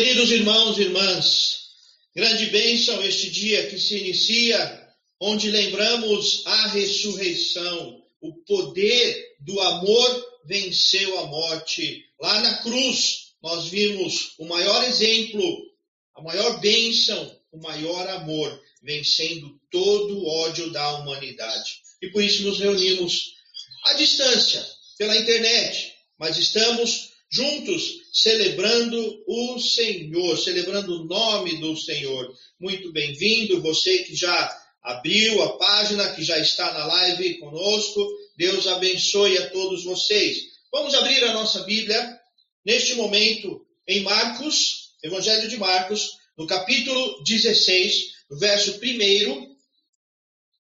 Queridos 0.00 0.30
irmãos 0.30 0.78
e 0.78 0.82
irmãs, 0.84 1.58
grande 2.16 2.46
bênção 2.46 3.04
este 3.04 3.30
dia 3.30 3.66
que 3.66 3.78
se 3.78 3.98
inicia, 3.98 4.88
onde 5.20 5.50
lembramos 5.50 6.42
a 6.46 6.68
ressurreição, 6.68 8.02
o 8.18 8.32
poder 8.32 9.36
do 9.40 9.60
amor 9.60 10.38
venceu 10.46 11.18
a 11.18 11.26
morte. 11.26 12.02
Lá 12.18 12.40
na 12.40 12.54
cruz, 12.62 13.34
nós 13.42 13.66
vimos 13.66 14.32
o 14.38 14.46
maior 14.46 14.82
exemplo, 14.84 15.70
a 16.14 16.22
maior 16.22 16.58
bênção, 16.62 17.38
o 17.52 17.58
maior 17.58 18.08
amor, 18.08 18.58
vencendo 18.82 19.60
todo 19.70 20.16
o 20.16 20.26
ódio 20.26 20.70
da 20.70 20.94
humanidade. 20.94 21.82
E 22.00 22.08
por 22.08 22.24
isso 22.24 22.44
nos 22.44 22.58
reunimos 22.58 23.34
à 23.84 23.92
distância, 23.92 24.66
pela 24.96 25.14
internet, 25.18 25.92
mas 26.18 26.38
estamos 26.38 27.10
juntos 27.30 27.99
celebrando 28.12 29.22
o 29.26 29.58
Senhor, 29.58 30.36
celebrando 30.36 31.00
o 31.00 31.04
nome 31.04 31.58
do 31.58 31.76
Senhor. 31.76 32.34
Muito 32.58 32.92
bem-vindo, 32.92 33.62
você 33.62 33.98
que 34.04 34.16
já 34.16 34.58
abriu 34.82 35.42
a 35.42 35.58
página, 35.58 36.12
que 36.14 36.22
já 36.22 36.38
está 36.38 36.72
na 36.72 36.86
live 36.86 37.38
conosco. 37.38 38.06
Deus 38.36 38.66
abençoe 38.66 39.38
a 39.38 39.50
todos 39.50 39.84
vocês. 39.84 40.38
Vamos 40.72 40.94
abrir 40.94 41.22
a 41.24 41.32
nossa 41.32 41.62
Bíblia 41.64 42.18
neste 42.64 42.94
momento 42.94 43.64
em 43.86 44.00
Marcos, 44.00 44.90
Evangelho 45.02 45.48
de 45.48 45.56
Marcos, 45.56 46.10
no 46.36 46.46
capítulo 46.46 47.22
16, 47.24 48.12
no 48.30 48.38
verso 48.38 48.78
1 48.82 49.56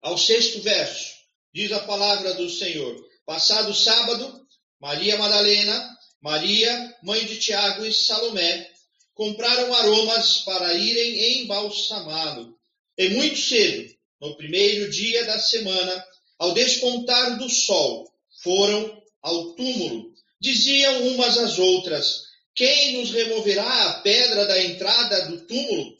ao 0.01 0.17
sexto 0.17 0.61
verso. 0.61 1.13
Diz 1.53 1.71
a 1.71 1.79
palavra 1.79 2.33
do 2.35 2.49
Senhor: 2.49 2.95
Passado 3.25 3.73
sábado, 3.73 4.45
Maria 4.79 5.17
Madalena, 5.17 5.98
Maria, 6.21 6.95
mãe 7.01 7.25
de 7.25 7.37
Tiago 7.37 7.85
e 7.85 7.93
Salomé, 7.93 8.69
compraram 9.13 9.73
aromas 9.73 10.39
para 10.39 10.73
irem 10.73 11.41
embalsamá-lo. 11.41 12.57
E 12.97 13.09
muito 13.09 13.37
cedo, 13.37 13.93
no 14.19 14.35
primeiro 14.35 14.89
dia 14.89 15.25
da 15.25 15.39
semana, 15.39 16.05
ao 16.37 16.53
despontar 16.53 17.37
do 17.37 17.49
sol, 17.49 18.09
foram 18.43 19.01
ao 19.21 19.53
túmulo. 19.53 20.13
Diziam 20.41 21.07
umas 21.07 21.37
às 21.37 21.57
outras: 21.57 22.23
Quem 22.53 22.97
nos 22.97 23.11
removerá 23.11 23.87
a 23.87 24.01
pedra 24.01 24.45
da 24.45 24.61
entrada 24.61 25.27
do 25.27 25.45
túmulo? 25.45 25.97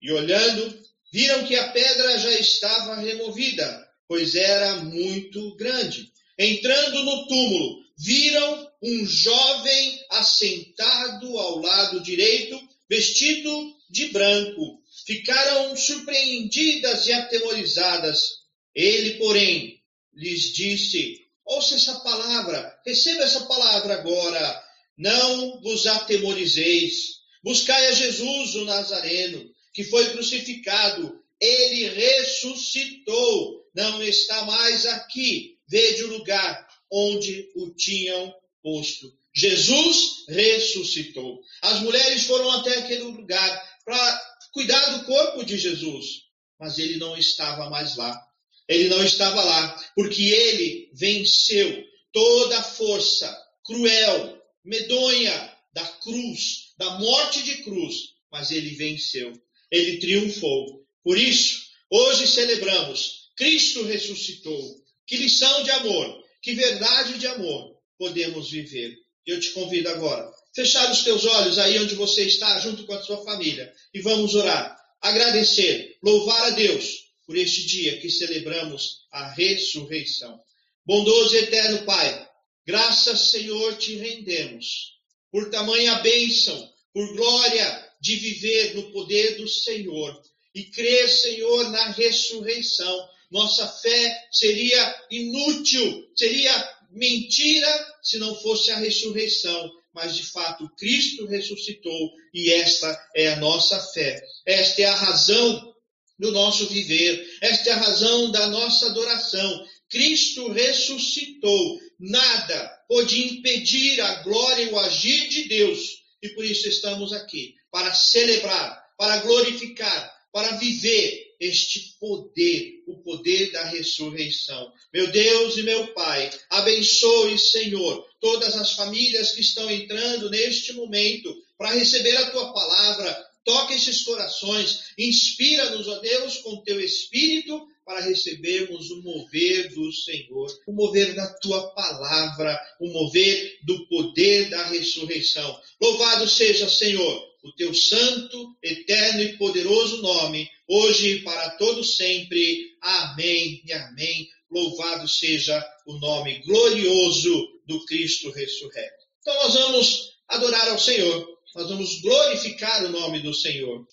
E 0.00 0.12
olhando, 0.12 0.82
viram 1.12 1.44
que 1.44 1.56
a 1.56 1.72
pedra 1.72 2.18
já 2.18 2.32
estava 2.32 2.96
removida, 2.96 3.88
pois 4.06 4.34
era 4.34 4.76
muito 4.76 5.56
grande. 5.56 6.12
Entrando 6.38 7.04
no 7.04 7.26
túmulo, 7.26 7.78
viram 7.96 8.67
um 8.82 9.04
jovem 9.04 10.00
assentado 10.10 11.38
ao 11.38 11.58
lado 11.58 12.00
direito, 12.00 12.60
vestido 12.88 13.74
de 13.90 14.06
branco. 14.08 14.80
Ficaram 15.06 15.76
surpreendidas 15.76 17.06
e 17.06 17.12
atemorizadas. 17.12 18.38
Ele, 18.74 19.14
porém, 19.14 19.82
lhes 20.14 20.52
disse: 20.52 21.26
Ouça 21.44 21.74
essa 21.74 22.00
palavra, 22.00 22.78
receba 22.86 23.24
essa 23.24 23.46
palavra 23.46 23.94
agora. 23.94 24.64
Não 24.96 25.60
vos 25.60 25.86
atemorizeis. 25.86 27.18
Buscai 27.42 27.86
a 27.86 27.92
Jesus, 27.92 28.54
o 28.56 28.64
Nazareno, 28.64 29.48
que 29.72 29.84
foi 29.84 30.10
crucificado. 30.10 31.18
Ele 31.40 31.88
ressuscitou. 31.88 33.64
Não 33.74 34.02
está 34.02 34.44
mais 34.44 34.86
aqui. 34.86 35.56
Vede 35.68 36.04
o 36.04 36.08
lugar 36.08 36.66
onde 36.90 37.48
o 37.54 37.70
tinham 37.70 38.34
posto. 38.62 39.12
Jesus 39.34 40.24
ressuscitou. 40.28 41.40
As 41.62 41.80
mulheres 41.80 42.24
foram 42.24 42.50
até 42.52 42.78
aquele 42.78 43.02
lugar 43.02 43.80
para 43.84 44.36
cuidar 44.52 44.96
do 44.96 45.04
corpo 45.04 45.44
de 45.44 45.56
Jesus, 45.56 46.22
mas 46.58 46.78
ele 46.78 46.96
não 46.96 47.16
estava 47.16 47.70
mais 47.70 47.96
lá. 47.96 48.20
Ele 48.68 48.88
não 48.88 49.02
estava 49.02 49.42
lá, 49.42 49.84
porque 49.94 50.22
ele 50.22 50.90
venceu 50.92 51.84
toda 52.12 52.58
a 52.58 52.62
força 52.62 53.34
cruel, 53.64 54.42
medonha 54.64 55.56
da 55.72 55.84
cruz, 55.84 56.74
da 56.76 56.98
morte 56.98 57.42
de 57.42 57.62
cruz, 57.62 58.14
mas 58.30 58.50
ele 58.50 58.70
venceu. 58.70 59.32
Ele 59.70 59.98
triunfou. 59.98 60.84
Por 61.02 61.16
isso, 61.16 61.66
hoje 61.90 62.26
celebramos 62.26 63.18
Cristo 63.38 63.84
ressuscitou. 63.84 64.84
Que 65.06 65.16
lição 65.16 65.62
de 65.62 65.70
amor 65.70 66.24
que 66.42 66.54
verdade 66.54 67.18
de 67.18 67.26
amor 67.28 67.77
podemos 67.98 68.50
viver. 68.50 68.96
Eu 69.26 69.38
te 69.38 69.50
convido 69.50 69.88
agora, 69.90 70.30
fechar 70.54 70.90
os 70.90 71.02
teus 71.02 71.26
olhos 71.26 71.58
aí 71.58 71.78
onde 71.78 71.94
você 71.94 72.24
está, 72.24 72.58
junto 72.60 72.86
com 72.86 72.94
a 72.94 73.02
sua 73.02 73.22
família, 73.24 73.70
e 73.92 74.00
vamos 74.00 74.34
orar, 74.34 74.74
agradecer, 75.02 75.98
louvar 76.02 76.44
a 76.44 76.50
Deus 76.50 77.08
por 77.26 77.36
este 77.36 77.66
dia 77.66 77.98
que 78.00 78.08
celebramos 78.08 79.06
a 79.12 79.28
ressurreição. 79.32 80.40
Bondoso 80.86 81.34
e 81.34 81.40
eterno 81.40 81.84
Pai, 81.84 82.26
graças, 82.66 83.20
Senhor, 83.30 83.76
te 83.76 83.96
rendemos 83.96 84.96
por 85.30 85.50
tamanha 85.50 85.96
bênção, 85.96 86.72
por 86.94 87.14
glória 87.14 87.88
de 88.00 88.16
viver 88.16 88.74
no 88.74 88.90
poder 88.92 89.36
do 89.36 89.46
Senhor 89.46 90.18
e 90.54 90.64
crer, 90.64 91.08
Senhor, 91.08 91.68
na 91.70 91.90
ressurreição 91.90 93.08
nossa 93.30 93.68
fé 93.68 94.28
seria 94.32 95.04
inútil, 95.10 96.08
seria 96.16 96.77
mentira 96.90 97.86
se 98.02 98.18
não 98.18 98.34
fosse 98.36 98.70
a 98.70 98.78
ressurreição. 98.78 99.70
Mas 99.92 100.14
de 100.14 100.24
fato, 100.26 100.68
Cristo 100.76 101.26
ressuscitou 101.26 102.12
e 102.32 102.52
esta 102.52 103.08
é 103.16 103.32
a 103.32 103.36
nossa 103.36 103.80
fé. 103.92 104.22
Esta 104.46 104.82
é 104.82 104.84
a 104.84 104.94
razão 104.94 105.74
do 106.18 106.30
nosso 106.30 106.66
viver. 106.66 107.26
Esta 107.40 107.70
é 107.70 107.72
a 107.72 107.78
razão 107.78 108.30
da 108.30 108.46
nossa 108.48 108.86
adoração. 108.86 109.66
Cristo 109.88 110.52
ressuscitou. 110.52 111.80
Nada 111.98 112.68
pode 112.88 113.20
impedir 113.20 114.00
a 114.00 114.22
glória 114.22 114.64
e 114.64 114.68
o 114.68 114.78
agir 114.78 115.28
de 115.28 115.48
Deus. 115.48 115.98
E 116.22 116.28
por 116.30 116.44
isso 116.44 116.68
estamos 116.68 117.12
aqui 117.12 117.54
para 117.70 117.92
celebrar, 117.94 118.84
para 118.96 119.18
glorificar, 119.18 120.12
para 120.32 120.56
viver 120.56 121.27
este 121.40 121.96
poder, 122.00 122.82
o 122.86 122.98
poder 122.98 123.52
da 123.52 123.64
ressurreição. 123.64 124.72
Meu 124.92 125.06
Deus 125.08 125.56
e 125.56 125.62
meu 125.62 125.88
Pai, 125.94 126.30
abençoe, 126.50 127.38
Senhor, 127.38 128.04
todas 128.20 128.56
as 128.56 128.72
famílias 128.72 129.32
que 129.32 129.40
estão 129.40 129.70
entrando 129.70 130.30
neste 130.30 130.72
momento 130.72 131.34
para 131.56 131.74
receber 131.74 132.16
a 132.16 132.30
tua 132.30 132.52
palavra. 132.52 133.28
Toque 133.44 133.74
esses 133.74 134.02
corações, 134.02 134.92
inspira-nos, 134.98 135.88
ó 135.88 135.98
Deus, 136.00 136.38
com 136.38 136.62
teu 136.62 136.80
espírito 136.80 137.66
para 137.88 138.00
recebermos 138.00 138.90
o 138.90 139.00
mover 139.00 139.72
do 139.72 139.90
Senhor, 139.90 140.54
o 140.66 140.72
mover 140.74 141.14
da 141.14 141.26
tua 141.38 141.70
palavra, 141.70 142.60
o 142.78 142.88
mover 142.88 143.58
do 143.64 143.86
poder 143.88 144.50
da 144.50 144.66
ressurreição. 144.66 145.58
Louvado 145.80 146.28
seja, 146.28 146.68
Senhor, 146.68 147.24
o 147.42 147.50
teu 147.52 147.72
santo, 147.72 148.54
eterno 148.62 149.22
e 149.22 149.38
poderoso 149.38 150.02
nome, 150.02 150.46
hoje 150.68 151.12
e 151.12 151.22
para 151.22 151.50
todo 151.50 151.82
sempre. 151.82 152.76
Amém 152.82 153.62
e 153.64 153.72
amém. 153.72 154.28
Louvado 154.50 155.08
seja 155.08 155.64
o 155.86 155.94
nome 155.98 156.40
glorioso 156.40 157.48
do 157.66 157.84
Cristo 157.86 158.30
ressurreto. 158.30 159.04
Então 159.20 159.34
nós 159.42 159.54
vamos 159.54 160.10
adorar 160.28 160.68
ao 160.68 160.78
Senhor, 160.78 161.26
nós 161.54 161.68
vamos 161.68 162.00
glorificar 162.00 162.84
o 162.84 162.90
nome 162.90 163.20
do 163.20 163.34
Senhor. 163.34 163.86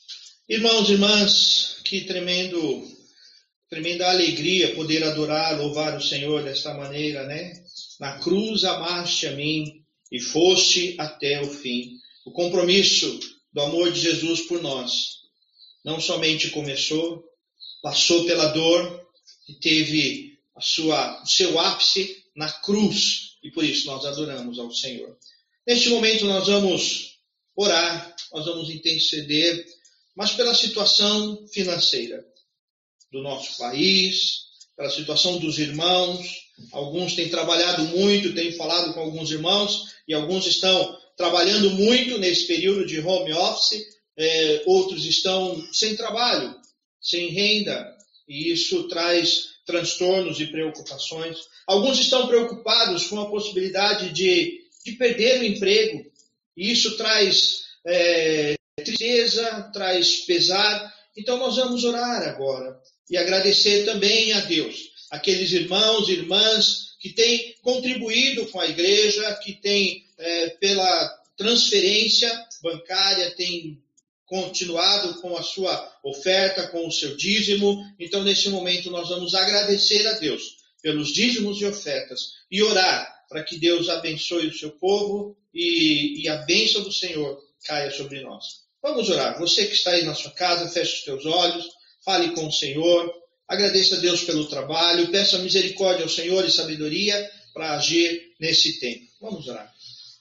Irmãos 0.47 0.90
e 0.90 0.94
irmãs, 0.94 1.78
que 1.84 2.02
tremendo, 2.02 2.88
tremenda 3.69 4.09
alegria 4.09 4.75
poder 4.75 5.03
adorar, 5.03 5.58
louvar 5.58 5.97
o 5.97 6.02
Senhor 6.02 6.44
desta 6.44 6.74
maneira, 6.74 7.25
né? 7.25 7.53
Na 8.00 8.19
cruz 8.19 8.64
amaste 8.64 9.28
a 9.28 9.31
mim 9.31 9.84
e 10.12 10.19
foste 10.19 10.96
até 10.99 11.41
o 11.41 11.49
fim. 11.49 11.94
O 12.26 12.32
compromisso 12.32 13.20
do 13.52 13.61
amor 13.61 13.91
de 13.91 14.02
Jesus 14.02 14.41
por 14.41 14.61
nós. 14.61 15.24
Não 15.85 16.02
somente 16.02 16.49
começou, 16.49 17.23
passou 17.84 18.26
pela 18.26 18.47
dor 18.47 19.08
e 19.47 19.53
teve 19.53 20.40
a 20.55 20.59
sua, 20.59 21.22
o 21.22 21.28
seu 21.28 21.59
ápice 21.59 22.26
na 22.35 22.52
cruz. 22.52 23.37
E 23.43 23.52
por 23.52 23.64
isso 23.64 23.85
nós 23.85 24.03
adoramos 24.03 24.58
ao 24.58 24.72
Senhor. 24.72 25.16
Neste 25.66 25.90
momento 25.90 26.26
nós 26.26 26.47
vamos 26.47 27.20
orar, 27.55 28.16
nós 28.34 28.46
vamos 28.46 28.72
interceder, 28.72 29.64
mas 30.16 30.34
pela 30.34 30.55
situação 30.55 31.46
financeira 31.53 32.26
do 33.11 33.22
nosso 33.22 33.55
país, 33.59 34.46
pela 34.76 34.90
situação 34.90 35.37
dos 35.37 35.59
irmãos. 35.59 36.46
Alguns 36.72 37.14
têm 37.14 37.29
trabalhado 37.29 37.84
muito, 37.84 38.34
têm 38.34 38.53
falado 38.53 38.91
com 38.93 39.02
alguns 39.02 39.29
irmãos 39.29 39.93
e 40.08 40.16
alguns 40.16 40.47
estão 40.47 40.99
trabalhando 41.16 41.70
muito 41.72 42.17
nesse 42.17 42.47
período 42.47 42.85
de 42.85 42.99
home 42.99 43.34
office, 43.34 43.95
é, 44.17 44.64
outros 44.66 45.06
estão 45.06 45.66
sem 45.72 45.96
trabalho, 45.96 46.56
sem 47.02 47.29
renda, 47.29 47.96
e 48.28 48.52
isso 48.52 48.88
traz 48.88 49.56
transtornos 49.66 50.40
e 50.40 50.47
preocupações. 50.47 51.38
Alguns 51.67 52.00
estão 52.00 52.28
preocupados 52.28 53.08
com 53.08 53.20
a 53.20 53.29
possibilidade 53.29 54.12
de, 54.12 54.62
de 54.85 54.91
perder 54.94 55.41
o 55.41 55.44
emprego, 55.44 56.06
e 56.56 56.72
isso 56.72 56.96
traz 56.97 57.66
é, 57.85 58.56
tristeza, 58.78 59.70
traz 59.73 60.18
pesar. 60.26 60.94
Então 61.18 61.38
nós 61.38 61.56
vamos 61.56 61.84
orar 61.84 62.28
agora 62.28 62.79
e 63.09 63.18
agradecer 63.18 63.85
também 63.85 64.34
a 64.34 64.41
Deus, 64.41 64.91
aqueles 65.11 65.52
irmãos 65.52 66.08
e 66.08 66.14
irmãs 66.14 66.96
que 67.00 67.09
têm 67.09 67.56
contribuído 67.61 68.47
com 68.47 68.59
a 68.59 68.68
igreja, 68.68 69.35
que 69.44 69.53
têm, 69.53 70.06
é, 70.18 70.50
pela 70.52 71.08
transferência 71.38 72.32
bancária, 72.64 73.35
têm 73.35 73.79
continuado 74.25 75.22
com 75.22 75.37
a 75.37 75.43
sua 75.43 75.91
oferta, 76.03 76.67
com 76.67 76.87
o 76.87 76.91
seu 76.91 77.16
dízimo. 77.16 77.83
Então, 77.99 78.23
nesse 78.23 78.49
momento, 78.49 78.89
nós 78.89 79.09
vamos 79.09 79.35
agradecer 79.35 80.05
a 80.07 80.13
Deus 80.13 80.57
pelos 80.81 81.13
dízimos 81.13 81.59
e 81.61 81.66
ofertas 81.66 82.33
e 82.49 82.61
orar 82.61 83.13
para 83.29 83.43
que 83.43 83.57
Deus 83.57 83.89
abençoe 83.89 84.47
o 84.47 84.53
seu 84.53 84.72
povo 84.72 85.35
e, 85.53 86.22
e 86.22 86.29
a 86.29 86.37
bênção 86.37 86.83
do 86.83 86.91
Senhor 86.91 87.41
caia 87.63 87.89
sobre 87.91 88.22
nós. 88.22 88.66
Vamos 88.81 89.09
orar. 89.09 89.39
Você 89.39 89.66
que 89.66 89.73
está 89.73 89.91
aí 89.91 90.03
na 90.03 90.13
sua 90.13 90.31
casa, 90.31 90.69
feche 90.69 90.97
os 90.97 91.03
teus 91.03 91.25
olhos, 91.25 91.66
fale 92.03 92.31
com 92.31 92.47
o 92.47 92.51
Senhor, 92.51 93.11
agradeça 93.47 93.95
a 93.95 93.99
Deus 93.99 94.23
pelo 94.23 94.45
trabalho, 94.47 95.09
peça 95.09 95.39
misericórdia 95.39 96.03
ao 96.03 96.09
Senhor 96.09 96.45
e 96.45 96.51
sabedoria 96.51 97.31
para 97.53 97.75
agir 97.75 98.33
nesse 98.39 98.79
tempo. 98.79 99.05
Vamos 99.19 99.47
orar. 99.47 99.73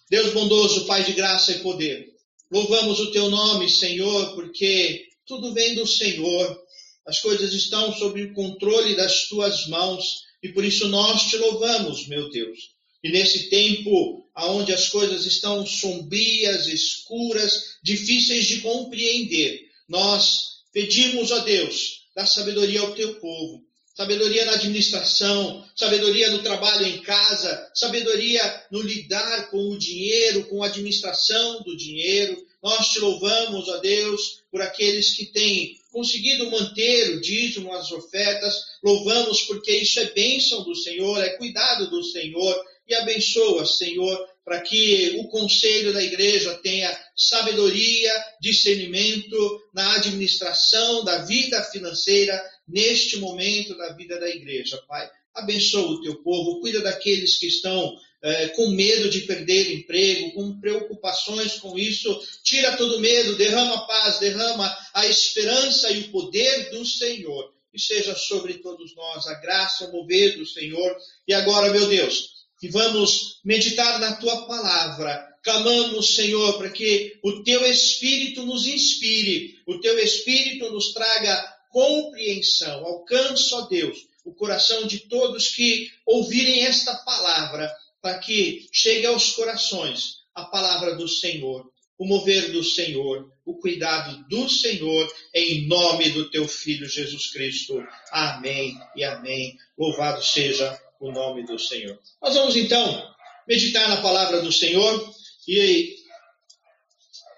Deus 0.09 0.33
bondoso, 0.33 0.87
Pai 0.87 1.05
de 1.05 1.13
graça 1.13 1.53
e 1.53 1.59
poder, 1.59 2.14
louvamos 2.51 3.01
o 3.01 3.11
teu 3.11 3.31
nome, 3.31 3.69
Senhor, 3.69 4.35
porque 4.35 5.07
tudo 5.27 5.53
vem 5.53 5.75
do 5.75 5.87
Senhor, 5.87 6.63
as 7.07 7.21
coisas 7.21 7.53
estão 7.53 7.93
sob 7.93 8.23
o 8.23 8.33
controle 8.33 8.95
das 8.95 9.29
tuas 9.29 9.67
mãos 9.69 10.23
e 10.43 10.49
por 10.51 10.65
isso 10.65 10.89
nós 10.89 11.23
te 11.25 11.37
louvamos, 11.37 12.07
meu 12.07 12.29
Deus. 12.31 12.75
E 13.03 13.11
nesse 13.11 13.51
tempo 13.51 14.25
onde 14.37 14.73
as 14.73 14.89
coisas 14.89 15.27
estão 15.27 15.67
sombrias, 15.67 16.67
escuras, 16.67 17.77
difíceis 17.83 18.47
de 18.47 18.61
compreender, 18.61 19.61
nós 19.89 20.55
pedimos 20.73 21.31
a 21.31 21.39
Deus, 21.41 22.07
dá 22.17 22.27
sabedoria 22.27 22.81
ao 22.81 22.95
teu 22.95 23.21
povo, 23.21 23.63
sabedoria 23.95 24.45
na 24.45 24.53
administração, 24.55 25.65
sabedoria 25.77 26.31
no 26.31 26.43
trabalho 26.43 26.85
em 26.85 27.01
casa, 27.01 27.71
sabedoria 27.73 28.65
no 28.71 28.83
lidar 28.83 29.51
com 29.51 29.71
o 29.71 29.79
dinheiro, 29.79 30.45
com 30.47 30.63
a 30.63 30.67
administração 30.67 31.63
do 31.63 31.77
dinheiro. 31.77 32.45
Nós 32.61 32.89
te 32.89 32.99
louvamos, 32.99 33.69
ó 33.69 33.79
Deus, 33.79 34.43
por 34.51 34.61
aqueles 34.61 35.15
que 35.17 35.27
têm 35.27 35.79
conseguido 35.93 36.51
manter 36.51 37.11
o 37.11 37.21
dízimo, 37.21 37.73
as 37.73 37.93
ofertas. 37.93 38.57
Louvamos 38.83 39.43
porque 39.43 39.71
isso 39.77 40.01
é 40.01 40.07
bênção 40.07 40.65
do 40.65 40.75
Senhor, 40.75 41.23
é 41.23 41.37
cuidado 41.37 41.89
do 41.89 42.03
Senhor 42.03 42.65
e 42.87 42.95
abençoa, 42.95 43.65
Senhor, 43.67 44.29
para 44.45 44.61
que 44.61 45.17
o 45.21 45.29
conselho 45.29 45.93
da 45.93 46.03
igreja 46.03 46.55
tenha 46.63 46.95
sabedoria, 47.17 48.13
discernimento 48.41 49.63
na 49.73 49.95
administração 49.97 51.03
da 51.05 51.25
vida 51.25 51.63
financeira 51.65 52.43
neste 52.69 53.17
momento 53.17 53.77
da 53.77 53.93
vida 53.95 54.21
da 54.21 54.29
igreja, 54.29 54.83
Pai. 54.87 55.11
Abençoa 55.35 55.93
o 55.93 56.03
teu 56.03 56.23
povo, 56.23 56.61
cuida 56.61 56.81
daqueles 56.81 57.39
que 57.39 57.47
estão 57.47 57.97
é, 58.23 58.49
com 58.49 58.69
medo 58.69 59.11
de 59.11 59.21
perder 59.21 59.75
emprego, 59.75 60.33
com 60.33 60.61
preocupações 60.61 61.59
com 61.59 61.79
isso. 61.79 62.21
Tira 62.43 62.77
todo 62.77 63.01
medo, 63.01 63.37
derrama 63.37 63.87
paz, 63.87 64.19
derrama 64.19 64.75
a 64.95 65.07
esperança 65.07 65.91
e 65.91 66.01
o 66.01 66.11
poder 66.11 66.71
do 66.71 66.85
Senhor. 66.87 67.53
E 67.73 67.81
seja 67.81 68.15
sobre 68.15 68.55
todos 68.55 68.95
nós 68.95 69.27
a 69.27 69.35
graça, 69.35 69.87
o 69.87 69.93
mover 69.93 70.39
do 70.39 70.47
Senhor. 70.47 70.97
E 71.27 71.35
agora, 71.35 71.73
meu 71.73 71.89
Deus, 71.89 72.34
que 72.65 72.71
vamos 72.71 73.41
meditar 73.45 74.01
na 74.01 74.17
tua 74.17 74.47
palavra. 74.47 75.23
Clamamos, 75.43 76.15
Senhor, 76.15 76.57
para 76.57 76.71
que 76.71 77.19
o 77.23 77.43
teu 77.43 77.63
Espírito 77.67 78.47
nos 78.47 78.67
inspire, 78.67 79.59
o 79.67 79.79
teu 79.81 79.99
Espírito 79.99 80.71
nos 80.71 80.95
traga 80.95 81.37
compreensão. 81.69 82.87
Alcança, 82.87 83.57
ó 83.57 83.61
Deus, 83.67 84.07
o 84.25 84.33
coração 84.33 84.87
de 84.87 85.01
todos 85.01 85.49
que 85.49 85.91
ouvirem 86.07 86.65
esta 86.65 86.95
palavra, 87.05 87.71
para 88.01 88.19
que 88.19 88.67
chegue 88.73 89.05
aos 89.05 89.33
corações 89.33 90.21
a 90.35 90.45
palavra 90.47 90.95
do 90.95 91.07
Senhor, 91.07 91.71
o 91.99 92.07
mover 92.07 92.51
do 92.51 92.65
Senhor, 92.65 93.31
o 93.45 93.59
cuidado 93.59 94.27
do 94.27 94.49
Senhor, 94.49 95.15
em 95.35 95.67
nome 95.67 96.09
do 96.13 96.31
teu 96.31 96.49
Filho 96.49 96.89
Jesus 96.89 97.31
Cristo. 97.31 97.87
Amém 98.11 98.75
e 98.97 99.05
amém. 99.05 99.55
Louvado 99.77 100.25
seja 100.25 100.81
o 101.05 101.13
nome 101.13 101.45
do 101.45 101.59
Senhor. 101.59 101.99
Nós 102.21 102.35
vamos 102.35 102.57
então 102.57 103.15
meditar 103.47 103.89
na 103.91 104.01
palavra 104.01 104.41
do 104.41 104.51
Senhor 104.51 105.15
e 105.47 105.97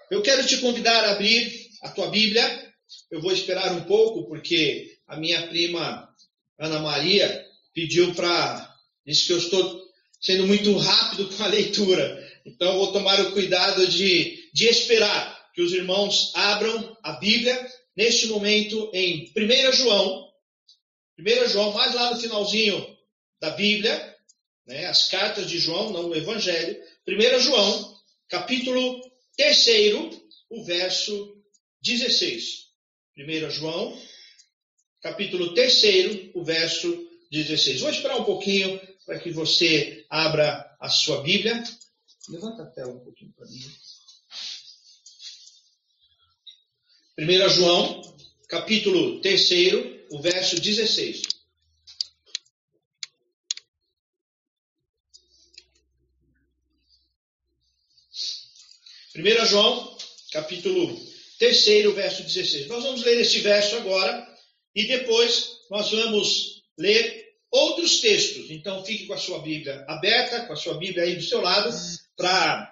eu 0.09 0.21
quero 0.21 0.47
te 0.47 0.57
convidar 0.57 1.03
a 1.03 1.11
abrir 1.11 1.67
a 1.83 1.89
tua 1.89 2.07
Bíblia. 2.07 2.65
Eu 3.11 3.21
vou 3.21 3.33
esperar 3.33 3.73
um 3.73 3.83
pouco 3.83 4.25
porque 4.25 4.97
a 5.05 5.17
minha 5.17 5.47
prima 5.47 6.07
Ana 6.57 6.79
Maria 6.79 7.45
pediu 7.73 8.13
para. 8.15 8.73
disse 9.05 9.27
que 9.27 9.33
eu 9.33 9.37
estou 9.37 9.81
sendo 10.21 10.47
muito 10.47 10.75
rápido 10.77 11.27
com 11.27 11.43
a 11.43 11.47
leitura. 11.47 12.25
Então 12.45 12.77
vou 12.77 12.93
tomar 12.93 13.19
o 13.19 13.33
cuidado 13.33 13.85
de, 13.85 14.49
de 14.53 14.65
esperar 14.65 15.51
que 15.53 15.61
os 15.61 15.73
irmãos 15.73 16.31
abram 16.33 16.97
a 17.03 17.13
Bíblia 17.13 17.69
neste 17.97 18.27
momento 18.27 18.89
em 18.93 19.29
1 19.35 19.73
João. 19.73 20.25
1 21.19 21.49
João, 21.49 21.73
mais 21.73 21.93
lá 21.93 22.11
no 22.11 22.21
finalzinho 22.21 22.96
da 23.39 23.51
Bíblia, 23.51 24.15
né, 24.65 24.85
as 24.85 25.09
cartas 25.09 25.49
de 25.49 25.57
João, 25.59 25.91
não 25.91 26.09
o 26.09 26.15
Evangelho. 26.15 26.77
1 27.07 27.39
João, 27.39 27.97
capítulo 28.27 29.01
3, 29.37 29.67
o 30.49 30.63
verso 30.63 31.41
16. 31.81 32.67
1 33.17 33.49
João, 33.49 33.99
capítulo 35.01 35.53
3, 35.53 36.31
o 36.33 36.43
verso 36.43 37.07
16. 37.31 37.81
Vou 37.81 37.89
esperar 37.89 38.17
um 38.17 38.25
pouquinho 38.25 38.79
para 39.05 39.19
que 39.19 39.31
você 39.31 40.05
abra 40.09 40.75
a 40.79 40.89
sua 40.89 41.21
Bíblia. 41.21 41.63
Levanta 42.29 42.63
a 42.63 42.65
tela 42.65 42.91
um 42.91 42.99
pouquinho 42.99 43.31
para 43.33 43.47
mim. 43.47 43.61
1 47.19 47.49
João, 47.49 48.15
capítulo 48.47 49.21
3, 49.21 49.49
o 50.11 50.21
verso 50.21 50.59
16. 50.59 51.36
1 59.17 59.45
João, 59.47 59.97
capítulo 60.31 60.95
3, 61.39 61.65
verso 61.95 62.21
16. 62.21 62.67
Nós 62.67 62.83
vamos 62.83 63.03
ler 63.03 63.19
este 63.19 63.39
verso 63.39 63.75
agora 63.77 64.27
e 64.75 64.83
depois 64.83 65.57
nós 65.71 65.89
vamos 65.89 66.61
ler 66.77 67.25
outros 67.49 67.99
textos. 67.99 68.51
Então 68.51 68.85
fique 68.85 69.07
com 69.07 69.15
a 69.15 69.17
sua 69.17 69.39
Bíblia 69.39 69.83
aberta, 69.87 70.41
com 70.41 70.53
a 70.53 70.55
sua 70.55 70.75
Bíblia 70.75 71.03
aí 71.03 71.15
do 71.15 71.23
seu 71.23 71.41
lado, 71.41 71.75
para 72.15 72.71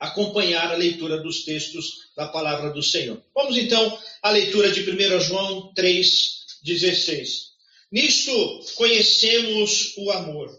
acompanhar 0.00 0.72
a 0.72 0.76
leitura 0.76 1.18
dos 1.18 1.44
textos 1.44 2.10
da 2.16 2.26
palavra 2.26 2.70
do 2.70 2.82
Senhor. 2.82 3.22
Vamos 3.32 3.56
então 3.56 3.96
à 4.22 4.30
leitura 4.30 4.72
de 4.72 4.80
1 4.80 5.20
João 5.20 5.72
3,16. 5.74 7.50
Nisto 7.92 8.64
conhecemos 8.74 9.94
o 9.98 10.10
amor, 10.10 10.50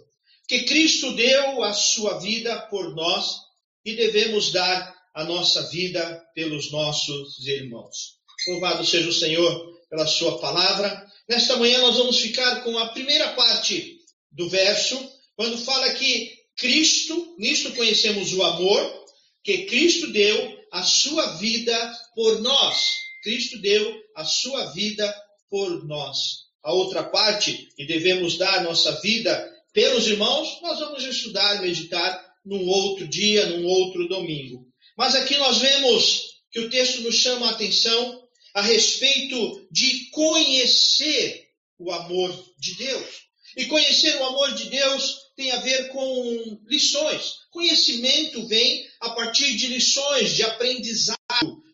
que 0.47 0.63
Cristo 0.63 1.11
deu 1.15 1.63
a 1.63 1.73
sua 1.73 2.17
vida 2.19 2.57
por 2.69 2.95
nós 2.95 3.41
e 3.83 3.93
devemos 3.93 4.53
dar 4.53 5.00
a 5.13 5.23
nossa 5.23 5.63
vida 5.69 6.23
pelos 6.33 6.71
nossos 6.71 7.45
irmãos. 7.45 8.17
Louvado 8.47 8.85
seja 8.85 9.09
o 9.09 9.13
Senhor 9.13 9.71
pela 9.89 10.07
sua 10.07 10.39
palavra. 10.39 11.05
Nesta 11.27 11.57
manhã 11.57 11.79
nós 11.81 11.97
vamos 11.97 12.19
ficar 12.19 12.63
com 12.63 12.77
a 12.77 12.89
primeira 12.89 13.33
parte 13.33 13.99
do 14.31 14.49
verso, 14.49 14.97
quando 15.35 15.57
fala 15.57 15.93
que 15.93 16.31
Cristo, 16.55 17.35
nisto 17.37 17.73
conhecemos 17.73 18.33
o 18.33 18.43
amor, 18.43 19.05
que 19.43 19.65
Cristo 19.65 20.11
deu 20.11 20.57
a 20.71 20.83
sua 20.83 21.37
vida 21.37 21.93
por 22.15 22.41
nós. 22.41 22.91
Cristo 23.23 23.59
deu 23.59 23.93
a 24.15 24.23
sua 24.23 24.71
vida 24.71 25.13
por 25.49 25.85
nós. 25.85 26.45
A 26.63 26.73
outra 26.73 27.03
parte, 27.03 27.67
e 27.77 27.85
devemos 27.85 28.37
dar 28.37 28.63
nossa 28.63 28.91
vida 29.01 29.51
pelos 29.73 30.07
irmãos, 30.07 30.59
nós 30.61 30.79
vamos 30.79 31.03
estudar, 31.03 31.61
meditar 31.61 32.23
num 32.45 32.67
outro 32.67 33.07
dia, 33.07 33.45
num 33.47 33.65
outro 33.65 34.07
domingo. 34.07 34.70
Mas 34.97 35.15
aqui 35.15 35.37
nós 35.37 35.57
vemos 35.59 36.31
que 36.51 36.59
o 36.59 36.69
texto 36.69 37.01
nos 37.01 37.15
chama 37.15 37.47
a 37.47 37.51
atenção 37.51 38.21
a 38.53 38.61
respeito 38.61 39.67
de 39.71 40.09
conhecer 40.11 41.47
o 41.79 41.91
amor 41.91 42.31
de 42.59 42.75
Deus. 42.75 43.31
E 43.57 43.65
conhecer 43.65 44.15
o 44.17 44.25
amor 44.25 44.53
de 44.53 44.69
Deus 44.69 45.17
tem 45.35 45.51
a 45.51 45.59
ver 45.61 45.89
com 45.89 46.59
lições. 46.67 47.35
Conhecimento 47.49 48.45
vem 48.47 48.87
a 48.99 49.09
partir 49.11 49.55
de 49.55 49.67
lições, 49.67 50.35
de 50.35 50.43
aprendizado, 50.43 51.17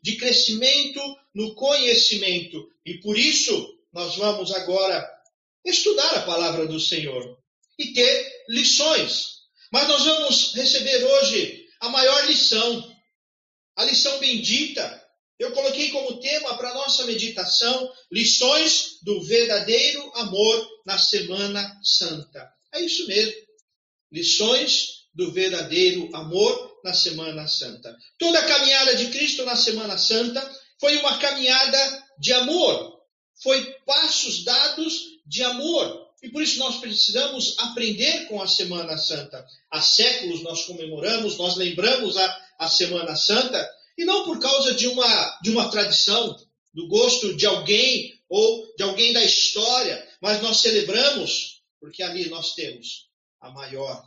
de 0.01 0.15
crescimento 0.15 0.99
no 1.33 1.53
conhecimento. 1.55 2.67
E 2.85 2.95
por 2.99 3.17
isso 3.17 3.75
nós 3.93 4.15
vamos 4.15 4.51
agora 4.51 5.07
estudar 5.65 6.15
a 6.15 6.21
palavra 6.21 6.65
do 6.65 6.79
Senhor 6.79 7.37
e 7.77 7.93
ter 7.93 8.45
lições. 8.49 9.37
Mas 9.71 9.87
nós 9.87 10.03
vamos 10.03 10.53
receber 10.55 11.03
hoje 11.03 11.65
a 11.79 11.89
maior 11.89 12.25
lição 12.25 12.96
a 13.77 13.85
lição 13.85 14.19
bendita. 14.19 15.03
Eu 15.39 15.51
coloquei 15.51 15.91
como 15.91 16.19
tema 16.19 16.57
para 16.57 16.73
nossa 16.73 17.05
meditação 17.05 17.93
lições 18.11 18.97
do 19.03 19.21
verdadeiro 19.23 20.11
amor 20.15 20.67
na 20.83 20.97
Semana 20.97 21.79
Santa. 21.83 22.51
É 22.73 22.81
isso 22.81 23.05
mesmo. 23.07 23.35
Lições 24.11 25.05
do 25.13 25.31
verdadeiro 25.31 26.09
amor 26.15 26.79
na 26.83 26.93
Semana 26.93 27.47
Santa. 27.47 27.95
Toda 28.17 28.39
a 28.39 28.47
caminhada 28.47 28.95
de 28.95 29.07
Cristo 29.07 29.45
na 29.45 29.55
Semana 29.55 29.97
Santa 29.97 30.41
foi 30.79 30.97
uma 30.97 31.17
caminhada 31.19 32.03
de 32.19 32.33
amor. 32.33 32.97
Foi 33.43 33.63
passos 33.85 34.43
dados 34.43 35.03
de 35.25 35.43
amor. 35.43 36.07
E 36.23 36.29
por 36.29 36.41
isso 36.41 36.57
nós 36.57 36.77
precisamos 36.77 37.55
aprender 37.59 38.25
com 38.25 38.41
a 38.41 38.47
Semana 38.47 38.97
Santa. 38.97 39.45
Há 39.69 39.81
séculos 39.81 40.41
nós 40.41 40.65
comemoramos, 40.65 41.37
nós 41.37 41.55
lembramos 41.55 42.17
a, 42.17 42.46
a 42.57 42.67
Semana 42.67 43.15
Santa, 43.15 43.69
e 43.97 44.05
não 44.05 44.23
por 44.23 44.39
causa 44.39 44.73
de 44.73 44.87
uma, 44.87 45.39
de 45.41 45.49
uma 45.49 45.69
tradição, 45.69 46.35
do 46.73 46.87
gosto 46.87 47.35
de 47.35 47.45
alguém 47.45 48.13
ou 48.29 48.75
de 48.75 48.83
alguém 48.83 49.13
da 49.13 49.23
história, 49.23 50.07
mas 50.21 50.41
nós 50.41 50.57
celebramos 50.59 51.57
porque 51.79 52.03
ali 52.03 52.29
nós 52.29 52.53
temos 52.53 53.07
a 53.39 53.49
maior, 53.51 54.03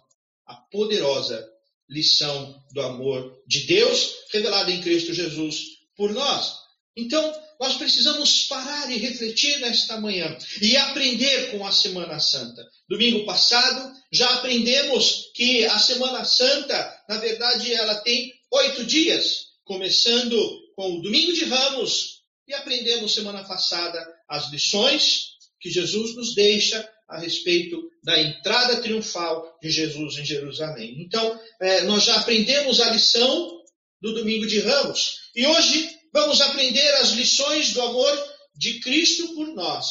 a 0.47 0.55
poderosa 0.55 1.49
lição 1.89 2.63
do 2.73 2.81
amor 2.83 3.43
de 3.47 3.61
Deus 3.61 4.15
revelada 4.33 4.71
em 4.71 4.81
Cristo 4.81 5.13
Jesus 5.13 5.63
por 5.97 6.13
nós. 6.13 6.55
Então, 6.97 7.33
nós 7.59 7.77
precisamos 7.77 8.45
parar 8.45 8.91
e 8.91 8.99
refletir 8.99 9.59
nesta 9.61 10.01
manhã 10.01 10.37
e 10.61 10.77
aprender 10.77 11.51
com 11.51 11.67
a 11.67 11.73
Semana 11.73 12.19
Santa. 12.19 12.67
Domingo 12.89 13.25
passado, 13.25 13.93
já 14.11 14.29
aprendemos 14.35 15.31
que 15.35 15.67
a 15.67 15.79
Semana 15.79 16.25
Santa, 16.25 17.05
na 17.09 17.19
verdade, 17.19 17.73
ela 17.73 17.97
tem 17.97 18.33
oito 18.51 18.85
dias, 18.85 19.47
começando 19.65 20.37
com 20.75 20.97
o 20.97 21.03
Domingo 21.03 21.33
de 21.33 21.45
Ramos, 21.45 22.21
e 22.47 22.55
aprendemos 22.55 23.15
semana 23.15 23.45
passada 23.45 24.05
as 24.29 24.51
lições 24.51 25.37
que 25.61 25.71
Jesus 25.71 26.17
nos 26.17 26.35
deixa 26.35 26.89
a 27.09 27.19
respeito 27.19 27.81
da 28.03 28.21
entrada 28.21 28.81
triunfal 28.81 29.57
de 29.63 29.71
Jesus 29.71 30.19
em 30.19 30.25
Jerusalém. 30.25 30.97
Então, 31.01 31.39
é, 31.61 31.83
nós 31.83 32.05
já 32.05 32.17
aprendemos 32.17 32.81
a 32.81 32.91
lição 32.91 33.61
do 34.01 34.15
Domingo 34.15 34.47
de 34.47 34.61
Ramos. 34.61 35.21
E 35.35 35.47
hoje 35.47 35.89
vamos 36.13 36.41
aprender 36.41 36.89
as 36.95 37.11
lições 37.11 37.73
do 37.73 37.83
amor 37.83 38.31
de 38.57 38.81
Cristo 38.81 39.35
por 39.35 39.49
nós, 39.55 39.87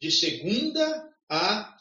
de 0.00 0.10
segunda 0.10 1.04
a 1.28 1.74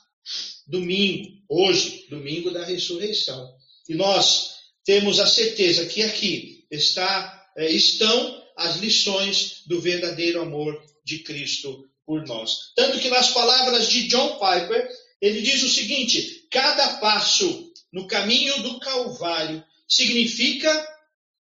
domingo, 0.68 1.30
hoje, 1.50 2.06
domingo 2.10 2.52
da 2.52 2.64
ressurreição. 2.64 3.54
E 3.88 3.96
nós 3.96 4.55
temos 4.86 5.20
a 5.20 5.28
certeza 5.28 5.86
que 5.86 6.04
aqui 6.04 6.66
está, 6.70 7.52
é, 7.58 7.72
estão 7.72 8.44
as 8.56 8.78
lições 8.78 9.64
do 9.66 9.82
verdadeiro 9.82 10.42
amor 10.42 10.82
de 11.04 11.20
Cristo 11.20 11.90
por 12.06 12.26
nós. 12.26 12.72
Tanto 12.76 13.00
que 13.00 13.10
nas 13.10 13.32
palavras 13.32 13.90
de 13.90 14.08
John 14.08 14.40
Piper, 14.40 14.88
ele 15.20 15.42
diz 15.42 15.64
o 15.64 15.70
seguinte: 15.70 16.48
cada 16.52 16.98
passo 16.98 17.74
no 17.92 18.08
caminho 18.08 18.62
do 18.64 18.80
Calvário 18.80 19.64
significa 19.88 20.96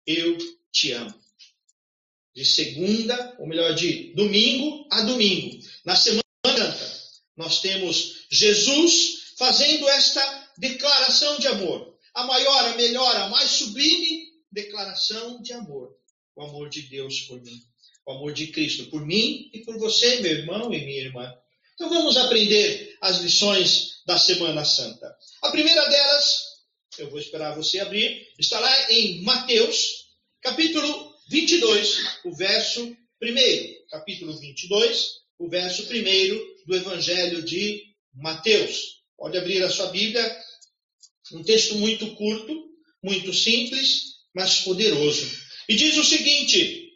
eu 0.06 0.36
te 0.72 0.92
amo 0.92 1.14
de 2.36 2.44
segunda, 2.44 3.34
ou 3.38 3.46
melhor, 3.46 3.74
de 3.74 4.12
domingo 4.14 4.86
a 4.92 5.00
domingo. 5.00 5.58
Na 5.86 5.96
Semana 5.96 6.22
Santa, 6.44 7.00
nós 7.34 7.60
temos 7.62 8.26
Jesus 8.30 9.32
fazendo 9.38 9.88
esta 9.88 10.50
declaração 10.58 11.38
de 11.38 11.48
amor. 11.48 11.95
A 12.16 12.24
maior, 12.24 12.64
a 12.64 12.76
melhor, 12.76 13.14
a 13.14 13.28
mais 13.28 13.50
sublime 13.50 14.32
declaração 14.50 15.42
de 15.42 15.52
amor. 15.52 15.90
O 16.34 16.44
amor 16.44 16.70
de 16.70 16.80
Deus 16.88 17.20
por 17.20 17.42
mim. 17.42 17.60
O 18.06 18.12
amor 18.12 18.32
de 18.32 18.46
Cristo 18.46 18.86
por 18.86 19.04
mim 19.04 19.50
e 19.52 19.58
por 19.66 19.78
você, 19.78 20.20
meu 20.22 20.32
irmão 20.32 20.72
e 20.72 20.82
minha 20.82 21.02
irmã. 21.02 21.30
Então 21.74 21.90
vamos 21.90 22.16
aprender 22.16 22.96
as 23.02 23.18
lições 23.18 24.02
da 24.06 24.16
Semana 24.16 24.64
Santa. 24.64 25.14
A 25.42 25.50
primeira 25.50 25.86
delas, 25.90 26.40
eu 26.98 27.10
vou 27.10 27.20
esperar 27.20 27.54
você 27.54 27.80
abrir, 27.80 28.26
está 28.38 28.58
lá 28.58 28.92
em 28.92 29.22
Mateus, 29.22 30.06
capítulo 30.40 31.14
22, 31.28 32.22
o 32.24 32.34
verso 32.34 32.82
1. 32.82 32.96
Capítulo 33.90 34.38
22, 34.38 35.06
o 35.38 35.50
verso 35.50 35.82
1 35.82 36.64
do 36.66 36.74
Evangelho 36.74 37.42
de 37.42 37.94
Mateus. 38.14 39.02
Pode 39.18 39.36
abrir 39.36 39.62
a 39.62 39.68
sua 39.68 39.88
Bíblia. 39.88 40.45
Um 41.32 41.42
texto 41.42 41.76
muito 41.76 42.14
curto, 42.14 42.70
muito 43.02 43.32
simples, 43.32 44.16
mas 44.34 44.60
poderoso. 44.60 45.26
E 45.68 45.74
diz 45.74 45.96
o 45.96 46.04
seguinte: 46.04 46.92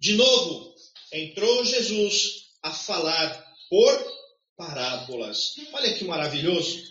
de 0.00 0.14
novo, 0.14 0.74
entrou 1.12 1.64
Jesus 1.64 2.44
a 2.62 2.72
falar 2.72 3.46
por 3.68 4.18
parábolas. 4.56 5.54
Olha 5.72 5.94
que 5.94 6.04
maravilhoso. 6.04 6.82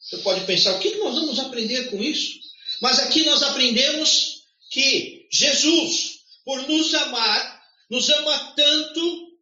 Você 0.00 0.18
pode 0.18 0.46
pensar, 0.46 0.74
o 0.74 0.80
que 0.80 0.96
nós 0.96 1.14
vamos 1.14 1.38
aprender 1.38 1.90
com 1.90 2.02
isso? 2.02 2.38
Mas 2.80 2.98
aqui 2.98 3.24
nós 3.24 3.42
aprendemos 3.42 4.42
que 4.70 5.26
Jesus, 5.30 6.20
por 6.44 6.66
nos 6.68 6.94
amar, 6.94 7.62
nos 7.90 8.08
ama 8.08 8.54
tanto 8.54 9.38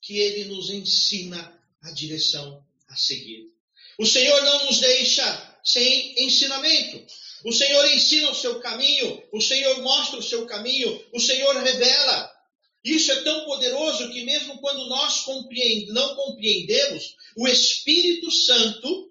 que 0.00 0.18
ele 0.18 0.46
nos 0.46 0.70
ensina 0.70 1.60
a 1.82 1.90
direção 1.90 2.64
a 2.88 2.96
seguir. 2.96 3.52
O 3.98 4.06
Senhor 4.06 4.40
não 4.42 4.66
nos 4.66 4.78
deixa 4.80 5.47
sem 5.68 6.14
ensinamento. 6.24 7.04
O 7.44 7.52
Senhor 7.52 7.86
ensina 7.92 8.30
o 8.30 8.34
seu 8.34 8.58
caminho, 8.58 9.22
o 9.30 9.40
Senhor 9.40 9.82
mostra 9.82 10.18
o 10.18 10.22
seu 10.22 10.46
caminho, 10.46 11.04
o 11.12 11.20
Senhor 11.20 11.54
revela. 11.56 12.32
Isso 12.82 13.12
é 13.12 13.22
tão 13.22 13.44
poderoso 13.44 14.10
que, 14.10 14.24
mesmo 14.24 14.58
quando 14.60 14.86
nós 14.86 15.26
não 15.88 16.14
compreendemos, 16.14 17.16
o 17.36 17.46
Espírito 17.46 18.30
Santo, 18.30 19.10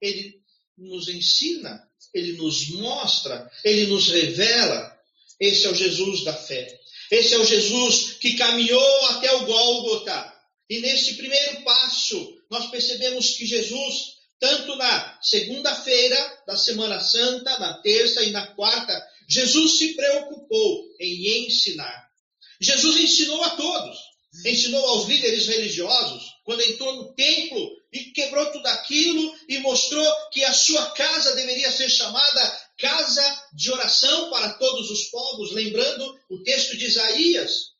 ele 0.00 0.40
nos 0.78 1.08
ensina, 1.08 1.86
ele 2.14 2.32
nos 2.32 2.70
mostra, 2.70 3.50
ele 3.62 3.86
nos 3.86 4.08
revela. 4.08 4.98
Esse 5.38 5.66
é 5.66 5.70
o 5.70 5.74
Jesus 5.74 6.24
da 6.24 6.32
fé. 6.32 6.80
Esse 7.10 7.34
é 7.34 7.38
o 7.38 7.44
Jesus 7.44 8.12
que 8.14 8.34
caminhou 8.36 9.04
até 9.10 9.30
o 9.34 9.44
Gólgota. 9.44 10.32
E 10.70 10.80
nesse 10.80 11.16
primeiro 11.16 11.62
passo, 11.62 12.40
nós 12.50 12.70
percebemos 12.70 13.32
que 13.32 13.44
Jesus, 13.44 14.21
tanto 14.42 14.74
na 14.74 15.18
segunda-feira 15.22 16.42
da 16.44 16.56
Semana 16.56 16.98
Santa, 16.98 17.60
na 17.60 17.74
terça 17.74 18.24
e 18.24 18.32
na 18.32 18.44
quarta, 18.48 19.08
Jesus 19.28 19.78
se 19.78 19.94
preocupou 19.94 20.84
em 20.98 21.46
ensinar. 21.46 22.10
Jesus 22.60 22.96
ensinou 22.96 23.40
a 23.44 23.50
todos. 23.50 23.96
Ensinou 24.44 24.84
aos 24.84 25.06
líderes 25.06 25.46
religiosos, 25.46 26.24
quando 26.42 26.62
entrou 26.62 26.92
no 26.96 27.14
templo 27.14 27.70
e 27.92 28.06
quebrou 28.06 28.46
tudo 28.50 28.66
aquilo 28.66 29.32
e 29.48 29.58
mostrou 29.58 30.10
que 30.32 30.42
a 30.42 30.52
sua 30.52 30.90
casa 30.90 31.36
deveria 31.36 31.70
ser 31.70 31.88
chamada 31.88 32.60
casa 32.78 33.48
de 33.52 33.70
oração 33.70 34.28
para 34.30 34.54
todos 34.54 34.90
os 34.90 35.04
povos, 35.04 35.52
lembrando 35.52 36.18
o 36.28 36.42
texto 36.42 36.76
de 36.76 36.86
Isaías. 36.86 37.72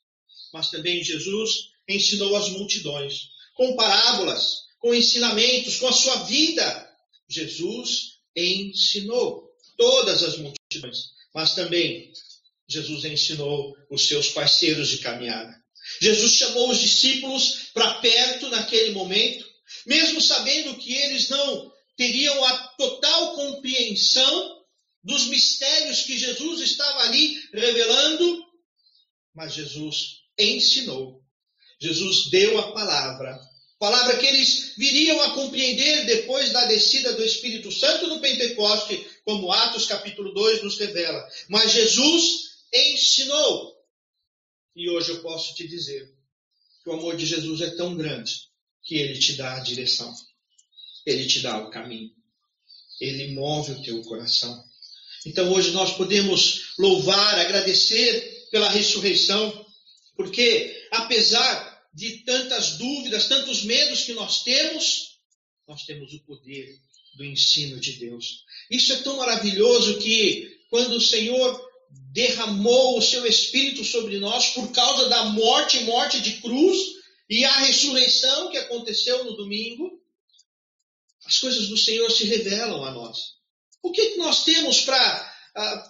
Mas 0.53 0.71
também 0.71 1.03
Jesus 1.03 1.71
ensinou 1.89 2.37
as 2.37 2.51
multidões, 2.51 3.31
com 3.57 3.75
parábolas, 3.75 4.63
com 4.83 4.93
ensinamentos, 4.93 5.77
com 5.77 5.87
a 5.87 5.93
sua 5.93 6.25
vida. 6.25 6.91
Jesus 7.29 8.19
ensinou 8.37 9.49
todas 9.79 10.23
as 10.25 10.37
multidões, 10.37 11.13
mas 11.33 11.55
também 11.55 12.13
Jesus 12.69 13.05
ensinou 13.05 13.75
os 13.89 14.07
seus 14.07 14.29
parceiros 14.29 14.89
de 14.89 14.99
caminhada. 14.99 15.55
Jesus 16.01 16.35
chamou 16.35 16.71
os 16.71 16.79
discípulos 16.79 17.71
para 17.73 17.95
perto 17.95 18.49
naquele 18.49 18.91
momento, 18.91 19.49
mesmo 19.87 20.21
sabendo 20.21 20.77
que 20.77 20.93
eles 20.93 21.29
não 21.29 21.73
teriam 21.97 22.45
a 22.45 22.59
total 22.77 23.35
compreensão 23.37 24.63
dos 25.05 25.27
mistérios 25.27 26.03
que 26.03 26.19
Jesus 26.19 26.61
estava 26.61 27.03
ali 27.05 27.41
revelando, 27.53 28.45
mas 29.35 29.55
Jesus 29.55 30.23
ensinou. 30.39 31.23
Jesus 31.81 32.31
deu 32.31 32.59
a 32.59 32.73
palavra, 32.73 33.39
palavra 33.83 34.17
que 34.17 34.25
eles 34.25 34.75
viriam 34.77 35.21
a 35.23 35.33
compreender 35.33 36.07
depois 36.07 36.53
da 36.53 36.67
descida 36.67 37.15
do 37.15 37.25
Espírito 37.25 37.73
Santo 37.73 38.07
no 38.07 38.21
Pentecoste, 38.21 39.05
como 39.25 39.51
Atos 39.51 39.87
capítulo 39.87 40.33
2 40.33 40.63
nos 40.63 40.79
revela. 40.79 41.29
Mas 41.49 41.73
Jesus 41.73 42.63
ensinou. 42.73 43.77
E 44.77 44.89
hoje 44.89 45.11
eu 45.11 45.21
posso 45.21 45.53
te 45.57 45.67
dizer 45.67 46.09
que 46.85 46.91
o 46.91 46.93
amor 46.93 47.17
de 47.17 47.27
Jesus 47.27 47.61
é 47.61 47.71
tão 47.71 47.97
grande 47.97 48.43
que 48.85 48.95
ele 48.95 49.19
te 49.19 49.33
dá 49.33 49.57
a 49.57 49.61
direção. 49.65 50.15
Ele 51.05 51.27
te 51.27 51.41
dá 51.41 51.59
o 51.59 51.69
caminho. 51.69 52.13
Ele 53.01 53.35
move 53.35 53.73
o 53.73 53.83
teu 53.83 54.01
coração. 54.05 54.63
Então 55.27 55.53
hoje 55.53 55.73
nós 55.73 55.97
podemos 55.97 56.73
louvar, 56.79 57.37
agradecer 57.37 58.47
pela 58.53 58.71
ressurreição, 58.71 59.67
porque 60.15 60.87
apesar 60.93 61.72
de 61.93 62.19
tantas 62.25 62.79
dúvidas, 62.79 63.29
tantos 63.29 63.63
medos 63.65 64.05
que 64.05 64.15
nós 64.15 64.43
temos, 64.43 65.19
nós 65.69 65.85
temos 65.85 66.13
o 66.13 66.21
poder 66.21 66.79
do 67.15 67.25
ensino 67.25 67.79
de 67.79 67.93
Deus. 67.95 68.45
Isso 68.71 68.93
é 68.93 68.97
tão 69.03 69.17
maravilhoso 69.17 69.99
que 69.99 70.61
quando 70.71 70.97
o 70.97 71.01
Senhor 71.01 71.71
derramou 72.13 72.99
o 72.99 73.03
seu 73.03 73.27
Espírito 73.27 73.85
sobre 73.85 74.19
nós 74.19 74.51
por 74.51 74.73
causa 74.73 75.09
da 75.09 75.27
morte 75.27 75.81
morte 75.81 76.21
de 76.21 76.41
cruz 76.41 76.79
e 77.29 77.45
a 77.45 77.53
ressurreição 77.61 78.51
que 78.51 78.57
aconteceu 78.57 79.25
no 79.25 79.37
domingo, 79.37 80.01
as 81.25 81.39
coisas 81.39 81.69
do 81.69 81.77
Senhor 81.77 82.11
se 82.11 82.25
revelam 82.25 82.85
a 82.85 82.91
nós. 82.91 83.35
O 83.83 83.91
que 83.91 84.17
nós 84.17 84.45
temos 84.45 84.81
para 84.83 85.35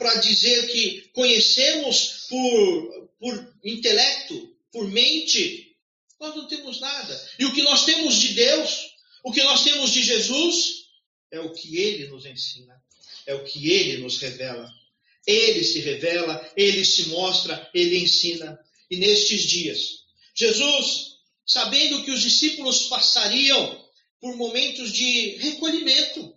uh, 0.00 0.20
dizer 0.20 0.68
que 0.68 1.10
conhecemos 1.14 2.26
por, 2.28 3.08
por 3.18 3.54
intelecto, 3.64 4.56
por 4.72 4.88
mente? 4.88 5.71
Nós 6.22 6.36
não 6.36 6.46
temos 6.46 6.78
nada. 6.78 7.30
E 7.36 7.44
o 7.44 7.52
que 7.52 7.62
nós 7.62 7.84
temos 7.84 8.14
de 8.14 8.34
Deus, 8.34 8.92
o 9.24 9.32
que 9.32 9.42
nós 9.42 9.64
temos 9.64 9.90
de 9.90 10.04
Jesus, 10.04 10.84
é 11.32 11.40
o 11.40 11.52
que 11.52 11.78
Ele 11.78 12.06
nos 12.06 12.24
ensina, 12.24 12.80
é 13.26 13.34
o 13.34 13.44
que 13.44 13.72
Ele 13.72 13.98
nos 13.98 14.18
revela. 14.18 14.72
Ele 15.26 15.64
se 15.64 15.80
revela, 15.80 16.52
ele 16.56 16.84
se 16.84 17.08
mostra, 17.08 17.68
ele 17.74 17.98
ensina. 17.98 18.56
E 18.88 18.96
nestes 18.96 19.42
dias, 19.42 20.04
Jesus, 20.32 21.16
sabendo 21.44 22.04
que 22.04 22.10
os 22.12 22.20
discípulos 22.20 22.84
passariam 22.84 23.84
por 24.20 24.36
momentos 24.36 24.92
de 24.92 25.36
recolhimento, 25.38 26.36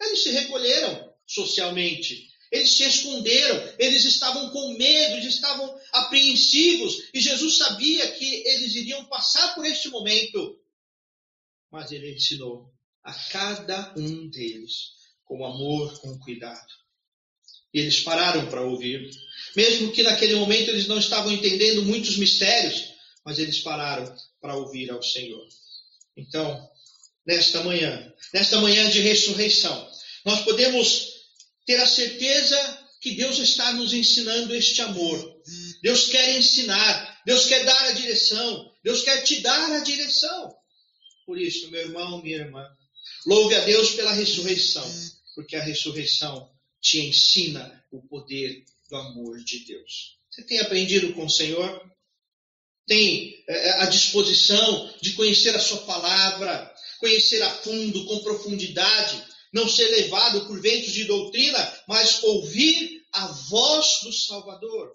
eles 0.00 0.22
se 0.22 0.30
recolheram 0.30 1.12
socialmente, 1.26 2.30
eles 2.50 2.76
se 2.76 2.84
esconderam, 2.84 3.74
eles 3.78 4.04
estavam 4.04 4.50
com 4.50 4.76
medo, 4.76 5.16
eles 5.16 5.34
estavam 5.34 5.78
apreensivos, 5.92 7.08
e 7.12 7.20
Jesus 7.20 7.56
sabia 7.58 8.10
que 8.12 8.42
eles 8.46 8.74
iriam 8.74 9.04
passar 9.06 9.54
por 9.54 9.64
este 9.66 9.88
momento. 9.88 10.58
Mas 11.70 11.92
ele 11.92 12.14
ensinou 12.14 12.72
a 13.04 13.12
cada 13.12 13.94
um 13.96 14.28
deles 14.28 14.98
com 15.24 15.44
amor, 15.44 15.98
com 16.00 16.18
cuidado. 16.18 16.66
E 17.72 17.80
eles 17.80 18.00
pararam 18.00 18.48
para 18.48 18.62
ouvir. 18.62 19.10
Mesmo 19.54 19.92
que 19.92 20.02
naquele 20.02 20.34
momento 20.34 20.70
eles 20.70 20.86
não 20.86 20.98
estavam 20.98 21.30
entendendo 21.30 21.84
muitos 21.84 22.16
mistérios, 22.16 22.94
mas 23.24 23.38
eles 23.38 23.60
pararam 23.60 24.14
para 24.40 24.56
ouvir 24.56 24.90
ao 24.90 25.02
Senhor. 25.02 25.46
Então, 26.16 26.68
nesta 27.26 27.62
manhã, 27.62 28.12
nesta 28.32 28.58
manhã 28.58 28.88
de 28.90 29.00
ressurreição, 29.00 29.88
nós 30.24 30.40
podemos 30.40 31.07
ter 31.68 31.78
a 31.82 31.86
certeza 31.86 32.88
que 32.98 33.10
Deus 33.10 33.38
está 33.38 33.74
nos 33.74 33.92
ensinando 33.92 34.54
este 34.54 34.80
amor. 34.80 35.42
Deus 35.82 36.06
quer 36.06 36.38
ensinar, 36.38 37.20
Deus 37.26 37.44
quer 37.44 37.62
dar 37.62 37.84
a 37.84 37.92
direção, 37.92 38.72
Deus 38.82 39.02
quer 39.02 39.22
te 39.22 39.40
dar 39.40 39.72
a 39.72 39.80
direção. 39.80 40.56
Por 41.26 41.38
isso, 41.38 41.70
meu 41.70 41.82
irmão, 41.82 42.22
minha 42.22 42.38
irmã, 42.38 42.66
louve 43.26 43.54
a 43.54 43.60
Deus 43.66 43.90
pela 43.90 44.12
ressurreição, 44.12 44.90
porque 45.34 45.56
a 45.56 45.62
ressurreição 45.62 46.50
te 46.80 47.00
ensina 47.00 47.84
o 47.92 48.00
poder 48.00 48.64
do 48.88 48.96
amor 48.96 49.38
de 49.44 49.58
Deus. 49.66 50.16
Você 50.30 50.42
tem 50.44 50.60
aprendido 50.60 51.12
com 51.12 51.26
o 51.26 51.30
Senhor? 51.30 51.86
Tem 52.86 53.44
é, 53.46 53.68
é, 53.68 53.70
a 53.82 53.86
disposição 53.86 54.90
de 55.02 55.12
conhecer 55.12 55.54
a 55.54 55.60
Sua 55.60 55.82
palavra, 55.82 56.74
conhecer 56.98 57.42
a 57.42 57.50
fundo, 57.50 58.06
com 58.06 58.20
profundidade, 58.20 59.22
não 59.52 59.68
ser 59.68 59.88
levado 59.88 60.46
por 60.46 60.60
ventos 60.60 60.92
de 60.92 61.04
doutrina, 61.04 61.82
mas 61.86 62.22
ouvir 62.22 63.06
a 63.12 63.26
voz 63.26 64.00
do 64.02 64.12
Salvador, 64.12 64.92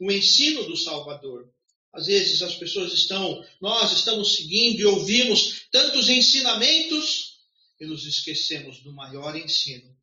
o 0.00 0.10
ensino 0.10 0.64
do 0.64 0.76
Salvador. 0.76 1.50
Às 1.92 2.06
vezes 2.06 2.42
as 2.42 2.54
pessoas 2.54 2.92
estão, 2.92 3.44
nós 3.60 3.92
estamos 3.92 4.36
seguindo 4.36 4.80
e 4.80 4.84
ouvimos 4.84 5.66
tantos 5.72 6.08
ensinamentos 6.08 7.36
e 7.80 7.86
nos 7.86 8.04
esquecemos 8.06 8.82
do 8.82 8.92
maior 8.92 9.34
ensino, 9.36 9.96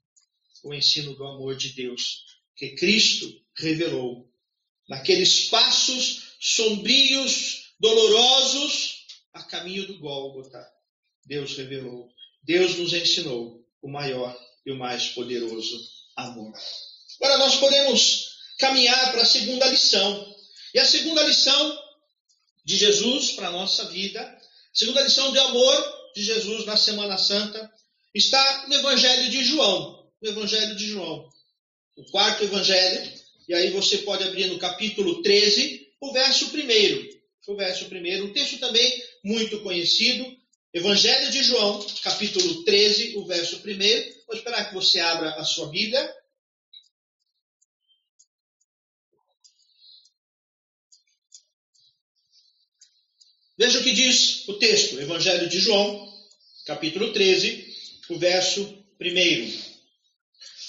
o 0.64 0.74
ensino 0.74 1.16
do 1.16 1.26
amor 1.26 1.56
de 1.56 1.70
Deus, 1.70 2.26
que 2.56 2.70
Cristo 2.70 3.32
revelou. 3.56 4.30
Naqueles 4.90 5.46
passos 5.46 6.36
sombrios, 6.40 7.74
dolorosos, 7.80 9.06
a 9.32 9.44
caminho 9.44 9.88
do 9.88 9.98
Gólgota, 10.00 10.64
Deus 11.26 11.56
revelou. 11.56 12.10
Deus 12.44 12.78
nos 12.78 12.94
ensinou 12.94 13.63
o 13.84 13.90
maior 13.90 14.36
e 14.66 14.72
o 14.72 14.78
mais 14.78 15.10
poderoso 15.10 15.80
amor. 16.16 16.52
Agora 17.22 17.38
nós 17.38 17.58
podemos 17.58 18.38
caminhar 18.58 19.12
para 19.12 19.22
a 19.22 19.26
segunda 19.26 19.68
lição. 19.68 20.34
E 20.74 20.80
a 20.80 20.86
segunda 20.86 21.22
lição 21.24 21.80
de 22.66 22.78
Jesus 22.78 23.34
para 23.34 23.50
a 23.50 23.52
nossa 23.52 23.86
vida, 23.86 24.20
a 24.22 24.40
segunda 24.74 25.02
lição 25.02 25.32
de 25.32 25.38
amor 25.38 25.94
de 26.16 26.24
Jesus 26.24 26.66
na 26.66 26.78
Semana 26.78 27.18
Santa, 27.18 27.72
está 28.16 28.68
no 28.68 28.74
Evangelho 28.74 29.30
de 29.30 29.44
João 29.44 30.04
no 30.24 30.30
Evangelho 30.30 30.76
de 30.76 30.88
João. 30.88 31.30
O 31.98 32.06
quarto 32.06 32.46
Evangelho, 32.46 33.12
e 33.48 33.54
aí 33.54 33.72
você 33.72 34.00
pode 34.00 34.24
abrir 34.24 34.48
no 34.48 34.58
capítulo 34.58 35.22
13, 35.22 35.90
o 36.00 36.14
verso 36.14 36.50
primeiro. 36.50 37.10
O 37.46 37.56
verso 37.58 37.86
primeiro, 37.90 38.28
um 38.28 38.34
texto 38.34 38.58
também 38.58 39.04
muito 39.22 39.60
conhecido, 39.60 40.26
Evangelho 40.74 41.30
de 41.30 41.44
João, 41.44 41.86
capítulo 42.02 42.64
13, 42.64 43.16
o 43.18 43.26
verso 43.28 43.60
primeiro. 43.60 44.12
Vou 44.26 44.36
esperar 44.36 44.68
que 44.68 44.74
você 44.74 45.00
abra 45.00 45.30
a 45.36 45.44
sua 45.44 45.68
Bíblia. 45.68 46.16
Veja 53.56 53.80
o 53.80 53.84
que 53.84 53.92
diz 53.92 54.48
o 54.48 54.56
texto, 54.56 55.00
Evangelho 55.00 55.48
de 55.48 55.60
João, 55.60 56.12
capítulo 56.66 57.14
13, 57.14 57.72
o 58.10 58.18
verso 58.18 58.84
primeiro. 58.98 59.54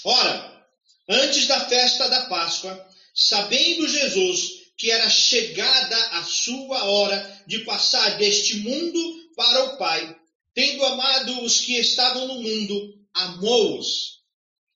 Ora, 0.03 0.67
antes 1.09 1.47
da 1.47 1.67
festa 1.67 2.07
da 2.07 2.27
Páscoa, 2.27 2.87
sabendo 3.15 3.87
Jesus 3.87 4.65
que 4.77 4.91
era 4.91 5.09
chegada 5.09 5.97
a 6.09 6.23
sua 6.23 6.83
hora 6.83 7.43
de 7.47 7.59
passar 7.59 8.19
deste 8.19 8.57
mundo 8.57 9.24
para 9.35 9.63
o 9.65 9.77
Pai, 9.77 10.15
tendo 10.53 10.85
amado 10.85 11.43
os 11.43 11.59
que 11.59 11.77
estavam 11.77 12.27
no 12.27 12.41
mundo, 12.41 12.93
amou-os 13.13 14.21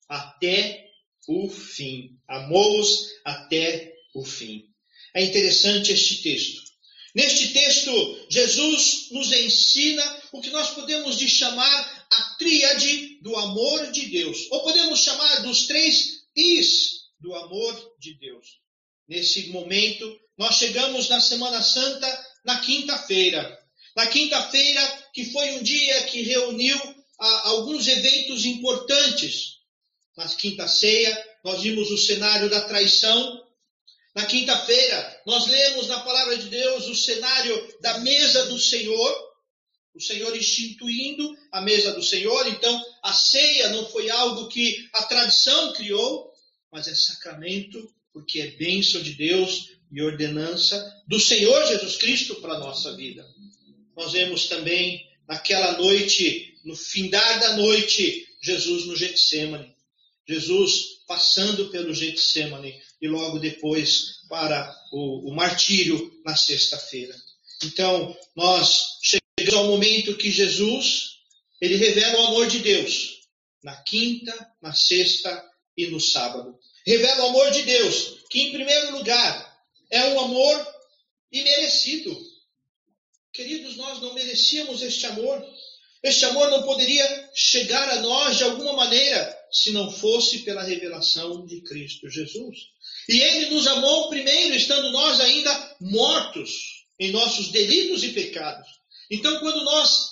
até 0.07 0.89
o 1.27 1.49
fim. 1.49 2.17
Amou-os 2.27 3.07
até 3.23 3.93
o 4.13 4.25
fim. 4.25 4.65
É 5.15 5.23
interessante 5.23 5.91
este 5.91 6.21
texto. 6.21 6.69
Neste 7.15 7.53
texto, 7.53 8.27
Jesus 8.29 9.09
nos 9.11 9.31
ensina 9.31 10.21
o 10.31 10.41
que 10.41 10.51
nós 10.51 10.71
podemos 10.71 11.17
chamar 11.19 12.07
a 12.11 12.21
tríade 12.37 13.19
do 13.21 13.35
amor 13.35 13.91
de 13.91 14.05
Deus, 14.07 14.47
ou 14.51 14.63
podemos 14.63 14.99
chamar 14.99 15.41
dos 15.41 15.65
três 15.65 16.19
Is 16.35 16.99
do 17.19 17.33
amor 17.35 17.95
de 17.99 18.13
Deus. 18.13 18.59
Nesse 19.07 19.47
momento, 19.47 20.19
nós 20.37 20.55
chegamos 20.55 21.09
na 21.09 21.19
Semana 21.19 21.61
Santa, 21.61 22.25
na 22.45 22.59
quinta-feira. 22.59 23.58
Na 23.95 24.07
quinta-feira, 24.07 25.09
que 25.13 25.31
foi 25.31 25.51
um 25.51 25.63
dia 25.63 26.03
que 26.03 26.21
reuniu 26.21 26.77
ah, 27.19 27.49
alguns 27.49 27.87
eventos 27.87 28.45
importantes. 28.45 29.59
Na 30.17 30.27
quinta-ceia, 30.27 31.25
nós 31.43 31.61
vimos 31.61 31.91
o 31.91 31.97
cenário 31.97 32.49
da 32.49 32.61
traição. 32.61 33.43
Na 34.15 34.25
quinta-feira, 34.25 35.21
nós 35.25 35.47
lemos 35.47 35.87
na 35.87 35.99
palavra 35.99 36.37
de 36.37 36.49
Deus 36.49 36.87
o 36.87 36.95
cenário 36.95 37.77
da 37.81 37.99
mesa 37.99 38.45
do 38.47 38.59
Senhor 38.59 39.29
o 39.99 40.01
Senhor 40.01 40.35
instituindo 40.35 41.35
a 41.51 41.61
mesa 41.61 41.91
do 41.91 42.01
Senhor. 42.01 42.47
Então, 42.47 42.81
a 43.03 43.13
ceia 43.13 43.69
não 43.69 43.85
foi 43.85 44.09
algo 44.09 44.47
que 44.47 44.87
a 44.93 45.03
tradição 45.03 45.73
criou, 45.73 46.31
mas 46.71 46.87
é 46.87 46.95
sacramento, 46.95 47.91
porque 48.13 48.39
é 48.39 48.51
bênção 48.51 49.01
de 49.01 49.13
Deus 49.13 49.71
e 49.91 50.01
ordenança 50.01 51.03
do 51.07 51.19
Senhor 51.19 51.65
Jesus 51.67 51.97
Cristo 51.97 52.35
para 52.35 52.53
a 52.53 52.59
nossa 52.59 52.95
vida. 52.95 53.27
Nós 53.99 54.13
vemos 54.13 54.47
também 54.47 55.05
naquela 55.27 55.77
noite, 55.77 56.57
no 56.63 56.73
findar 56.73 57.37
da 57.41 57.57
noite, 57.57 58.25
Jesus 58.41 58.85
no 58.85 58.95
Getsemane. 58.95 59.75
Jesus 60.25 61.01
passando 61.05 61.69
pelo 61.69 61.93
Getsemane 61.93 62.81
e 63.01 63.09
logo 63.09 63.39
depois 63.39 64.21
para 64.29 64.73
o, 64.93 65.29
o 65.29 65.35
martírio 65.35 66.17
na 66.23 66.33
sexta-feira. 66.33 67.13
Então, 67.65 68.17
nós 68.33 68.99
chegamos 69.01 69.53
ao 69.53 69.67
momento 69.67 70.15
que 70.15 70.31
Jesus, 70.31 71.17
ele 71.59 71.75
revela 71.75 72.21
o 72.21 72.27
amor 72.27 72.47
de 72.47 72.59
Deus 72.59 73.19
na 73.61 73.75
quinta, 73.75 74.49
na 74.61 74.73
sexta 74.73 75.43
e 75.75 75.87
no 75.87 75.99
sábado. 75.99 76.57
Revela 76.87 77.25
o 77.25 77.29
amor 77.31 77.51
de 77.51 77.63
Deus, 77.63 78.23
que 78.29 78.43
em 78.43 78.53
primeiro 78.53 78.97
lugar 78.97 79.59
é 79.91 80.05
um 80.13 80.21
amor 80.21 80.73
imerecido. 81.33 82.28
Queridos, 83.39 83.77
nós 83.77 84.01
não 84.01 84.13
merecíamos 84.13 84.81
este 84.81 85.05
amor. 85.05 85.41
Este 86.03 86.25
amor 86.25 86.51
não 86.51 86.63
poderia 86.63 87.29
chegar 87.33 87.89
a 87.89 88.01
nós 88.01 88.35
de 88.35 88.43
alguma 88.43 88.73
maneira 88.73 89.33
se 89.49 89.71
não 89.71 89.89
fosse 89.89 90.39
pela 90.39 90.61
revelação 90.61 91.45
de 91.45 91.61
Cristo 91.61 92.09
Jesus. 92.09 92.57
E 93.07 93.17
ele 93.21 93.51
nos 93.51 93.65
amou 93.65 94.09
primeiro, 94.09 94.55
estando 94.55 94.91
nós 94.91 95.21
ainda 95.21 95.77
mortos 95.79 96.83
em 96.99 97.13
nossos 97.13 97.47
delitos 97.47 98.03
e 98.03 98.09
pecados. 98.09 98.67
Então, 99.09 99.39
quando 99.39 99.63
nós 99.63 100.09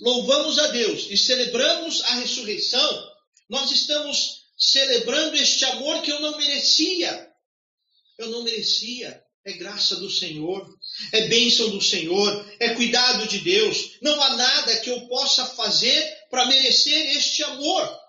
louvamos 0.00 0.58
a 0.58 0.66
Deus 0.66 1.06
e 1.08 1.16
celebramos 1.16 2.02
a 2.02 2.14
ressurreição, 2.16 3.08
nós 3.48 3.70
estamos 3.70 4.46
celebrando 4.58 5.36
este 5.36 5.64
amor 5.64 6.02
que 6.02 6.10
eu 6.10 6.18
não 6.18 6.36
merecia. 6.36 7.30
Eu 8.18 8.30
não 8.30 8.42
merecia. 8.42 9.22
É 9.44 9.52
graça 9.52 9.94
do 9.94 10.10
Senhor, 10.10 10.68
é 11.12 11.28
bênção 11.28 11.70
do 11.70 11.80
Senhor, 11.80 12.46
é 12.60 12.70
cuidado 12.70 13.26
de 13.26 13.38
Deus. 13.38 13.92
Não 14.00 14.20
há 14.22 14.36
nada 14.36 14.76
que 14.80 14.90
eu 14.90 15.06
possa 15.08 15.44
fazer 15.46 16.02
para 16.30 16.46
merecer 16.46 17.16
este 17.16 17.42
amor. 17.44 18.00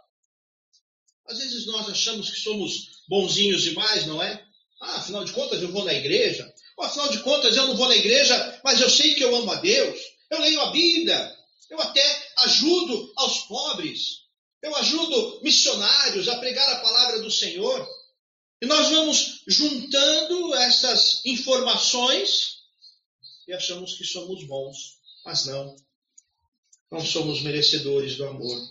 Às 1.28 1.40
vezes 1.40 1.66
nós 1.66 1.90
achamos 1.90 2.30
que 2.30 2.40
somos 2.40 3.04
bonzinhos 3.08 3.64
demais, 3.64 4.06
não 4.06 4.22
é? 4.22 4.44
Ah, 4.82 4.98
afinal 4.98 5.24
de 5.24 5.32
contas 5.32 5.62
eu 5.62 5.72
vou 5.72 5.84
na 5.84 5.94
igreja. 5.94 6.52
Ou 6.78 6.86
afinal 6.86 7.10
de 7.10 7.20
contas 7.20 7.56
eu 7.56 7.68
não 7.68 7.76
vou 7.76 7.88
na 7.88 7.96
igreja, 7.96 8.62
mas 8.64 8.80
eu 8.80 8.90
sei 8.90 9.16
que 9.16 9.24
eu 9.24 9.36
amo 9.36 9.52
a 9.52 9.56
Deus. 9.56 10.00
Eu 10.30 10.40
leio 10.40 10.62
a 10.62 10.72
Bíblia. 10.72 11.36
Eu 11.70 11.80
até 11.82 12.28
ajudo 12.38 13.14
aos 13.16 13.40
pobres. 13.40 14.26
Eu 14.62 14.76
ajudo 14.76 15.42
missionários 15.44 16.28
a 16.28 16.38
pregar 16.38 16.68
a 16.74 16.80
palavra 16.80 17.22
do 17.22 17.32
Senhor. 17.32 17.88
E 18.62 18.66
nós 18.66 18.90
vamos 18.90 19.42
juntando 19.48 20.56
essas 20.56 21.22
informações 21.26 22.55
e 23.48 23.54
achamos 23.54 23.96
que 23.96 24.04
somos 24.04 24.44
bons, 24.46 24.98
mas 25.26 25.46
não. 25.46 25.76
Não 26.92 27.06
somos 27.06 27.42
merecedores 27.42 28.16
do 28.16 28.26
amor. 28.26 28.62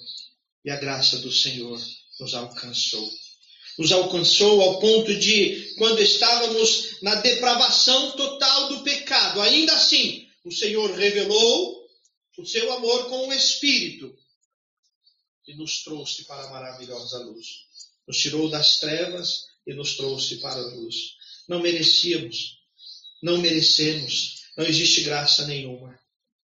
E 0.65 0.71
a 0.71 0.77
graça 0.77 1.19
do 1.19 1.33
Senhor 1.33 1.81
nos 2.21 2.35
alcançou. 2.35 3.11
Nos 3.79 3.93
alcançou 3.93 4.61
ao 4.63 4.79
ponto 4.79 5.15
de, 5.19 5.75
quando 5.77 6.01
estávamos 6.01 7.03
na 7.03 7.17
depravação 7.17 8.13
total 8.13 8.69
do 8.69 8.83
pecado, 8.83 9.41
ainda 9.41 9.75
assim, 9.75 10.29
o 10.45 10.53
Senhor 10.53 10.91
revelou 10.97 11.85
o 12.39 12.47
seu 12.47 12.73
amor 12.73 13.09
com 13.09 13.29
o 13.29 13.33
Espírito 13.33 14.17
e 15.47 15.55
nos 15.55 15.83
trouxe 15.83 16.25
para 16.25 16.45
a 16.45 16.51
maravilhosa 16.51 17.19
luz. 17.19 17.47
Nos 18.07 18.19
tirou 18.19 18.49
das 18.49 18.79
trevas 18.79 19.47
e 19.67 19.75
nos 19.75 19.97
trouxe 19.97 20.37
para 20.37 20.61
a 20.61 20.67
luz. 20.75 21.17
Não 21.49 21.61
merecíamos, 21.61 22.59
não 23.23 23.39
merecemos, 23.39 24.44
não 24.57 24.67
existe 24.67 25.03
graça 25.03 25.47
nenhuma. 25.47 25.99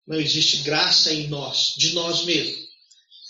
Não 0.07 0.21
existe 0.21 0.59
graça 0.59 1.13
em 1.13 1.29
nós, 1.29 1.75
de 1.79 1.95
nós 1.95 2.25
mesmos. 2.25 2.65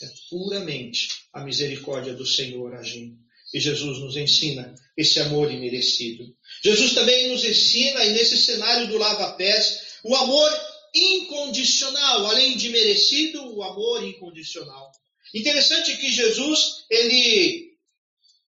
É 0.03 0.11
puramente 0.29 1.09
a 1.33 1.44
misericórdia 1.44 2.14
do 2.14 2.27
Senhor 2.27 2.74
agindo. 2.74 3.16
E 3.53 3.61
Jesus 3.61 3.98
nos 4.00 4.16
ensina 4.16 4.74
esse 4.96 5.20
amor 5.20 5.53
imerecido. 5.53 6.24
Jesus 6.62 6.92
também 6.92 7.31
nos 7.31 7.44
ensina, 7.44 8.05
e 8.05 8.12
nesse 8.12 8.37
cenário 8.37 8.88
do 8.88 8.98
lava-pés, 8.98 9.98
o 10.03 10.16
amor 10.16 10.50
incondicional, 10.92 12.27
além 12.27 12.57
de 12.57 12.70
merecido, 12.70 13.55
o 13.55 13.62
amor 13.62 14.03
incondicional. 14.03 14.90
Interessante 15.33 15.96
que 15.96 16.12
Jesus, 16.12 16.85
ele 16.90 17.74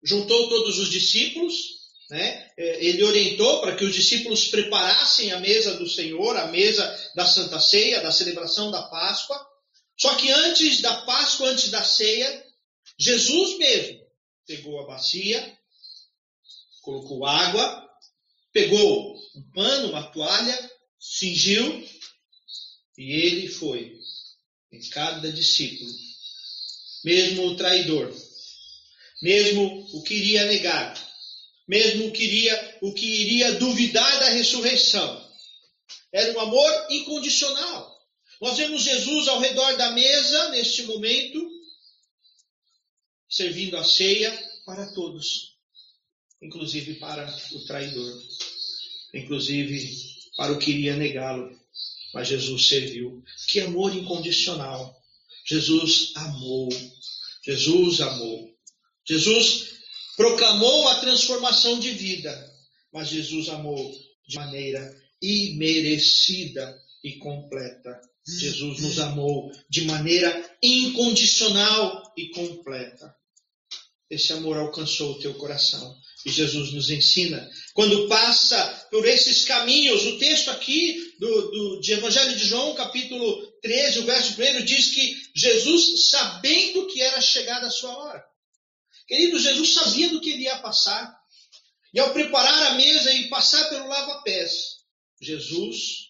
juntou 0.02 0.48
todos 0.48 0.78
os 0.78 0.90
discípulos, 0.90 1.81
né? 2.12 2.46
É, 2.58 2.84
ele 2.84 3.02
orientou 3.02 3.62
para 3.62 3.74
que 3.74 3.84
os 3.86 3.94
discípulos 3.94 4.48
preparassem 4.48 5.32
a 5.32 5.40
mesa 5.40 5.76
do 5.76 5.88
Senhor, 5.88 6.36
a 6.36 6.46
mesa 6.48 6.84
da 7.14 7.24
Santa 7.24 7.58
Ceia, 7.58 8.02
da 8.02 8.12
celebração 8.12 8.70
da 8.70 8.82
Páscoa. 8.82 9.40
Só 9.98 10.14
que 10.16 10.30
antes 10.30 10.82
da 10.82 10.94
Páscoa, 11.06 11.48
antes 11.48 11.70
da 11.70 11.82
ceia, 11.82 12.46
Jesus 12.98 13.56
mesmo 13.56 14.02
pegou 14.46 14.78
a 14.80 14.86
bacia, 14.86 15.58
colocou 16.82 17.24
água, 17.24 17.88
pegou 18.52 19.16
um 19.34 19.50
pano, 19.54 19.88
uma 19.88 20.02
toalha, 20.02 20.70
cingiu 21.00 21.88
e 22.98 23.10
ele 23.10 23.48
foi 23.48 23.98
em 24.70 24.80
cada 24.90 25.32
discípulo, 25.32 25.90
mesmo 27.02 27.46
o 27.46 27.56
traidor, 27.56 28.14
mesmo 29.22 29.88
o 29.94 30.02
que 30.02 30.14
iria 30.14 30.44
negar, 30.44 31.11
mesmo 31.66 32.08
o 32.08 32.12
que 32.12 32.24
iria, 32.24 32.78
o 32.82 32.92
que 32.92 33.06
iria 33.06 33.52
duvidar 33.52 34.18
da 34.20 34.30
ressurreição. 34.30 35.30
Era 36.12 36.32
um 36.32 36.40
amor 36.40 36.86
incondicional. 36.90 37.92
Nós 38.40 38.56
vemos 38.56 38.82
Jesus 38.82 39.28
ao 39.28 39.40
redor 39.40 39.76
da 39.76 39.92
mesa, 39.92 40.48
neste 40.50 40.82
momento, 40.82 41.48
servindo 43.30 43.76
a 43.76 43.84
ceia 43.84 44.30
para 44.66 44.92
todos, 44.92 45.56
inclusive 46.42 46.94
para 46.94 47.32
o 47.52 47.64
traidor, 47.64 48.22
inclusive 49.14 50.12
para 50.36 50.52
o 50.52 50.58
que 50.58 50.72
iria 50.72 50.96
negá-lo. 50.96 51.56
Mas 52.12 52.28
Jesus 52.28 52.68
serviu. 52.68 53.22
Que 53.48 53.60
amor 53.60 53.94
incondicional. 53.94 55.00
Jesus 55.44 56.12
amou. 56.16 56.68
Jesus 57.44 58.00
amou. 58.00 58.52
Jesus 59.06 59.71
proclamou 60.16 60.88
a 60.88 60.96
transformação 60.96 61.78
de 61.78 61.90
vida, 61.90 62.52
mas 62.92 63.08
Jesus 63.08 63.48
amou 63.48 63.92
de 64.26 64.36
maneira 64.36 64.94
imerecida 65.20 66.78
e 67.02 67.12
completa. 67.18 68.00
Jesus 68.26 68.80
nos 68.80 68.98
amou 68.98 69.50
de 69.68 69.82
maneira 69.82 70.56
incondicional 70.62 72.12
e 72.16 72.28
completa. 72.28 73.14
Esse 74.08 74.32
amor 74.32 74.56
alcançou 74.58 75.12
o 75.12 75.18
teu 75.18 75.34
coração. 75.34 75.96
E 76.24 76.30
Jesus 76.30 76.72
nos 76.72 76.90
ensina. 76.90 77.50
Quando 77.74 78.06
passa 78.08 78.86
por 78.90 79.04
esses 79.08 79.44
caminhos, 79.44 80.04
o 80.04 80.18
texto 80.18 80.50
aqui 80.50 81.14
do, 81.18 81.50
do, 81.50 81.80
de 81.80 81.92
Evangelho 81.94 82.36
de 82.36 82.44
João, 82.44 82.74
capítulo 82.74 83.44
13, 83.60 83.98
o 84.00 84.04
verso 84.04 84.40
1, 84.40 84.64
diz 84.64 84.90
que 84.90 85.16
Jesus, 85.34 86.10
sabendo 86.10 86.86
que 86.86 87.02
era 87.02 87.20
chegada 87.20 87.66
a 87.66 87.70
sua 87.70 87.96
hora. 87.96 88.31
Querido, 89.06 89.38
Jesus 89.38 89.74
sabia 89.74 90.08
do 90.08 90.20
que 90.20 90.30
ele 90.30 90.44
ia 90.44 90.58
passar. 90.58 91.20
E 91.94 92.00
ao 92.00 92.12
preparar 92.12 92.72
a 92.72 92.74
mesa 92.74 93.12
e 93.12 93.28
passar 93.28 93.68
pelo 93.68 93.86
lava-pés, 93.86 94.78
Jesus, 95.20 96.08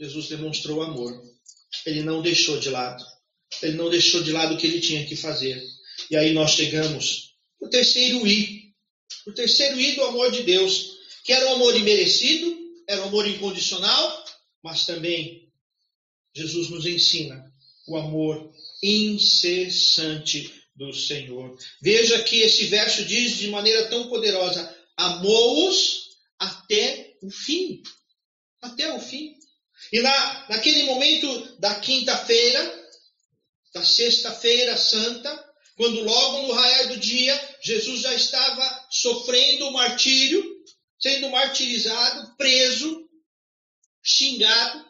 Jesus 0.00 0.28
demonstrou 0.28 0.82
amor. 0.82 1.20
Ele 1.84 2.02
não 2.02 2.22
deixou 2.22 2.58
de 2.58 2.70
lado. 2.70 3.04
Ele 3.60 3.76
não 3.76 3.90
deixou 3.90 4.22
de 4.22 4.32
lado 4.32 4.54
o 4.54 4.58
que 4.58 4.66
ele 4.66 4.80
tinha 4.80 5.04
que 5.06 5.16
fazer. 5.16 5.62
E 6.10 6.16
aí 6.16 6.32
nós 6.32 6.52
chegamos 6.52 7.34
o 7.60 7.68
terceiro 7.68 8.26
I. 8.26 8.72
O 9.26 9.32
terceiro 9.32 9.80
I 9.80 9.94
do 9.94 10.04
amor 10.04 10.30
de 10.30 10.42
Deus, 10.42 10.96
que 11.24 11.32
era 11.32 11.46
um 11.50 11.54
amor 11.54 11.76
imerecido, 11.76 12.56
era 12.88 13.02
um 13.02 13.08
amor 13.08 13.26
incondicional, 13.26 14.24
mas 14.62 14.86
também 14.86 15.52
Jesus 16.34 16.70
nos 16.70 16.86
ensina 16.86 17.52
o 17.86 17.96
amor 17.96 18.52
incessante 18.82 20.61
do 20.74 20.92
Senhor. 20.92 21.56
Veja 21.80 22.22
que 22.22 22.40
esse 22.40 22.66
verso 22.66 23.04
diz 23.04 23.36
de 23.36 23.48
maneira 23.48 23.88
tão 23.88 24.08
poderosa: 24.08 24.76
amou-os 24.96 26.10
até 26.38 27.16
o 27.22 27.30
fim. 27.30 27.82
Até 28.60 28.94
o 28.94 29.00
fim. 29.00 29.34
E 29.92 30.00
na, 30.00 30.48
naquele 30.48 30.84
momento 30.84 31.58
da 31.58 31.74
quinta-feira, 31.80 32.88
da 33.74 33.84
sexta-feira 33.84 34.76
santa, 34.76 35.52
quando 35.76 36.02
logo 36.02 36.46
no 36.46 36.52
raiar 36.52 36.88
do 36.88 36.96
dia, 36.98 37.58
Jesus 37.62 38.00
já 38.02 38.14
estava 38.14 38.86
sofrendo 38.90 39.68
o 39.68 39.72
martírio, 39.72 40.44
sendo 41.00 41.30
martirizado, 41.30 42.36
preso, 42.36 43.08
xingado, 44.02 44.86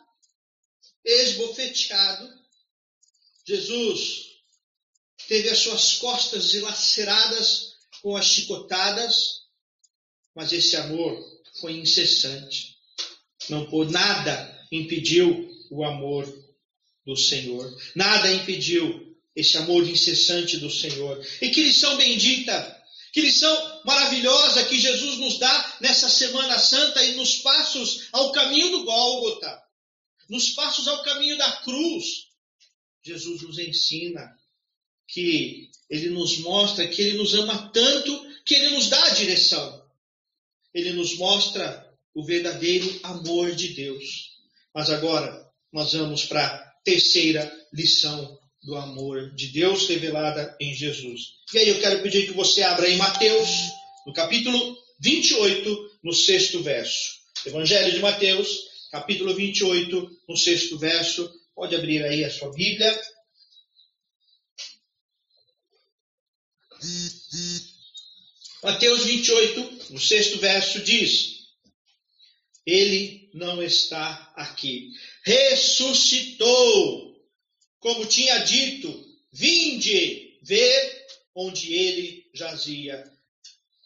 esbofeteado. 1.05 2.43
Jesus 3.47 4.32
teve 5.29 5.49
as 5.51 5.59
suas 5.59 5.95
costas 5.95 6.51
dilaceradas 6.51 7.73
com 8.03 8.17
as 8.17 8.27
chicotadas, 8.27 9.43
mas 10.35 10.53
esse 10.53 10.77
amor 10.77 11.19
foi 11.61 11.73
incessante. 11.75 12.77
Não 13.49 13.67
por 13.67 13.91
nada 13.91 14.67
impediu 14.71 15.51
o 15.71 15.85
amor 15.85 16.27
do 17.05 17.17
Senhor. 17.17 17.77
Nada 17.95 18.33
impediu 18.33 19.17
esse 19.35 19.57
amor 19.57 19.89
incessante 19.89 20.59
do 20.59 20.71
Senhor. 20.71 21.25
E 21.41 21.51
que 21.51 21.63
lição 21.63 21.97
bendita, 21.97 22.83
que 23.13 23.21
lição 23.21 23.83
maravilhosa 23.85 24.65
que 24.65 24.79
Jesus 24.79 25.19
nos 25.19 25.39
dá 25.39 25.79
nessa 25.81 26.09
Semana 26.09 26.59
Santa 26.59 27.03
e 27.05 27.15
nos 27.15 27.39
passos 27.39 28.09
ao 28.13 28.33
caminho 28.33 28.71
do 28.71 28.85
Gólgota, 28.85 29.63
nos 30.29 30.51
passos 30.51 30.87
ao 30.89 31.03
caminho 31.03 31.37
da 31.37 31.51
cruz. 31.63 32.29
Jesus 33.05 33.43
nos 33.43 33.59
ensina 33.59 34.35
que 35.13 35.69
ele 35.91 36.09
nos 36.09 36.39
mostra 36.39 36.89
que 36.89 37.03
ele 37.03 37.19
nos 37.19 37.35
ama 37.35 37.71
tanto 37.73 38.33
que 38.47 38.55
ele 38.55 38.71
nos 38.71 38.89
dá 38.89 39.05
a 39.05 39.11
direção. 39.11 39.83
Ele 40.75 40.93
nos 40.95 41.17
mostra 41.17 41.87
o 42.15 42.25
verdadeiro 42.25 42.99
amor 43.03 43.55
de 43.55 43.69
Deus. 43.69 44.31
Mas 44.75 44.89
agora 44.89 45.47
nós 45.71 45.93
vamos 45.93 46.25
para 46.25 46.47
a 46.47 46.59
terceira 46.83 47.51
lição 47.73 48.39
do 48.63 48.75
amor 48.75 49.35
de 49.35 49.49
Deus 49.49 49.87
revelada 49.87 50.57
em 50.59 50.75
Jesus. 50.75 51.21
E 51.53 51.59
aí 51.59 51.69
eu 51.69 51.81
quero 51.81 52.03
pedir 52.03 52.27
que 52.27 52.33
você 52.33 52.63
abra 52.63 52.89
em 52.89 52.97
Mateus, 52.97 53.49
no 54.07 54.15
capítulo 54.15 54.77
28, 55.01 55.91
no 56.03 56.15
sexto 56.15 56.63
verso. 56.63 57.21
Evangelho 57.45 57.93
de 57.93 57.99
Mateus, 57.99 58.49
capítulo 58.91 59.35
28, 59.35 60.11
no 60.27 60.37
sexto 60.37 60.79
verso. 60.79 61.31
Pode 61.55 61.75
abrir 61.75 62.03
aí 62.03 62.25
a 62.25 62.31
sua 62.31 62.51
Bíblia. 62.53 62.99
Mateus 68.63 69.05
28, 69.05 69.95
o 69.95 69.99
sexto 69.99 70.39
verso 70.39 70.81
diz: 70.83 71.49
Ele 72.65 73.29
não 73.35 73.61
está 73.61 74.33
aqui. 74.37 74.93
Ressuscitou, 75.25 77.21
como 77.81 78.07
tinha 78.07 78.39
dito, 78.39 79.05
vinde 79.33 80.39
ver 80.43 81.07
onde 81.35 81.75
ele 81.75 82.31
jazia. 82.33 83.11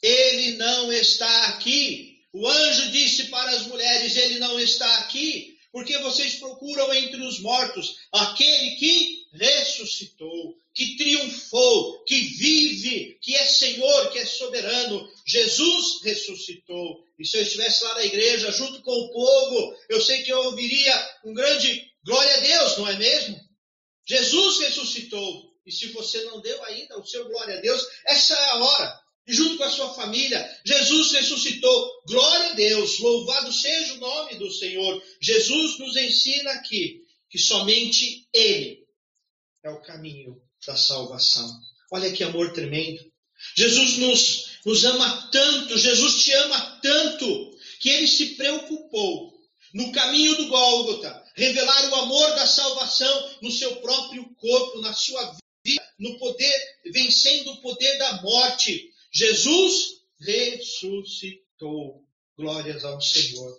Ele 0.03 0.59
não 0.59 0.93
está 0.93 1.47
aqui. 1.47 2.21
O 2.31 2.47
anjo 2.47 2.91
disse 2.91 3.29
para 3.29 3.53
as 3.53 3.67
mulheres: 3.67 4.15
Ele 4.15 4.39
não 4.39 4.61
está 4.61 4.99
aqui, 4.99 5.59
porque 5.73 5.97
vocês 5.99 6.35
procuram 6.35 6.93
entre 6.93 7.23
os 7.23 7.41
mortos 7.41 7.97
aquele 8.12 8.73
que 8.73 9.27
ressuscitou, 9.33 10.55
que 10.77 10.95
triunfou, 10.95 12.05
que 12.05 12.21
vive, 12.21 13.19
que 13.23 13.35
é 13.35 13.47
Senhor, 13.47 14.11
que 14.12 14.19
é 14.19 14.27
soberano. 14.27 15.11
Jesus 15.27 16.03
ressuscitou. 16.05 17.03
E 17.19 17.27
se 17.27 17.39
eu 17.39 17.43
estivesse 17.43 17.83
lá 17.83 17.95
na 17.95 18.05
igreja, 18.05 18.53
junto 18.53 18.83
com 18.83 18.93
o 18.93 19.11
povo, 19.11 19.75
eu 19.89 20.03
sei 20.03 20.23
que 20.23 20.31
eu 20.31 20.39
ouviria 20.45 21.11
um 21.25 21.33
grande 21.33 21.91
glória 22.05 22.35
a 22.35 22.41
Deus, 22.41 22.77
não 22.77 22.89
é 22.89 22.97
mesmo? 22.99 23.41
Jesus 24.07 24.61
ressuscitou. 24.61 25.51
E 25.65 25.73
se 25.73 25.87
você 25.87 26.23
não 26.25 26.43
deu 26.43 26.62
ainda 26.67 26.99
o 27.01 27.07
seu 27.07 27.27
glória 27.27 27.57
a 27.57 27.61
Deus, 27.61 27.83
essa 28.05 28.35
é 28.35 28.51
a 28.51 28.57
hora 28.57 29.07
e 29.27 29.33
junto 29.33 29.57
com 29.57 29.65
a 29.65 29.71
sua 29.71 29.93
família, 29.95 30.61
Jesus 30.65 31.11
ressuscitou. 31.12 32.03
Glória 32.07 32.51
a 32.51 32.53
Deus, 32.53 33.01
louvado 33.01 33.53
seja 33.53 33.95
o 33.95 33.99
nome 33.99 34.37
do 34.37 34.49
Senhor. 34.53 35.03
Jesus 35.21 35.81
nos 35.81 35.97
ensina 35.97 36.53
aqui 36.53 37.03
que 37.29 37.39
somente 37.39 38.29
Ele 38.33 38.87
é 39.65 39.71
o 39.71 39.83
caminho 39.83 40.46
da 40.66 40.77
salvação. 40.77 41.61
Olha 41.90 42.12
que 42.12 42.23
amor 42.23 42.53
tremendo. 42.53 43.01
Jesus 43.57 43.99
nos, 43.99 44.47
nos 44.64 44.85
ama 44.85 45.29
tanto, 45.31 45.79
Jesus 45.79 46.25
te 46.25 46.33
ama 46.33 46.81
tanto, 46.83 47.57
que 47.81 47.88
ele 47.90 48.07
se 48.07 48.35
preocupou 48.35 49.35
no 49.75 49.92
caminho 49.92 50.37
do 50.37 50.49
Gólgota, 50.49 51.23
revelar 51.35 51.90
o 51.90 51.95
amor 51.97 52.31
da 52.31 52.47
salvação 52.47 53.38
no 53.42 53.51
seu 53.51 53.77
próprio 53.77 54.25
corpo, 54.37 54.81
na 54.81 54.92
sua 54.95 55.37
vida, 55.64 55.87
no 55.99 56.19
poder, 56.19 56.55
vencendo 56.92 57.53
o 57.53 57.61
poder 57.61 57.99
da 57.99 58.23
morte, 58.23 58.90
Jesus 59.12 60.01
ressuscitou. 60.21 62.05
Glórias 62.38 62.85
ao 62.85 63.01
Senhor. 63.01 63.59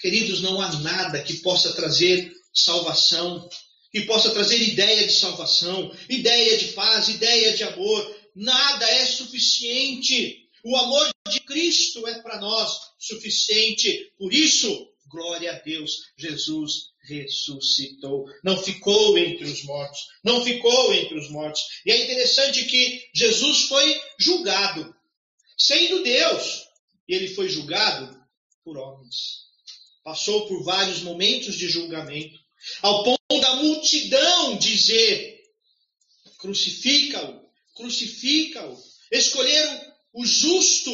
Queridos, 0.00 0.40
não 0.40 0.60
há 0.60 0.72
nada 0.80 1.20
que 1.20 1.38
possa 1.38 1.72
trazer 1.72 2.32
salvação, 2.52 3.48
que 3.94 4.00
possa 4.00 4.32
trazer 4.32 4.60
ideia 4.60 5.06
de 5.06 5.12
salvação, 5.12 5.96
ideia 6.10 6.58
de 6.58 6.72
paz, 6.72 7.08
ideia 7.08 7.56
de 7.56 7.62
amor. 7.62 8.16
Nada 8.34 8.90
é 8.90 9.06
suficiente. 9.06 10.48
O 10.64 10.76
amor 10.76 11.08
de 11.30 11.38
Cristo 11.42 12.04
é 12.08 12.20
para 12.20 12.40
nós 12.40 12.76
suficiente. 12.98 14.12
Por 14.18 14.34
isso, 14.34 14.88
glória 15.06 15.52
a 15.52 15.60
Deus, 15.60 16.10
Jesus 16.18 16.86
ressuscitou. 17.04 18.24
Não 18.42 18.60
ficou 18.60 19.16
entre 19.16 19.44
os 19.44 19.62
mortos. 19.62 20.00
Não 20.24 20.42
ficou 20.42 20.92
entre 20.92 21.16
os 21.16 21.30
mortos. 21.30 21.62
E 21.86 21.92
é 21.92 22.02
interessante 22.02 22.64
que 22.64 23.00
Jesus 23.14 23.68
foi 23.68 24.00
julgado, 24.18 24.92
sendo 25.56 26.02
Deus. 26.02 26.64
E 27.08 27.14
ele 27.14 27.28
foi 27.28 27.48
julgado 27.48 28.20
por 28.64 28.76
homens. 28.76 29.44
Passou 30.02 30.48
por 30.48 30.64
vários 30.64 31.00
momentos 31.00 31.54
de 31.54 31.68
julgamento, 31.68 32.36
ao 32.82 33.04
ponto 33.04 33.23
da 33.44 33.56
multidão 33.56 34.56
dizer: 34.56 35.42
crucifica-o, 36.38 37.46
crucifica-o. 37.76 38.82
Escolheram 39.10 39.94
o 40.14 40.24
justo 40.24 40.90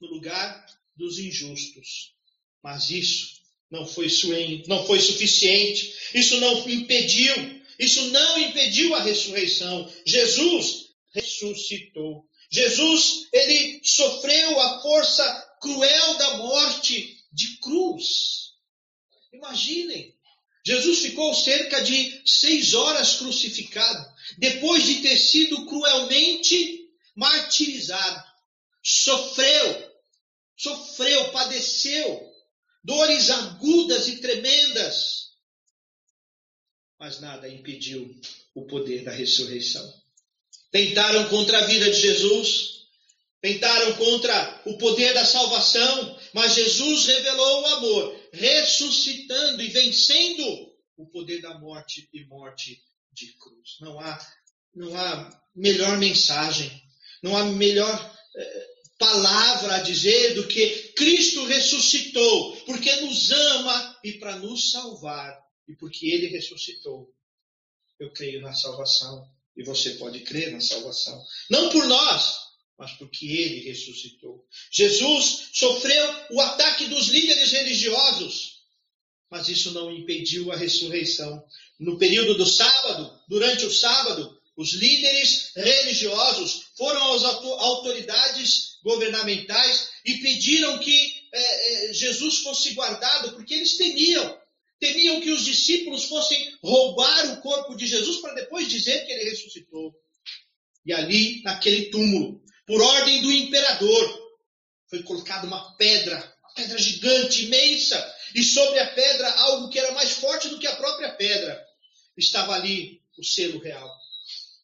no 0.00 0.08
lugar 0.08 0.64
dos 0.96 1.18
injustos. 1.18 2.14
Mas 2.62 2.90
isso 2.90 3.40
não 3.68 3.84
foi, 3.84 4.06
não 4.68 4.86
foi 4.86 5.00
suficiente, 5.00 5.92
isso 6.14 6.38
não 6.38 6.68
impediu, 6.68 7.34
isso 7.80 8.00
não 8.10 8.38
impediu 8.38 8.94
a 8.94 9.02
ressurreição. 9.02 9.92
Jesus 10.06 10.90
ressuscitou. 11.12 12.28
Jesus, 12.50 13.28
ele 13.32 13.80
sofreu 13.82 14.60
a 14.60 14.80
força 14.80 15.56
cruel 15.60 16.18
da 16.18 16.38
morte 16.38 17.18
de 17.32 17.58
cruz. 17.58 18.52
Imaginem, 19.32 20.14
Jesus 20.68 20.98
ficou 20.98 21.32
cerca 21.32 21.80
de 21.80 22.20
seis 22.26 22.74
horas 22.74 23.16
crucificado, 23.16 24.06
depois 24.36 24.84
de 24.84 24.96
ter 24.96 25.16
sido 25.16 25.64
cruelmente 25.64 26.90
martirizado. 27.16 28.22
Sofreu, 28.82 29.92
sofreu, 30.58 31.32
padeceu, 31.32 32.30
dores 32.84 33.30
agudas 33.30 34.08
e 34.08 34.18
tremendas. 34.18 35.30
Mas 37.00 37.18
nada 37.18 37.48
impediu 37.48 38.14
o 38.54 38.66
poder 38.66 39.04
da 39.04 39.10
ressurreição. 39.10 39.90
Tentaram 40.70 41.30
contra 41.30 41.60
a 41.60 41.66
vida 41.66 41.90
de 41.90 41.98
Jesus, 41.98 42.88
tentaram 43.40 43.94
contra 43.94 44.62
o 44.66 44.76
poder 44.76 45.14
da 45.14 45.24
salvação, 45.24 46.20
mas 46.34 46.52
Jesus 46.52 47.06
revelou 47.06 47.62
o 47.62 47.66
amor, 47.68 48.27
ressuscitando 48.32 49.62
e 49.62 49.68
vencendo 49.68 50.72
o 50.96 51.06
poder 51.06 51.40
da 51.40 51.58
morte 51.58 52.08
e 52.12 52.24
morte 52.26 52.82
de 53.12 53.32
cruz. 53.34 53.76
Não 53.80 53.98
há, 54.00 54.18
não 54.74 54.96
há 54.96 55.42
melhor 55.54 55.98
mensagem, 55.98 56.70
não 57.22 57.36
há 57.36 57.44
melhor 57.44 58.16
eh, 58.36 58.66
palavra 58.98 59.76
a 59.76 59.82
dizer 59.82 60.34
do 60.34 60.46
que 60.46 60.92
Cristo 60.94 61.44
ressuscitou, 61.46 62.56
porque 62.66 62.94
nos 62.96 63.30
ama 63.30 63.98
e 64.04 64.14
para 64.14 64.36
nos 64.36 64.70
salvar, 64.72 65.40
e 65.68 65.74
porque 65.76 66.08
Ele 66.08 66.26
ressuscitou. 66.26 67.12
Eu 67.98 68.12
creio 68.12 68.40
na 68.40 68.54
salvação 68.54 69.28
e 69.56 69.64
você 69.64 69.90
pode 69.94 70.20
crer 70.20 70.52
na 70.52 70.60
salvação. 70.60 71.20
Não 71.50 71.70
por 71.70 71.86
nós, 71.86 72.47
mas 72.78 72.92
porque 72.92 73.26
Ele 73.26 73.68
ressuscitou. 73.68 74.46
Jesus 74.70 75.48
sofreu 75.52 76.14
o 76.30 76.40
ataque 76.40 76.86
dos 76.86 77.08
líderes 77.08 77.50
religiosos, 77.50 78.58
mas 79.28 79.48
isso 79.48 79.72
não 79.72 79.90
impediu 79.90 80.52
a 80.52 80.56
ressurreição. 80.56 81.44
No 81.78 81.98
período 81.98 82.34
do 82.34 82.46
sábado, 82.46 83.20
durante 83.28 83.66
o 83.66 83.74
sábado, 83.74 84.38
os 84.56 84.72
líderes 84.72 85.52
religiosos 85.54 86.70
foram 86.76 87.12
às 87.14 87.24
autoridades 87.24 88.78
governamentais 88.82 89.90
e 90.04 90.18
pediram 90.18 90.78
que 90.78 91.28
é, 91.32 91.90
é, 91.90 91.92
Jesus 91.92 92.38
fosse 92.38 92.74
guardado, 92.74 93.32
porque 93.32 93.54
eles 93.54 93.76
temiam. 93.76 94.38
Temiam 94.80 95.20
que 95.20 95.30
os 95.30 95.44
discípulos 95.44 96.04
fossem 96.04 96.56
roubar 96.62 97.32
o 97.32 97.40
corpo 97.40 97.76
de 97.76 97.86
Jesus 97.86 98.18
para 98.18 98.34
depois 98.34 98.68
dizer 98.68 99.04
que 99.04 99.12
ele 99.12 99.30
ressuscitou. 99.30 99.94
E 100.86 100.92
ali, 100.92 101.42
naquele 101.42 101.90
túmulo, 101.90 102.40
por 102.68 102.80
ordem 102.80 103.20
do 103.22 103.32
imperador, 103.32 104.38
foi 104.88 105.02
colocada 105.02 105.44
uma 105.44 105.74
pedra, 105.76 106.16
uma 106.44 106.54
pedra 106.54 106.78
gigante, 106.78 107.46
imensa, 107.46 108.14
e 108.34 108.44
sobre 108.44 108.78
a 108.78 108.86
pedra 108.94 109.28
algo 109.40 109.68
que 109.68 109.78
era 109.80 109.90
mais 109.90 110.12
forte 110.12 110.48
do 110.48 110.60
que 110.60 110.68
a 110.68 110.76
própria 110.76 111.10
pedra. 111.16 111.66
Estava 112.16 112.54
ali 112.54 113.00
o 113.18 113.24
selo 113.24 113.58
real 113.58 113.90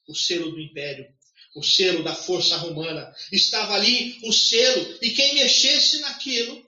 o 0.07 0.15
selo 0.15 0.51
do 0.51 0.61
império, 0.61 1.07
o 1.55 1.63
selo 1.63 2.03
da 2.03 2.15
força 2.15 2.57
romana. 2.57 3.13
Estava 3.33 3.75
ali 3.75 4.19
o 4.23 4.33
selo, 4.33 4.99
e 5.01 5.11
quem 5.11 5.35
mexesse 5.35 6.01
naquilo, 6.01 6.65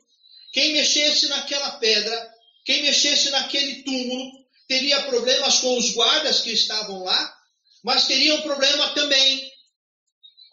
quem 0.52 0.72
mexesse 0.72 1.28
naquela 1.28 1.72
pedra, 1.72 2.34
quem 2.64 2.82
mexesse 2.82 3.30
naquele 3.30 3.82
túmulo, 3.82 4.32
teria 4.66 5.02
problemas 5.04 5.58
com 5.58 5.76
os 5.76 5.90
guardas 5.92 6.40
que 6.40 6.50
estavam 6.50 7.04
lá, 7.04 7.36
mas 7.84 8.06
teria 8.06 8.34
um 8.34 8.42
problema 8.42 8.88
também 8.90 9.52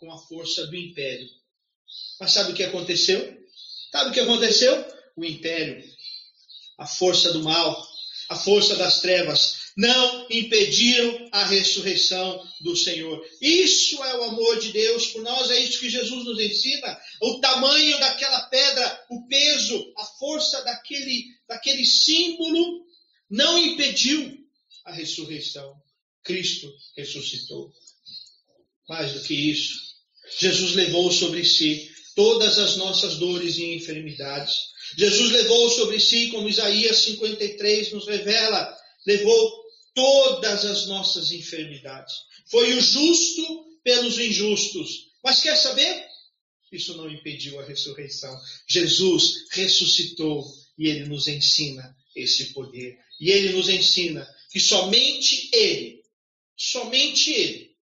com 0.04 0.12
a 0.12 0.18
força 0.18 0.68
do 0.68 0.76
império. 0.76 1.30
Mas 2.20 2.34
sabe 2.34 2.52
o 2.52 2.56
que 2.56 2.64
aconteceu? 2.64 3.42
Sabe 3.90 4.10
o 4.10 4.14
que 4.14 4.20
aconteceu? 4.20 4.86
O 5.16 5.24
império, 5.24 5.82
a 6.78 6.86
força 6.86 7.32
do 7.32 7.42
mal, 7.42 7.88
a 8.30 8.36
força 8.36 8.76
das 8.76 9.00
trevas, 9.00 9.72
não 9.78 10.28
impediram 10.30 11.30
a 11.32 11.46
ressurreição 11.46 12.46
do 12.62 12.76
Senhor. 12.76 13.26
Isso 13.42 14.04
é 14.04 14.18
o 14.18 14.24
amor 14.24 14.60
de 14.60 14.74
Deus 14.74 15.08
por 15.08 15.22
nós, 15.22 15.50
é 15.50 15.60
isso 15.60 15.80
que 15.80 15.90
Jesus 15.90 16.26
nos 16.26 16.40
ensina. 16.40 17.00
O 17.22 17.40
tamanho 17.40 17.98
daquela 18.00 18.42
pedra, 18.50 19.06
o 19.10 19.26
peso, 19.28 19.94
a 19.98 20.06
força 20.06 20.62
daquele, 20.64 21.28
daquele 21.48 21.86
símbolo 21.86 22.86
não 23.30 23.58
impediu 23.58 24.38
a 24.84 24.92
ressurreição. 24.92 25.82
Cristo 26.24 26.72
ressuscitou. 26.98 27.72
Mais 28.88 29.14
do 29.14 29.22
que 29.22 29.34
isso, 29.34 29.93
Jesus 30.40 30.74
levou 30.76 31.12
sobre 31.12 31.44
si 31.46 31.92
todas 32.16 32.60
as 32.60 32.78
nossas 32.78 33.16
dores 33.16 33.58
e 33.58 33.74
enfermidades. 33.74 34.74
Jesus 34.98 35.32
levou 35.32 35.70
sobre 35.70 36.00
si, 36.00 36.28
como 36.28 36.50
Isaías 36.50 36.98
53 36.98 37.92
nos 37.92 38.08
revela, 38.08 38.78
levou 39.06 39.64
todas 39.94 40.66
as 40.66 40.86
nossas 40.88 41.32
enfermidades. 41.32 42.14
Foi 42.50 42.74
o 42.74 42.82
justo 42.82 43.66
pelos 43.84 44.20
injustos. 44.20 45.08
Mas 45.24 45.42
quer 45.42 45.56
saber? 45.56 46.14
isso 46.76 46.98
não 46.98 47.10
impediu 47.10 47.60
a 47.60 47.66
ressurreição. 47.66 48.36
Jesus 48.68 49.46
ressuscitou 49.52 50.44
e 50.78 50.88
ele 50.88 51.06
nos 51.06 51.28
ensina 51.28 51.96
esse 52.16 52.54
poder. 52.54 52.98
E 53.20 53.30
ele 53.30 53.54
nos 53.54 53.70
ensina 53.70 54.28
que 54.52 54.60
somente 54.60 55.50
ele, 55.54 56.02
somente 56.58 57.32
ele 57.32 57.76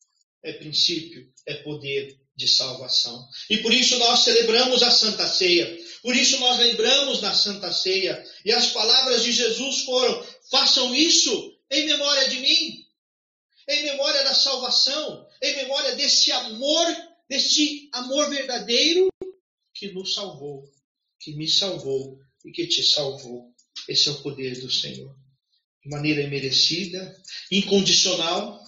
é 0.42 0.52
princípio, 0.54 1.30
é 1.46 1.54
poder 1.56 2.18
de 2.38 2.46
salvação. 2.46 3.28
E 3.50 3.58
por 3.58 3.72
isso 3.72 3.98
nós 3.98 4.20
celebramos 4.20 4.80
a 4.84 4.92
Santa 4.92 5.28
Ceia. 5.28 5.66
Por 6.02 6.14
isso 6.16 6.38
nós 6.38 6.56
lembramos 6.56 7.20
da 7.20 7.34
Santa 7.34 7.72
Ceia. 7.72 8.24
E 8.44 8.52
as 8.52 8.68
palavras 8.68 9.24
de 9.24 9.32
Jesus 9.32 9.80
foram: 9.80 10.24
façam 10.48 10.94
isso 10.94 11.58
em 11.68 11.86
memória 11.86 12.28
de 12.28 12.38
mim, 12.38 12.86
em 13.68 13.82
memória 13.82 14.22
da 14.22 14.32
salvação, 14.32 15.26
em 15.42 15.56
memória 15.56 15.96
desse 15.96 16.30
amor, 16.30 16.86
desse 17.28 17.90
amor 17.92 18.30
verdadeiro 18.30 19.08
que 19.74 19.90
nos 19.90 20.14
salvou, 20.14 20.62
que 21.18 21.34
me 21.34 21.48
salvou 21.48 22.20
e 22.44 22.52
que 22.52 22.68
te 22.68 22.84
salvou. 22.84 23.52
Esse 23.88 24.08
é 24.08 24.12
o 24.12 24.22
poder 24.22 24.60
do 24.60 24.70
Senhor. 24.70 25.12
De 25.82 25.90
maneira 25.90 26.22
imerecida, 26.22 27.20
incondicional, 27.50 28.62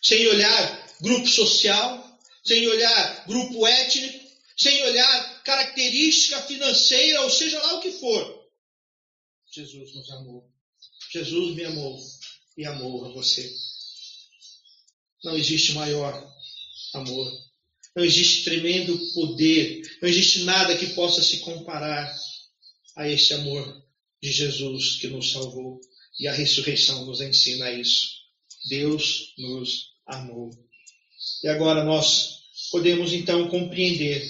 sem 0.00 0.24
olhar 0.28 0.86
grupo 1.00 1.26
social, 1.26 2.05
sem 2.46 2.66
olhar 2.68 3.26
grupo 3.26 3.66
étnico, 3.66 4.24
sem 4.56 4.82
olhar 4.84 5.42
característica 5.42 6.40
financeira, 6.42 7.22
ou 7.22 7.30
seja 7.30 7.58
lá 7.58 7.74
o 7.74 7.80
que 7.80 7.92
for. 7.92 8.46
Jesus 9.50 9.94
nos 9.94 10.10
amou. 10.12 10.50
Jesus 11.12 11.54
me 11.54 11.64
amou 11.64 11.98
e 12.56 12.64
amou 12.64 13.04
a 13.04 13.08
você. 13.10 13.52
Não 15.24 15.36
existe 15.36 15.72
maior 15.72 16.14
amor. 16.94 17.46
Não 17.94 18.04
existe 18.04 18.44
tremendo 18.44 18.96
poder. 19.14 19.82
Não 20.00 20.08
existe 20.08 20.44
nada 20.44 20.76
que 20.76 20.88
possa 20.94 21.22
se 21.22 21.38
comparar 21.40 22.14
a 22.96 23.08
esse 23.08 23.34
amor 23.34 23.84
de 24.22 24.30
Jesus 24.30 24.96
que 24.96 25.08
nos 25.08 25.32
salvou. 25.32 25.80
E 26.18 26.28
a 26.28 26.32
ressurreição 26.32 27.04
nos 27.04 27.20
ensina 27.20 27.70
isso. 27.72 28.08
Deus 28.68 29.34
nos 29.38 29.94
amou. 30.06 30.50
E 31.42 31.48
agora 31.48 31.84
nós 31.84 32.36
podemos 32.70 33.12
então 33.12 33.48
compreender 33.48 34.28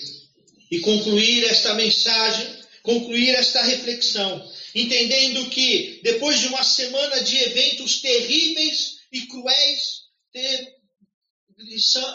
e 0.71 0.81
concluir 0.81 1.45
esta 1.45 1.75
mensagem, 1.75 2.47
concluir 2.83 3.31
esta 3.31 3.63
reflexão, 3.63 4.47
entendendo 4.75 5.49
que 5.51 6.01
depois 6.03 6.41
de 6.41 6.47
uma 6.49 6.63
semana 6.63 7.23
de 7.23 7.37
eventos 7.37 8.01
terríveis 8.01 8.97
e 9.13 9.23
cruéis, 9.23 10.07
é, 10.35 10.77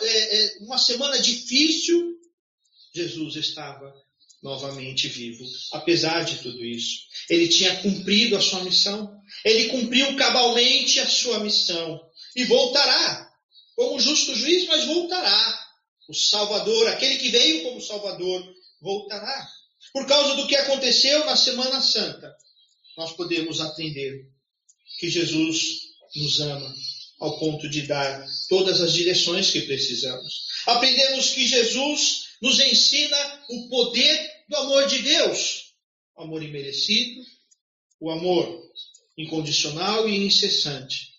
é, 0.04 0.58
uma 0.60 0.78
semana 0.78 1.20
difícil, 1.20 2.20
Jesus 2.94 3.36
estava 3.38 3.94
novamente 4.44 5.08
vivo, 5.08 5.46
apesar 5.72 6.24
de 6.24 6.38
tudo 6.38 6.64
isso. 6.64 7.00
Ele 7.30 7.48
tinha 7.48 7.76
cumprido 7.78 8.36
a 8.36 8.42
sua 8.42 8.64
missão, 8.64 9.20
ele 9.46 9.70
cumpriu 9.70 10.16
cabalmente 10.16 11.00
a 11.00 11.08
sua 11.08 11.40
missão 11.40 12.00
e 12.36 12.44
voltará 12.44 13.31
como 13.82 14.00
justo 14.00 14.36
juiz, 14.36 14.68
mas 14.68 14.86
voltará. 14.86 15.68
O 16.08 16.14
Salvador, 16.14 16.88
aquele 16.88 17.18
que 17.18 17.30
veio 17.30 17.64
como 17.64 17.82
Salvador, 17.82 18.48
voltará. 18.80 19.50
Por 19.92 20.06
causa 20.06 20.36
do 20.36 20.46
que 20.46 20.56
aconteceu 20.56 21.26
na 21.26 21.36
Semana 21.36 21.82
Santa, 21.82 22.32
nós 22.96 23.14
podemos 23.14 23.60
aprender 23.60 24.28
que 25.00 25.10
Jesus 25.10 25.80
nos 26.16 26.40
ama 26.42 26.76
ao 27.20 27.40
ponto 27.40 27.68
de 27.68 27.82
dar 27.88 28.24
todas 28.48 28.82
as 28.82 28.94
direções 28.94 29.50
que 29.50 29.62
precisamos. 29.62 30.46
Aprendemos 30.68 31.32
que 31.32 31.48
Jesus 31.48 32.26
nos 32.40 32.60
ensina 32.60 33.44
o 33.50 33.68
poder 33.68 34.32
do 34.48 34.58
amor 34.58 34.88
de 34.88 35.00
Deus, 35.00 35.74
o 36.16 36.22
amor 36.22 36.44
imerecido, 36.44 37.26
o 38.00 38.12
amor 38.12 38.62
incondicional 39.18 40.08
e 40.08 40.18
incessante. 40.18 41.10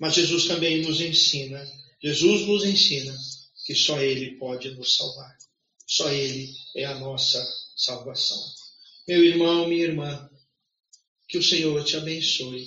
Mas 0.00 0.14
Jesus 0.14 0.46
também 0.46 0.80
nos 0.82 1.02
ensina 1.02 1.62
Jesus 2.02 2.46
nos 2.46 2.64
ensina 2.64 3.16
que 3.66 3.74
só 3.74 4.00
Ele 4.00 4.36
pode 4.36 4.70
nos 4.70 4.96
salvar. 4.96 5.36
Só 5.86 6.10
Ele 6.10 6.48
é 6.76 6.84
a 6.84 6.94
nossa 6.94 7.44
salvação. 7.76 8.38
Meu 9.06 9.24
irmão, 9.24 9.66
minha 9.66 9.84
irmã, 9.84 10.30
que 11.28 11.38
o 11.38 11.42
Senhor 11.42 11.82
te 11.84 11.96
abençoe. 11.96 12.66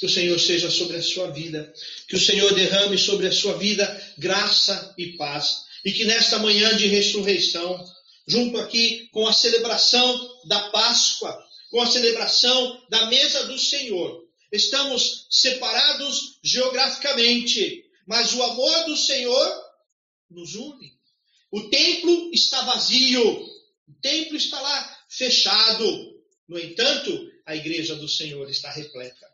Que 0.00 0.06
o 0.06 0.10
Senhor 0.10 0.38
seja 0.38 0.70
sobre 0.70 0.96
a 0.96 1.02
sua 1.02 1.30
vida. 1.30 1.72
Que 2.08 2.16
o 2.16 2.20
Senhor 2.20 2.52
derrame 2.54 2.98
sobre 2.98 3.26
a 3.26 3.32
sua 3.32 3.56
vida 3.56 4.14
graça 4.18 4.94
e 4.98 5.16
paz. 5.16 5.64
E 5.84 5.92
que 5.92 6.04
nesta 6.04 6.38
manhã 6.38 6.76
de 6.76 6.86
ressurreição, 6.86 7.84
junto 8.26 8.58
aqui 8.58 9.08
com 9.12 9.26
a 9.26 9.32
celebração 9.32 10.40
da 10.46 10.70
Páscoa, 10.70 11.38
com 11.70 11.80
a 11.80 11.86
celebração 11.86 12.82
da 12.90 13.06
mesa 13.06 13.44
do 13.44 13.58
Senhor, 13.58 14.24
estamos 14.52 15.26
separados 15.30 16.38
geograficamente, 16.42 17.81
mas 18.06 18.32
o 18.34 18.42
amor 18.42 18.84
do 18.84 18.96
Senhor 18.96 19.62
nos 20.30 20.54
une. 20.54 20.92
O 21.50 21.68
templo 21.68 22.30
está 22.32 22.62
vazio, 22.62 23.22
o 23.88 23.92
templo 24.00 24.36
está 24.36 24.60
lá 24.60 24.98
fechado. 25.08 26.22
No 26.48 26.58
entanto, 26.58 27.30
a 27.46 27.54
igreja 27.54 27.94
do 27.96 28.08
Senhor 28.08 28.48
está 28.50 28.70
repleta. 28.70 29.26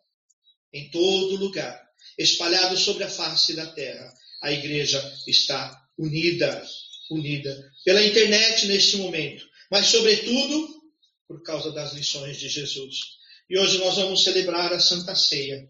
Em 0.72 0.90
todo 0.90 1.36
lugar, 1.36 1.88
espalhado 2.18 2.76
sobre 2.76 3.04
a 3.04 3.08
face 3.08 3.54
da 3.54 3.66
terra, 3.66 4.12
a 4.42 4.52
igreja 4.52 5.00
está 5.26 5.88
unida, 5.96 6.66
unida 7.10 7.72
pela 7.84 8.04
internet 8.04 8.66
neste 8.66 8.96
momento, 8.96 9.48
mas 9.70 9.86
sobretudo 9.86 10.78
por 11.26 11.42
causa 11.42 11.70
das 11.72 11.92
lições 11.92 12.38
de 12.38 12.48
Jesus. 12.48 13.18
E 13.48 13.58
hoje 13.58 13.78
nós 13.78 13.96
vamos 13.96 14.24
celebrar 14.24 14.72
a 14.72 14.80
Santa 14.80 15.14
Ceia, 15.14 15.68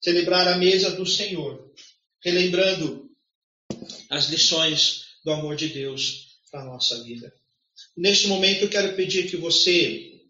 celebrar 0.00 0.48
a 0.48 0.58
mesa 0.58 0.90
do 0.90 1.06
Senhor, 1.06 1.72
relembrando 2.26 3.08
as 4.10 4.26
lições 4.26 5.04
do 5.24 5.30
amor 5.30 5.54
de 5.54 5.68
Deus 5.68 6.40
para 6.50 6.62
a 6.62 6.64
nossa 6.64 7.00
vida. 7.04 7.32
Neste 7.96 8.26
momento 8.26 8.62
eu 8.62 8.68
quero 8.68 8.96
pedir 8.96 9.30
que 9.30 9.36
você 9.36 10.22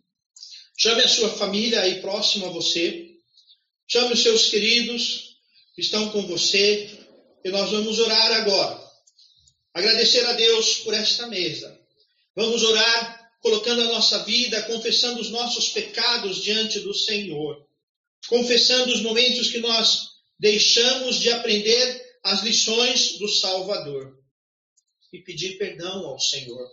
chame 0.77 1.01
a 1.01 1.09
sua 1.09 1.31
família 1.31 1.81
aí 1.81 2.03
próximo 2.03 2.45
a 2.45 2.51
você, 2.51 3.13
chame 3.89 4.13
os 4.13 4.23
seus 4.23 4.51
queridos 4.51 5.39
que 5.75 5.81
estão 5.81 6.11
com 6.11 6.27
você 6.27 6.91
e 7.43 7.49
nós 7.49 7.71
vamos 7.71 7.99
orar 7.99 8.33
agora. 8.33 8.79
Agradecer 9.73 10.27
a 10.27 10.35
Deus 10.35 10.81
por 10.81 10.93
esta 10.93 11.27
mesa. 11.29 11.81
Vamos 12.35 12.63
orar 12.63 13.31
colocando 13.41 13.81
a 13.81 13.93
nossa 13.95 14.23
vida, 14.25 14.63
confessando 14.65 15.19
os 15.19 15.31
nossos 15.31 15.71
pecados 15.71 16.43
diante 16.43 16.79
do 16.81 16.93
Senhor, 16.93 17.67
confessando 18.29 18.93
os 18.93 19.01
momentos 19.01 19.51
que 19.51 19.61
nós 19.61 20.16
deixamos 20.39 21.19
de 21.19 21.31
aprender 21.31 22.07
as 22.23 22.43
lições 22.43 23.19
do 23.19 23.29
Salvador 23.29 24.19
e 25.13 25.21
pedir 25.21 25.59
perdão 25.59 26.07
ao 26.07 26.19
Senhor, 26.19 26.69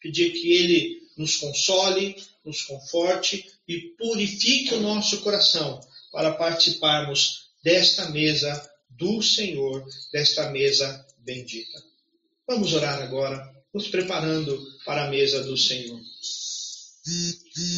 pedir 0.00 0.32
que 0.32 0.52
Ele 0.52 1.02
nos 1.16 1.36
console, 1.36 2.16
nos 2.44 2.62
conforte 2.62 3.44
e 3.68 3.80
purifique 3.98 4.74
o 4.74 4.80
nosso 4.80 5.20
coração 5.20 5.80
para 6.10 6.32
participarmos 6.32 7.50
desta 7.62 8.08
mesa 8.10 8.70
do 8.90 9.22
Senhor, 9.22 9.84
desta 10.12 10.50
mesa 10.50 11.06
bendita. 11.18 11.82
Vamos 12.46 12.72
orar 12.74 13.00
agora, 13.00 13.50
nos 13.72 13.88
preparando 13.88 14.60
para 14.84 15.06
a 15.06 15.10
mesa 15.10 15.42
do 15.42 15.56
Senhor. 15.56 16.00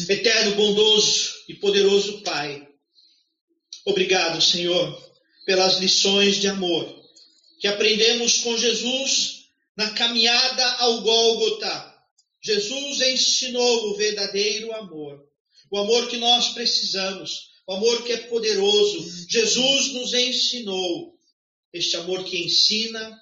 Eterno, 0.09 0.55
bondoso 0.55 1.33
e 1.47 1.55
poderoso 1.55 2.21
Pai, 2.21 2.67
obrigado, 3.85 4.41
Senhor, 4.41 5.14
pelas 5.45 5.77
lições 5.77 6.37
de 6.37 6.47
amor 6.47 7.05
que 7.59 7.67
aprendemos 7.67 8.39
com 8.39 8.57
Jesus 8.57 9.45
na 9.77 9.91
caminhada 9.91 10.65
ao 10.73 11.01
Gólgota. 11.01 11.95
Jesus 12.41 13.01
ensinou 13.01 13.89
o 13.89 13.95
verdadeiro 13.95 14.73
amor, 14.73 15.23
o 15.71 15.77
amor 15.77 16.07
que 16.07 16.17
nós 16.17 16.49
precisamos, 16.49 17.49
o 17.67 17.73
amor 17.73 18.03
que 18.03 18.13
é 18.13 18.17
poderoso. 18.17 19.27
Jesus 19.29 19.93
nos 19.93 20.13
ensinou 20.13 21.15
este 21.73 21.97
amor 21.97 22.23
que 22.23 22.43
ensina, 22.43 23.19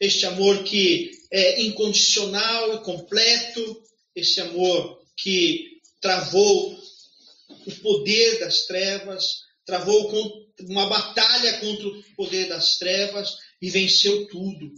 este 0.00 0.26
amor 0.26 0.64
que 0.64 1.10
é 1.30 1.62
incondicional 1.62 2.74
e 2.74 2.78
completo, 2.82 3.82
este 4.14 4.40
amor 4.40 5.00
que 5.16 5.80
travou 6.00 6.80
o 7.66 7.72
poder 7.82 8.40
das 8.40 8.66
trevas, 8.66 9.42
travou 9.64 10.08
uma 10.68 10.86
batalha 10.86 11.58
contra 11.58 11.86
o 11.86 12.02
poder 12.16 12.48
das 12.48 12.78
trevas 12.78 13.36
e 13.60 13.70
venceu 13.70 14.26
tudo. 14.28 14.72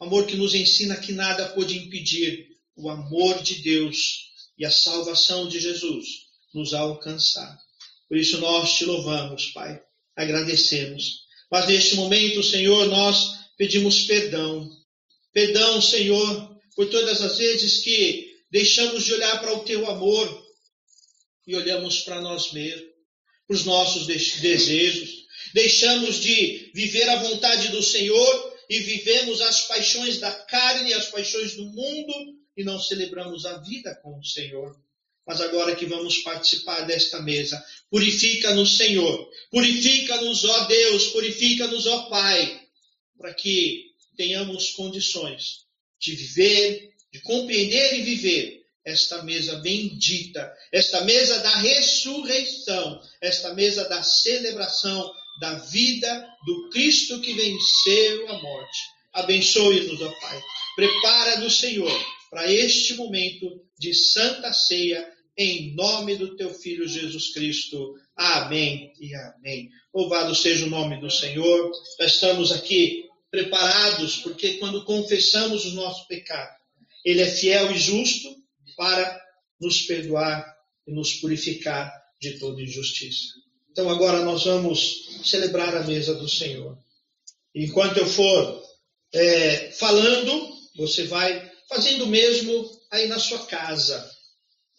Amor 0.00 0.26
que 0.26 0.36
nos 0.36 0.54
ensina 0.54 0.96
que 0.96 1.12
nada 1.12 1.48
pode 1.48 1.76
impedir 1.76 2.48
o 2.76 2.90
amor 2.90 3.42
de 3.42 3.56
Deus 3.62 4.26
e 4.58 4.64
a 4.64 4.70
salvação 4.70 5.48
de 5.48 5.58
Jesus 5.58 6.06
nos 6.52 6.74
alcançar. 6.74 7.58
Por 8.08 8.16
isso 8.16 8.38
nós 8.38 8.74
te 8.74 8.84
louvamos, 8.84 9.46
Pai, 9.52 9.80
agradecemos. 10.14 11.26
Mas 11.50 11.66
neste 11.66 11.94
momento, 11.96 12.42
Senhor, 12.42 12.86
nós 12.86 13.38
pedimos 13.56 14.02
perdão. 14.02 14.70
Perdão, 15.32 15.80
Senhor, 15.80 16.56
por 16.74 16.88
todas 16.88 17.20
as 17.22 17.38
vezes 17.38 17.82
que 17.82 18.36
deixamos 18.50 19.04
de 19.04 19.14
olhar 19.14 19.40
para 19.40 19.54
o 19.54 19.64
teu 19.64 19.88
amor 19.90 20.46
e 21.46 21.54
olhamos 21.54 22.00
para 22.00 22.20
nós 22.20 22.52
mesmos, 22.52 22.95
os 23.48 23.64
nossos 23.64 24.06
desejos, 24.06 25.26
deixamos 25.54 26.20
de 26.20 26.70
viver 26.74 27.08
a 27.08 27.22
vontade 27.22 27.68
do 27.68 27.82
Senhor 27.82 28.56
e 28.68 28.80
vivemos 28.80 29.40
as 29.40 29.62
paixões 29.62 30.18
da 30.18 30.32
carne, 30.32 30.92
as 30.92 31.08
paixões 31.08 31.54
do 31.54 31.64
mundo 31.64 32.36
e 32.56 32.64
não 32.64 32.80
celebramos 32.80 33.46
a 33.46 33.58
vida 33.58 33.94
com 34.02 34.18
o 34.18 34.24
Senhor. 34.24 34.76
Mas 35.26 35.40
agora 35.40 35.74
que 35.74 35.86
vamos 35.86 36.18
participar 36.18 36.82
desta 36.82 37.20
mesa, 37.20 37.62
purifica-nos, 37.90 38.76
Senhor, 38.76 39.28
purifica-nos, 39.50 40.44
ó 40.44 40.64
Deus, 40.66 41.08
purifica-nos, 41.08 41.86
ó 41.86 42.08
Pai, 42.08 42.60
para 43.18 43.34
que 43.34 43.86
tenhamos 44.16 44.70
condições 44.70 45.66
de 45.98 46.14
viver, 46.14 46.90
de 47.12 47.20
compreender 47.22 47.98
e 47.98 48.02
viver 48.02 48.55
esta 48.86 49.20
mesa 49.24 49.56
bendita, 49.56 50.56
esta 50.70 51.00
mesa 51.00 51.40
da 51.40 51.56
ressurreição, 51.56 53.02
esta 53.20 53.52
mesa 53.52 53.88
da 53.88 54.00
celebração 54.04 55.12
da 55.40 55.54
vida 55.54 56.28
do 56.46 56.70
Cristo 56.70 57.20
que 57.20 57.34
venceu 57.34 58.28
a 58.28 58.40
morte. 58.40 58.78
Abençoe-nos, 59.12 60.00
ó 60.00 60.10
Pai. 60.20 60.40
Prepara-nos, 60.76 61.58
Senhor, 61.58 62.06
para 62.30 62.50
este 62.50 62.94
momento 62.94 63.60
de 63.76 63.92
santa 63.92 64.52
ceia, 64.52 65.12
em 65.36 65.74
nome 65.74 66.16
do 66.16 66.36
teu 66.36 66.54
Filho 66.54 66.86
Jesus 66.86 67.32
Cristo. 67.32 67.94
Amém 68.14 68.92
e 69.00 69.14
amém. 69.14 69.68
Louvado 69.92 70.34
seja 70.34 70.64
o 70.64 70.70
nome 70.70 71.00
do 71.00 71.10
Senhor. 71.10 71.72
Estamos 72.00 72.52
aqui 72.52 73.04
preparados, 73.30 74.16
porque 74.18 74.54
quando 74.54 74.84
confessamos 74.84 75.64
o 75.64 75.72
nosso 75.72 76.06
pecado, 76.06 76.56
Ele 77.04 77.20
é 77.20 77.26
fiel 77.26 77.72
e 77.72 77.78
justo 77.78 78.35
para 78.76 79.20
nos 79.60 79.82
perdoar 79.82 80.46
e 80.86 80.92
nos 80.92 81.14
purificar 81.14 81.92
de 82.20 82.38
toda 82.38 82.62
injustiça. 82.62 83.34
Então 83.70 83.90
agora 83.90 84.24
nós 84.24 84.44
vamos 84.44 85.20
celebrar 85.24 85.76
a 85.76 85.82
mesa 85.82 86.14
do 86.14 86.28
Senhor. 86.28 86.78
Enquanto 87.54 87.98
eu 87.98 88.06
for 88.06 88.62
é, 89.12 89.70
falando, 89.72 90.56
você 90.76 91.04
vai 91.04 91.50
fazendo 91.68 92.04
o 92.04 92.08
mesmo 92.08 92.70
aí 92.90 93.06
na 93.06 93.18
sua 93.18 93.44
casa. 93.46 94.10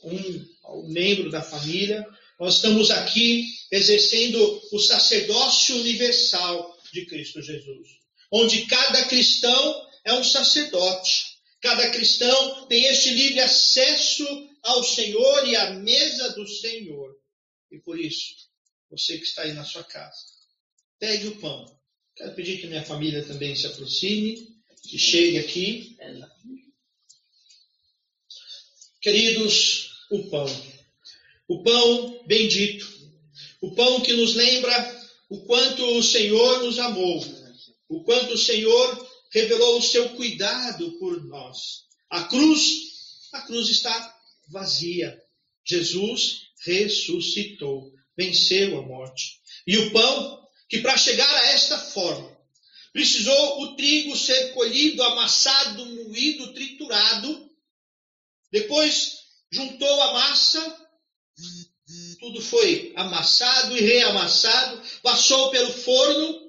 Um, 0.03 0.45
um 0.69 0.87
membro 0.87 1.29
da 1.29 1.41
família. 1.41 2.05
Nós 2.39 2.55
estamos 2.55 2.91
aqui 2.91 3.45
exercendo 3.71 4.61
o 4.71 4.79
sacerdócio 4.79 5.75
universal 5.77 6.77
de 6.93 7.05
Cristo 7.05 7.41
Jesus, 7.41 7.87
onde 8.31 8.65
cada 8.65 9.05
cristão 9.05 9.87
é 10.05 10.13
um 10.13 10.23
sacerdote. 10.23 11.36
Cada 11.61 11.89
cristão 11.89 12.67
tem 12.67 12.85
este 12.85 13.09
livre 13.11 13.39
acesso 13.39 14.25
ao 14.63 14.83
Senhor 14.83 15.47
e 15.47 15.55
à 15.55 15.71
mesa 15.71 16.29
do 16.33 16.47
Senhor. 16.47 17.15
E 17.71 17.79
por 17.79 17.99
isso, 17.99 18.35
você 18.89 19.17
que 19.17 19.23
está 19.23 19.43
aí 19.43 19.53
na 19.53 19.63
sua 19.63 19.83
casa. 19.83 20.17
Pegue 20.99 21.27
o 21.27 21.39
pão. 21.39 21.65
Quero 22.15 22.35
pedir 22.35 22.59
que 22.59 22.67
minha 22.67 22.83
família 22.83 23.23
também 23.23 23.55
se 23.55 23.67
aproxime, 23.67 24.47
que 24.83 24.97
chegue 24.97 25.39
aqui. 25.39 25.97
Queridos, 29.01 29.89
o 30.09 30.29
pão. 30.29 30.47
O 31.47 31.63
pão 31.63 32.23
bendito. 32.25 32.87
O 33.61 33.73
pão 33.73 34.01
que 34.01 34.13
nos 34.13 34.35
lembra 34.35 34.97
o 35.29 35.41
quanto 35.45 35.83
o 35.97 36.03
Senhor 36.03 36.63
nos 36.63 36.79
amou. 36.79 37.23
O 37.89 38.03
quanto 38.03 38.33
o 38.33 38.37
Senhor 38.37 39.07
revelou 39.37 39.77
o 39.77 39.81
seu 39.83 40.09
cuidado 40.15 40.97
por 40.97 41.23
nós. 41.25 41.85
A 42.09 42.23
cruz, 42.23 43.29
a 43.33 43.41
cruz 43.41 43.69
está 43.69 44.17
vazia. 44.49 45.21
Jesus 45.63 46.47
ressuscitou 46.65 47.93
venceu 48.17 48.79
a 48.79 48.81
morte. 48.81 49.39
E 49.67 49.77
o 49.77 49.91
pão, 49.91 50.43
que 50.67 50.79
para 50.79 50.97
chegar 50.97 51.29
a 51.29 51.51
esta 51.51 51.77
forma, 51.77 52.35
precisou 52.91 53.61
o 53.61 53.75
trigo 53.75 54.15
ser 54.15 54.53
colhido, 54.53 55.03
amassado, 55.03 55.85
moído, 55.85 56.51
triturado. 56.53 57.47
Depois 58.51 59.19
juntou 59.51 60.01
a 60.01 60.13
massa, 60.13 60.89
tudo 62.19 62.41
foi 62.41 62.91
amassado 62.95 63.77
e 63.77 63.81
reamassado, 63.81 64.81
passou 65.03 65.51
pelo 65.51 65.71
forno 65.71 66.47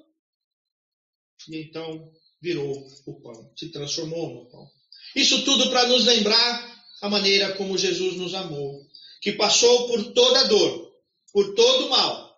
e 1.47 1.57
então 1.57 2.11
virou 2.41 2.87
o 3.05 3.21
pão, 3.21 3.51
se 3.57 3.69
transformou 3.69 4.33
no 4.33 4.49
pão. 4.49 4.69
Isso 5.15 5.43
tudo 5.43 5.69
para 5.69 5.87
nos 5.87 6.05
lembrar 6.05 6.85
a 7.01 7.09
maneira 7.09 7.53
como 7.53 7.77
Jesus 7.77 8.15
nos 8.15 8.33
amou, 8.33 8.85
que 9.21 9.33
passou 9.33 9.87
por 9.87 10.13
toda 10.13 10.47
dor, 10.47 10.93
por 11.31 11.53
todo 11.55 11.89
mal, 11.89 12.37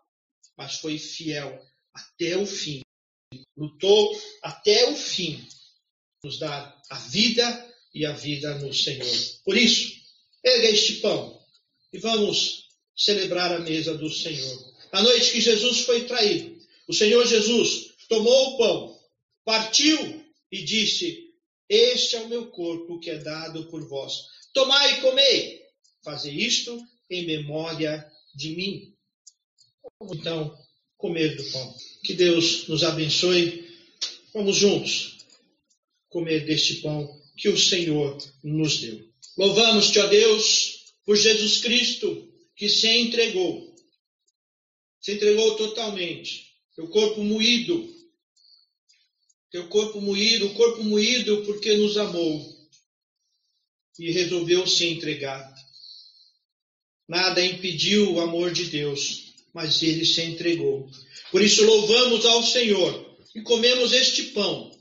mas 0.57 0.75
foi 0.75 0.97
fiel 0.97 1.59
até 1.93 2.37
o 2.37 2.45
fim. 2.45 2.81
Lutou 3.55 4.19
até 4.41 4.89
o 4.89 4.95
fim, 4.95 5.45
nos 6.23 6.39
dá 6.39 6.77
a 6.89 6.97
vida 6.97 7.75
e 7.93 8.05
a 8.05 8.13
vida 8.13 8.55
no 8.59 8.73
Senhor. 8.73 9.07
Por 9.43 9.57
isso, 9.57 9.93
erga 10.43 10.69
este 10.69 10.95
pão 10.95 11.39
e 11.93 11.99
vamos 11.99 12.67
celebrar 12.95 13.51
a 13.53 13.59
mesa 13.59 13.97
do 13.97 14.09
Senhor. 14.09 14.71
Na 14.91 15.01
noite 15.01 15.31
que 15.31 15.41
Jesus 15.41 15.81
foi 15.81 16.05
traído, 16.05 16.59
o 16.87 16.93
Senhor 16.93 17.25
Jesus 17.25 17.91
tomou 18.09 18.49
o 18.49 18.57
pão, 18.57 18.90
partiu 19.43 20.23
e 20.51 20.63
disse: 20.63 21.33
Este 21.69 22.15
é 22.15 22.21
o 22.21 22.29
meu 22.29 22.49
corpo 22.51 22.99
que 22.99 23.09
é 23.09 23.17
dado 23.17 23.69
por 23.69 23.87
vós. 23.87 24.13
Tomai 24.53 24.97
e 24.97 25.01
comei. 25.01 25.61
Fazer 26.03 26.31
isto 26.31 26.81
em 27.09 27.25
memória 27.25 28.05
de 28.33 28.55
mim. 28.55 28.95
Vamos 29.99 30.17
então 30.17 30.57
comer 30.97 31.35
do 31.35 31.51
pão. 31.51 31.75
Que 32.03 32.13
Deus 32.13 32.67
nos 32.67 32.83
abençoe. 32.83 33.69
Vamos 34.33 34.55
juntos 34.55 35.17
comer 36.09 36.45
deste 36.45 36.75
pão 36.75 37.19
que 37.37 37.49
o 37.49 37.57
Senhor 37.57 38.17
nos 38.43 38.79
deu. 38.79 39.09
Louvamos-te, 39.37 39.97
ó 39.99 40.07
Deus, 40.07 40.93
por 41.05 41.15
Jesus 41.15 41.61
Cristo 41.61 42.29
que 42.55 42.69
se 42.69 42.87
entregou. 42.87 43.73
Se 44.99 45.13
entregou 45.13 45.55
totalmente. 45.55 46.51
Teu 46.75 46.87
corpo 46.89 47.23
moído. 47.23 48.00
Teu 49.51 49.67
corpo 49.67 49.99
moído, 49.99 50.47
o 50.47 50.53
corpo 50.53 50.81
moído 50.81 51.43
porque 51.43 51.75
nos 51.75 51.97
amou 51.97 52.57
e 53.99 54.09
resolveu 54.09 54.65
se 54.65 54.87
entregar. 54.87 55.53
Nada 57.07 57.43
impediu 57.43 58.13
o 58.13 58.21
amor 58.21 58.53
de 58.53 58.65
Deus, 58.67 59.33
mas 59.53 59.83
ele 59.83 60.05
se 60.05 60.21
entregou. 60.21 60.89
Por 61.29 61.41
isso 61.41 61.65
louvamos 61.65 62.25
ao 62.25 62.41
Senhor 62.43 63.17
e 63.35 63.41
comemos 63.41 63.91
este 63.91 64.23
pão, 64.27 64.71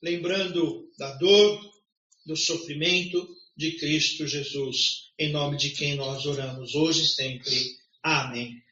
lembrando 0.00 0.88
da 0.96 1.12
dor, 1.14 1.72
do 2.24 2.36
sofrimento 2.36 3.28
de 3.56 3.72
Cristo 3.72 4.26
Jesus, 4.28 5.10
em 5.18 5.32
nome 5.32 5.56
de 5.56 5.70
quem 5.70 5.96
nós 5.96 6.24
oramos 6.26 6.76
hoje 6.76 7.02
e 7.02 7.08
sempre. 7.08 7.76
Amém. 8.00 8.62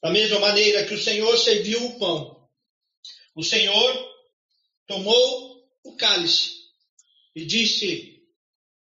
Da 0.00 0.10
mesma 0.10 0.38
maneira 0.38 0.86
que 0.86 0.94
o 0.94 1.02
Senhor 1.02 1.36
serviu 1.36 1.84
o 1.84 1.98
pão, 1.98 2.48
o 3.34 3.42
Senhor 3.42 4.17
tomou 4.88 5.64
o 5.84 5.94
cálice 5.96 6.50
e 7.36 7.44
disse: 7.44 8.20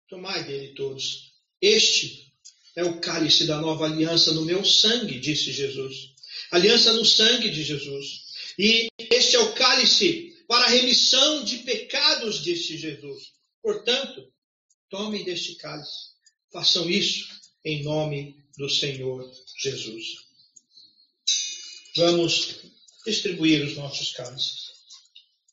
Tomai 0.08 0.44
dele 0.44 0.76
todos. 0.76 1.32
Este 1.60 2.32
é 2.76 2.84
o 2.84 3.00
cálice 3.00 3.46
da 3.48 3.60
nova 3.60 3.86
aliança 3.86 4.34
no 4.34 4.46
meu 4.46 4.64
sangue, 4.64 5.20
disse 5.20 5.52
Jesus. 5.52 6.14
Aliança 6.52 6.94
no 6.94 7.06
sangue 7.06 7.50
de 7.50 7.64
Jesus. 7.64 8.26
E 8.60 8.90
este 9.00 9.36
é 9.36 9.40
o 9.40 9.54
cálice 9.54 10.34
para 10.48 10.66
a 10.66 10.70
remissão 10.70 11.44
de 11.44 11.60
pecados, 11.60 12.44
disse 12.44 12.78
Jesus. 12.78 13.32
Portanto, 13.62 14.32
tomem 14.90 15.24
deste 15.24 15.56
cálice. 15.56 16.14
Façam 16.52 16.88
isso 16.90 17.28
em 17.66 17.84
nome 17.84 18.36
do 18.58 18.70
Senhor 18.70 19.32
Jesus. 19.58 20.18
Vamos 21.96 22.60
distribuir 23.06 23.66
os 23.66 23.76
nossos 23.76 24.12
cálices. 24.12 24.63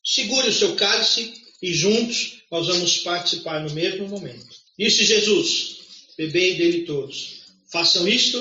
Segure 0.04 0.48
o 0.48 0.52
seu 0.52 0.74
cálice 0.76 1.32
e 1.62 1.72
juntos 1.72 2.42
nós 2.50 2.66
vamos 2.66 2.98
participar 2.98 3.62
no 3.62 3.72
mesmo 3.74 4.08
momento. 4.08 4.48
Disse 4.78 5.04
Jesus: 5.04 5.76
bebei 6.16 6.56
dele 6.56 6.84
todos. 6.84 7.40
Façam 7.70 8.08
isto 8.08 8.38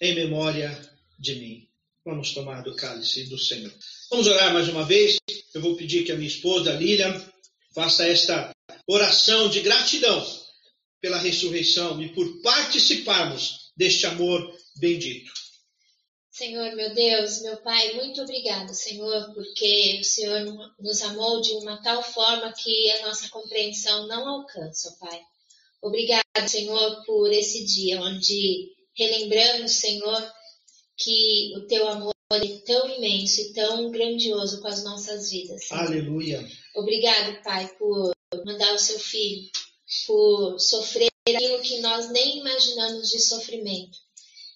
em 0.00 0.14
memória 0.14 0.70
de 1.18 1.34
mim. 1.34 1.68
Vamos 2.04 2.32
tomar 2.32 2.62
do 2.62 2.74
cálice 2.74 3.24
do 3.24 3.38
Senhor. 3.38 3.72
Vamos 4.10 4.26
orar 4.26 4.52
mais 4.54 4.68
uma 4.68 4.84
vez. 4.84 5.18
Eu 5.52 5.60
vou 5.60 5.76
pedir 5.76 6.04
que 6.04 6.12
a 6.12 6.16
minha 6.16 6.28
esposa, 6.28 6.72
Lilian, 6.72 7.22
faça 7.74 8.06
esta 8.06 8.54
oração 8.86 9.48
de 9.48 9.60
gratidão 9.60 10.26
pela 11.00 11.18
ressurreição 11.18 12.00
e 12.02 12.08
por 12.10 12.40
participarmos 12.40 13.70
deste 13.76 14.06
amor 14.06 14.54
bendito. 14.76 15.32
Senhor, 16.40 16.74
meu 16.74 16.94
Deus, 16.94 17.42
meu 17.42 17.58
Pai, 17.58 17.92
muito 17.92 18.22
obrigado, 18.22 18.72
Senhor, 18.72 19.30
porque 19.34 19.98
o 20.00 20.04
Senhor 20.04 20.40
nos 20.80 21.02
amou 21.02 21.38
de 21.42 21.52
uma 21.56 21.82
tal 21.82 22.02
forma 22.02 22.50
que 22.54 22.90
a 22.92 23.06
nossa 23.06 23.28
compreensão 23.28 24.06
não 24.06 24.26
alcança, 24.26 24.96
Pai. 24.98 25.20
Obrigado, 25.82 26.24
Senhor, 26.48 27.04
por 27.04 27.30
esse 27.30 27.66
dia 27.66 28.00
onde 28.00 28.72
relembramos, 28.96 29.72
Senhor, 29.72 30.32
que 30.96 31.52
o 31.58 31.66
teu 31.66 31.86
amor 31.86 32.14
é 32.32 32.56
tão 32.64 32.88
imenso 32.88 33.42
e 33.42 33.52
tão 33.52 33.90
grandioso 33.90 34.62
com 34.62 34.68
as 34.68 34.82
nossas 34.82 35.30
vidas. 35.30 35.66
Senhor. 35.66 35.84
Aleluia. 35.84 36.48
Obrigado, 36.74 37.42
Pai, 37.42 37.68
por 37.78 38.12
mandar 38.46 38.72
o 38.72 38.78
seu 38.78 38.98
filho, 38.98 39.46
por 40.06 40.58
sofrer 40.58 41.10
aquilo 41.28 41.60
que 41.60 41.80
nós 41.80 42.10
nem 42.10 42.38
imaginamos 42.38 43.10
de 43.10 43.20
sofrimento. 43.20 43.98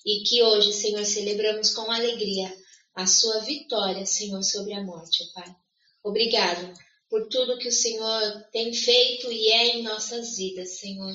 E 0.05 0.23
que 0.25 0.43
hoje, 0.43 0.73
Senhor, 0.73 1.05
celebramos 1.05 1.71
com 1.71 1.91
alegria 1.91 2.53
a 2.95 3.07
sua 3.07 3.41
vitória, 3.41 4.07
Senhor, 4.07 4.43
sobre 4.43 4.75
a 4.75 4.83
morte, 4.83 5.25
Pai. 5.33 5.55
Obrigado 6.03 6.73
por 7.09 7.29
tudo 7.29 7.59
que 7.59 7.69
o 7.69 7.73
Senhor 7.73 8.45
tem 8.53 8.73
feito 8.73 9.31
e 9.33 9.49
é 9.49 9.77
em 9.77 9.83
nossas 9.83 10.37
vidas, 10.37 10.79
Senhor. 10.79 11.15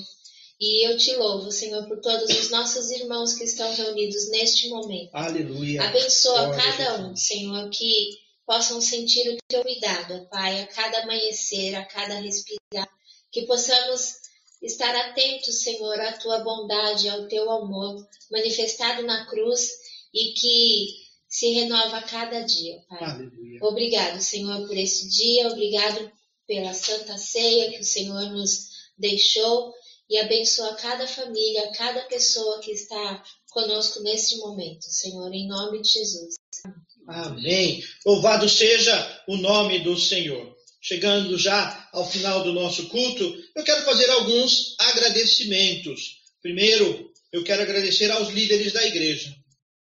E 0.60 0.86
eu 0.86 0.98
te 0.98 1.16
louvo, 1.16 1.50
Senhor, 1.50 1.86
por 1.88 2.00
todos 2.00 2.28
os 2.28 2.50
nossos 2.50 2.90
irmãos 2.90 3.32
que 3.32 3.44
estão 3.44 3.72
reunidos 3.74 4.28
neste 4.30 4.68
momento. 4.68 5.10
Aleluia. 5.14 5.82
Abençoa 5.84 6.46
Glória 6.48 6.62
cada 6.62 7.02
um, 7.02 7.16
Senhor, 7.16 7.70
que 7.70 8.18
possam 8.44 8.80
sentir 8.80 9.26
o 9.30 9.38
teu 9.48 9.62
cuidado, 9.62 10.28
Pai, 10.28 10.60
a 10.60 10.66
cada 10.66 11.02
amanhecer, 11.02 11.74
a 11.76 11.84
cada 11.86 12.20
respirar. 12.20 12.88
Que 13.32 13.46
possamos 13.46 14.16
estar 14.62 14.94
atentos, 14.94 15.62
Senhor, 15.62 16.00
à 16.00 16.12
tua 16.12 16.40
bondade, 16.40 17.08
ao 17.08 17.26
teu 17.26 17.50
amor 17.50 18.06
manifestado 18.30 19.02
na 19.02 19.26
cruz 19.26 19.70
e 20.12 20.32
que 20.34 20.86
se 21.28 21.52
renova 21.52 21.98
a 21.98 22.02
cada 22.02 22.40
dia, 22.40 22.82
Pai. 22.88 23.04
Aleluia. 23.04 23.58
Obrigado, 23.62 24.20
Senhor, 24.20 24.66
por 24.66 24.76
esse 24.76 25.08
dia. 25.08 25.48
Obrigado 25.48 26.10
pela 26.46 26.74
santa 26.74 27.16
ceia 27.16 27.70
que 27.70 27.80
o 27.80 27.84
Senhor 27.84 28.30
nos 28.30 28.68
deixou 28.98 29.72
e 30.10 30.18
abençoa 30.18 30.74
cada 30.74 31.06
família, 31.06 31.70
cada 31.72 32.02
pessoa 32.02 32.58
que 32.60 32.72
está 32.72 33.22
conosco 33.50 34.00
neste 34.02 34.36
momento, 34.38 34.84
Senhor, 34.86 35.32
em 35.32 35.46
nome 35.46 35.80
de 35.80 35.88
Jesus. 35.88 36.34
Amém. 37.06 37.82
Louvado 38.04 38.48
seja 38.48 39.22
o 39.28 39.36
nome 39.36 39.78
do 39.80 39.96
Senhor. 39.96 40.56
Chegando 40.80 41.36
já 41.36 41.88
ao 41.92 42.10
final 42.10 42.42
do 42.42 42.52
nosso 42.52 42.88
culto, 42.88 43.36
eu 43.54 43.62
quero 43.62 43.84
fazer 43.84 44.08
alguns 44.10 44.74
agradecimentos. 44.78 46.20
Primeiro, 46.40 47.10
eu 47.32 47.44
quero 47.44 47.62
agradecer 47.62 48.10
aos 48.10 48.30
líderes 48.30 48.72
da 48.72 48.84
igreja. 48.86 49.34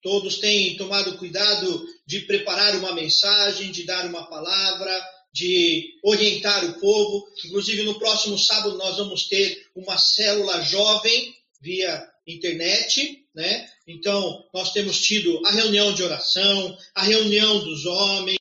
Todos 0.02 0.38
têm 0.38 0.76
tomado 0.76 1.18
cuidado 1.18 1.84
de 2.06 2.20
preparar 2.20 2.76
uma 2.76 2.94
mensagem, 2.94 3.70
de 3.70 3.82
dar 3.82 4.06
uma 4.06 4.26
palavra, 4.28 5.04
de 5.32 5.98
orientar 6.02 6.64
o 6.64 6.80
povo. 6.80 7.26
Inclusive, 7.44 7.82
no 7.82 7.98
próximo 7.98 8.38
sábado, 8.38 8.78
nós 8.78 8.96
vamos 8.96 9.28
ter 9.28 9.66
uma 9.74 9.98
célula 9.98 10.62
jovem 10.62 11.34
via 11.60 12.08
internet, 12.26 13.24
né? 13.34 13.68
Então, 13.86 14.44
nós 14.52 14.72
temos 14.72 15.00
tido 15.00 15.40
a 15.46 15.50
reunião 15.50 15.92
de 15.92 16.02
oração, 16.02 16.76
a 16.94 17.02
reunião 17.02 17.62
dos 17.62 17.84
homens, 17.84 18.38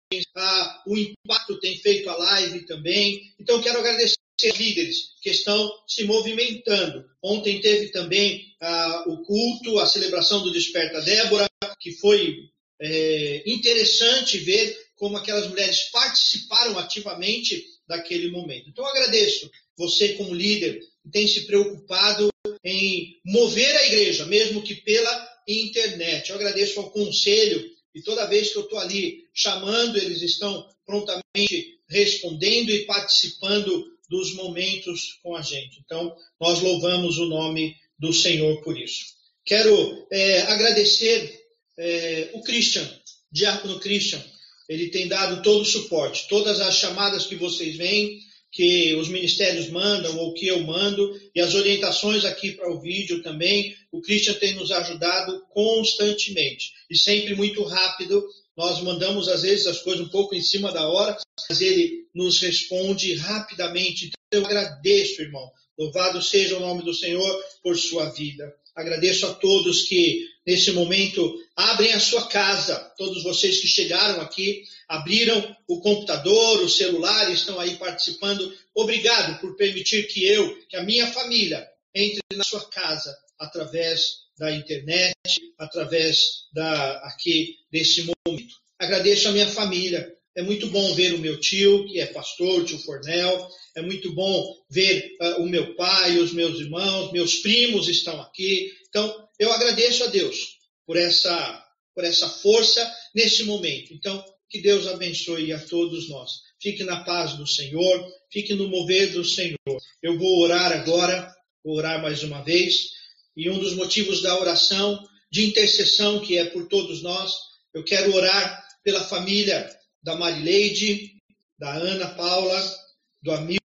o 0.88 0.98
impacto 0.98 1.60
tem 1.60 1.78
feito 1.78 2.10
a 2.10 2.16
live 2.16 2.66
também. 2.66 3.34
Então, 3.40 3.62
quero 3.62 3.80
agradecer 3.80 4.16
aos 4.44 4.58
líderes 4.58 4.98
que 5.22 5.30
estão 5.30 5.72
se 5.88 6.04
movimentando. 6.04 7.06
Ontem 7.24 7.60
teve 7.62 7.90
também 7.90 8.46
ah, 8.62 9.06
o 9.08 9.24
culto, 9.24 9.80
a 9.80 9.86
celebração 9.86 10.44
do 10.44 10.52
Desperta 10.52 11.02
Débora, 11.02 11.48
que 11.80 11.92
foi 11.94 12.50
é, 12.82 13.44
interessante 13.46 14.38
ver 14.38 14.78
como 14.96 15.18
aquelas 15.18 15.48
mulheres 15.48 15.90
participaram 15.92 16.78
ativamente 16.78 17.64
daquele 17.88 18.30
momento. 18.32 18.70
Então, 18.70 18.86
agradeço 18.86 19.50
você, 19.78 20.14
como 20.14 20.34
líder, 20.34 20.80
que 21.04 21.10
tem 21.12 21.28
se 21.28 21.46
preocupado 21.46 22.30
em 22.64 23.20
mover 23.26 23.76
a 23.78 23.88
igreja, 23.88 24.26
mesmo 24.26 24.62
que 24.62 24.76
pela 24.76 25.36
internet. 25.48 26.30
Eu 26.30 26.36
agradeço 26.36 26.80
ao 26.80 26.90
conselho 26.90 27.75
e 27.96 28.02
toda 28.02 28.28
vez 28.28 28.52
que 28.52 28.58
eu 28.58 28.64
estou 28.64 28.78
ali 28.78 29.24
chamando, 29.34 29.98
eles 29.98 30.22
estão 30.22 30.70
prontamente 30.86 31.80
respondendo 31.88 32.70
e 32.70 32.86
participando 32.86 33.86
dos 34.10 34.34
momentos 34.34 35.18
com 35.24 35.34
a 35.34 35.42
gente. 35.42 35.80
Então, 35.84 36.14
nós 36.40 36.60
louvamos 36.62 37.18
o 37.18 37.26
nome 37.26 37.76
do 37.98 38.12
Senhor 38.12 38.62
por 38.62 38.78
isso. 38.78 39.16
Quero 39.46 40.08
é, 40.12 40.42
agradecer 40.42 41.42
é, 41.78 42.32
o 42.34 42.42
Christian, 42.42 42.88
Diácono 43.32 43.80
Christian, 43.80 44.24
ele 44.68 44.90
tem 44.90 45.08
dado 45.08 45.42
todo 45.42 45.62
o 45.62 45.66
suporte. 45.66 46.28
Todas 46.28 46.60
as 46.60 46.76
chamadas 46.76 47.26
que 47.26 47.36
vocês 47.36 47.76
veem, 47.76 48.20
que 48.56 48.96
os 48.96 49.10
ministérios 49.10 49.68
mandam 49.70 50.18
ou 50.18 50.34
que 50.34 50.48
eu 50.48 50.62
mando, 50.62 51.20
e 51.36 51.42
as 51.42 51.54
orientações 51.54 52.24
aqui 52.24 52.54
para 52.54 52.72
o 52.72 52.80
vídeo 52.80 53.22
também, 53.22 53.76
o 53.92 54.00
Christian 54.00 54.34
tem 54.36 54.56
nos 54.56 54.72
ajudado 54.72 55.46
constantemente 55.50 56.72
e 56.90 56.98
sempre 56.98 57.36
muito 57.36 57.62
rápido. 57.66 58.26
Nós 58.56 58.82
mandamos 58.82 59.28
às 59.28 59.42
vezes 59.42 59.68
as 59.68 59.82
coisas 59.82 60.08
um 60.08 60.10
pouco 60.10 60.34
em 60.34 60.42
cima 60.42 60.72
da 60.72 60.88
hora, 60.88 61.18
mas 61.50 61.60
ele 61.60 62.06
nos 62.16 62.40
responde 62.40 63.14
rapidamente. 63.16 64.12
Então 64.28 64.40
eu 64.40 64.46
agradeço, 64.46 65.22
irmão. 65.22 65.52
Louvado 65.78 66.22
seja 66.22 66.56
o 66.56 66.62
nome 66.62 66.82
do 66.82 66.94
Senhor 66.94 67.44
por 67.62 67.78
sua 67.78 68.06
vida. 68.12 68.56
Agradeço 68.76 69.26
a 69.26 69.34
todos 69.34 69.84
que 69.84 70.28
nesse 70.46 70.72
momento 70.72 71.42
abrem 71.56 71.94
a 71.94 72.00
sua 72.00 72.28
casa. 72.28 72.76
Todos 72.98 73.24
vocês 73.24 73.60
que 73.60 73.68
chegaram 73.68 74.22
aqui, 74.22 74.64
abriram 74.88 75.56
o 75.68 75.80
computador, 75.80 76.62
o 76.62 76.70
celular, 76.70 77.32
estão 77.32 77.60
aí 77.60 77.78
participando. 77.78 78.54
Obrigado 78.74 79.40
por 79.40 79.56
permitir 79.56 80.08
que 80.08 80.26
eu, 80.26 80.60
que 80.68 80.76
a 80.76 80.84
minha 80.84 81.08
família, 81.08 81.66
entre 81.94 82.22
na 82.34 82.44
sua 82.44 82.68
casa 82.70 83.18
através 83.40 84.26
da 84.38 84.52
internet, 84.52 85.16
através 85.58 86.48
da 86.54 86.98
aqui 87.08 87.56
desse 87.72 88.02
momento. 88.04 88.56
Agradeço 88.78 89.30
a 89.30 89.32
minha 89.32 89.48
família. 89.48 90.14
É 90.36 90.42
muito 90.42 90.68
bom 90.68 90.94
ver 90.94 91.14
o 91.14 91.20
meu 91.20 91.40
tio, 91.40 91.86
que 91.88 92.00
é 92.00 92.08
pastor, 92.08 92.62
o 92.62 92.66
tio 92.66 92.78
Fornel. 92.80 93.50
É 93.76 93.82
muito 93.82 94.14
bom 94.14 94.54
ver 94.70 95.16
uh, 95.22 95.42
o 95.42 95.50
meu 95.50 95.76
pai, 95.76 96.18
os 96.18 96.34
meus 96.34 96.60
irmãos, 96.60 97.12
meus 97.14 97.36
primos 97.36 97.88
estão 97.88 98.20
aqui. 98.22 98.70
Então, 98.90 99.28
eu 99.40 99.52
agradeço 99.52 100.04
a 100.04 100.08
Deus 100.08 100.58
por 100.86 100.98
essa, 100.98 101.64
por 101.94 102.04
essa 102.04 102.28
força 102.28 102.94
nesse 103.14 103.44
momento. 103.44 103.94
Então, 103.94 104.24
que 104.50 104.62
Deus 104.62 104.88
abençoe 104.88 105.54
a 105.54 105.60
todos 105.60 106.10
nós. 106.10 106.32
Fique 106.62 106.84
na 106.84 107.04
paz 107.04 107.34
do 107.34 107.48
Senhor, 107.48 108.08
fique 108.32 108.54
no 108.54 108.68
mover 108.68 109.12
do 109.14 109.24
Senhor. 109.24 109.58
Eu 110.02 110.18
vou 110.18 110.42
orar 110.42 110.72
agora, 110.72 111.34
vou 111.64 111.78
orar 111.78 112.02
mais 112.02 112.24
uma 112.24 112.44
vez, 112.44 112.90
e 113.36 113.50
um 113.50 113.60
dos 113.60 113.74
motivos 113.74 114.22
da 114.22 114.40
oração 114.40 115.02
de 115.32 115.46
intercessão, 115.46 116.20
que 116.20 116.38
é 116.38 116.46
por 116.46 116.68
todos 116.68 117.02
nós, 117.02 117.34
eu 117.74 117.84
quero 117.84 118.16
orar 118.16 118.64
pela 118.84 119.04
família 119.04 119.70
da 120.06 120.16
Marileide, 120.16 121.16
da 121.58 121.74
Ana 121.74 122.08
Paula, 122.10 122.76
do 123.24 123.32
Amil, 123.32 123.60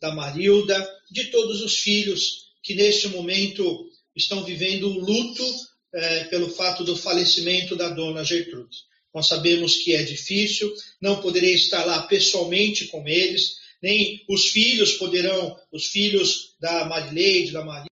da 0.00 0.12
Marilda, 0.12 0.76
de 1.08 1.26
todos 1.26 1.62
os 1.62 1.78
filhos 1.78 2.48
que 2.64 2.74
neste 2.74 3.06
momento 3.08 3.88
estão 4.14 4.42
vivendo 4.44 4.88
o 4.88 4.98
luto 4.98 5.44
é, 5.94 6.24
pelo 6.24 6.50
fato 6.50 6.82
do 6.82 6.96
falecimento 6.96 7.76
da 7.76 7.88
dona 7.90 8.24
Gertrude. 8.24 8.76
Nós 9.14 9.28
sabemos 9.28 9.76
que 9.76 9.94
é 9.94 10.02
difícil, 10.02 10.74
não 11.00 11.22
poderei 11.22 11.54
estar 11.54 11.84
lá 11.84 12.02
pessoalmente 12.02 12.88
com 12.88 13.06
eles, 13.06 13.56
nem 13.80 14.24
os 14.28 14.48
filhos 14.48 14.94
poderão, 14.94 15.56
os 15.70 15.86
filhos 15.86 16.56
da 16.58 16.86
Marileide, 16.86 17.52
da 17.52 17.64
Maria, 17.64 17.88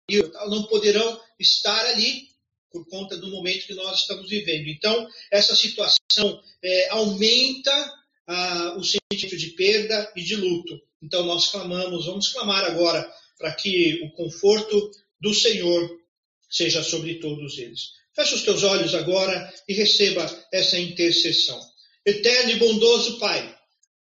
não 0.48 0.64
poderão 0.64 1.20
estar 1.38 1.86
ali 1.88 2.30
por 2.74 2.88
conta 2.88 3.16
do 3.16 3.30
momento 3.30 3.68
que 3.68 3.76
nós 3.76 4.00
estamos 4.00 4.28
vivendo. 4.28 4.68
Então, 4.68 5.08
essa 5.30 5.56
situação 5.56 6.42
é, 6.64 6.90
aumenta 6.90 7.94
ah, 8.26 8.76
o 8.78 8.84
sentimento 8.84 9.38
de 9.38 9.50
perda 9.52 10.12
e 10.16 10.24
de 10.24 10.36
luto. 10.36 10.82
Então, 11.00 11.24
nós 11.24 11.50
clamamos, 11.50 12.08
vamos 12.08 12.30
clamar 12.30 12.66
agora 12.66 13.08
para 13.38 13.54
que 13.54 14.02
o 14.04 14.12
conforto 14.14 14.90
do 15.22 15.34
Senhor 15.36 15.88
seja 16.50 16.82
sobre 16.82 17.16
todos 17.16 17.60
eles. 17.60 17.92
Feche 18.16 18.34
os 18.34 18.42
teus 18.42 18.64
olhos 18.64 18.96
agora 18.96 19.54
e 19.68 19.74
receba 19.74 20.26
essa 20.52 20.80
intercessão. 20.80 21.60
Eterno 22.04 22.52
e 22.52 22.56
bondoso 22.56 23.20
Pai, 23.20 23.56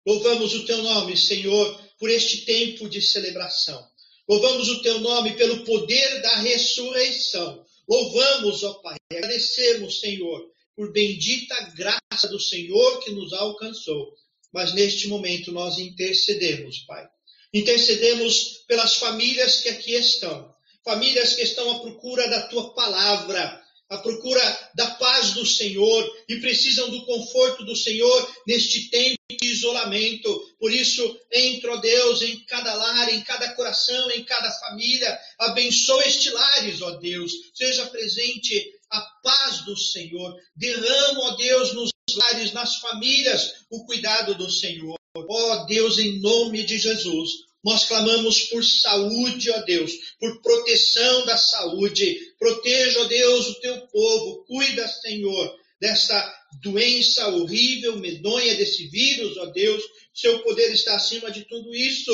louvamos 0.05 0.53
o 0.55 0.65
teu 0.65 0.81
nome, 0.81 1.17
Senhor, 1.17 1.81
por 1.99 2.09
este 2.09 2.45
tempo 2.45 2.89
de 2.89 3.01
celebração. 3.01 3.85
Louvamos 4.27 4.69
o 4.69 4.81
teu 4.81 4.99
nome 4.99 5.33
pelo 5.33 5.63
poder 5.65 6.21
da 6.21 6.37
ressurreição. 6.37 7.65
Louvamos, 7.87 8.63
ó 8.63 8.73
Pai, 8.75 8.97
agradecemos, 9.11 9.99
Senhor, 9.99 10.49
por 10.75 10.91
bendita 10.91 11.55
graça 11.75 12.27
do 12.27 12.39
Senhor 12.39 13.03
que 13.03 13.11
nos 13.11 13.33
alcançou. 13.33 14.13
Mas 14.53 14.73
neste 14.73 15.07
momento 15.07 15.51
nós 15.51 15.77
intercedemos, 15.77 16.79
Pai. 16.79 17.07
Intercedemos 17.53 18.63
pelas 18.67 18.95
famílias 18.95 19.61
que 19.61 19.69
aqui 19.69 19.93
estão 19.93 20.51
famílias 20.83 21.35
que 21.35 21.43
estão 21.43 21.69
à 21.71 21.79
procura 21.79 22.27
da 22.27 22.47
tua 22.47 22.73
palavra, 22.73 23.61
à 23.89 23.97
procura 23.97 24.69
da 24.73 24.91
paz 24.91 25.31
do 25.33 25.45
Senhor 25.45 26.11
e 26.27 26.37
precisam 26.37 26.89
do 26.89 27.05
conforto 27.05 27.63
do 27.63 27.75
Senhor 27.75 28.35
neste 28.47 28.89
tempo 28.89 29.20
isolamento. 29.41 30.55
Por 30.59 30.71
isso, 30.71 31.19
entra, 31.31 31.73
ó 31.73 31.77
Deus, 31.77 32.21
em 32.21 32.39
cada 32.45 32.73
lar, 32.73 33.13
em 33.13 33.21
cada 33.21 33.53
coração, 33.53 34.11
em 34.11 34.23
cada 34.23 34.51
família. 34.51 35.19
Abençoa 35.39 36.05
este 36.05 36.29
lares, 36.29 36.81
ó 36.81 36.91
Deus. 36.91 37.31
Seja 37.53 37.87
presente 37.87 38.71
a 38.89 39.01
paz 39.23 39.65
do 39.65 39.75
Senhor. 39.75 40.35
Derrama, 40.55 41.21
ó 41.21 41.35
Deus, 41.35 41.73
nos 41.73 41.91
lares, 42.15 42.51
nas 42.53 42.77
famílias, 42.77 43.53
o 43.69 43.85
cuidado 43.85 44.35
do 44.35 44.49
Senhor. 44.49 44.97
Ó 45.15 45.65
Deus, 45.65 45.97
em 45.97 46.19
nome 46.21 46.63
de 46.63 46.77
Jesus, 46.77 47.29
nós 47.63 47.85
clamamos 47.85 48.43
por 48.45 48.63
saúde, 48.63 49.51
ó 49.51 49.59
Deus, 49.63 49.91
por 50.19 50.41
proteção 50.41 51.25
da 51.25 51.37
saúde. 51.37 52.17
Proteja, 52.39 53.01
ó 53.01 53.03
Deus, 53.05 53.47
o 53.47 53.59
teu 53.59 53.87
povo. 53.87 54.45
Cuida, 54.45 54.87
Senhor, 54.87 55.60
dessa 55.81 56.33
doença 56.61 57.27
horrível, 57.29 57.97
medonha, 57.97 58.55
desse 58.55 58.87
vírus, 58.87 59.35
ó 59.37 59.47
Deus. 59.47 59.83
Seu 60.13 60.43
poder 60.43 60.71
está 60.71 60.95
acima 60.95 61.31
de 61.31 61.43
tudo 61.45 61.73
isso. 61.75 62.11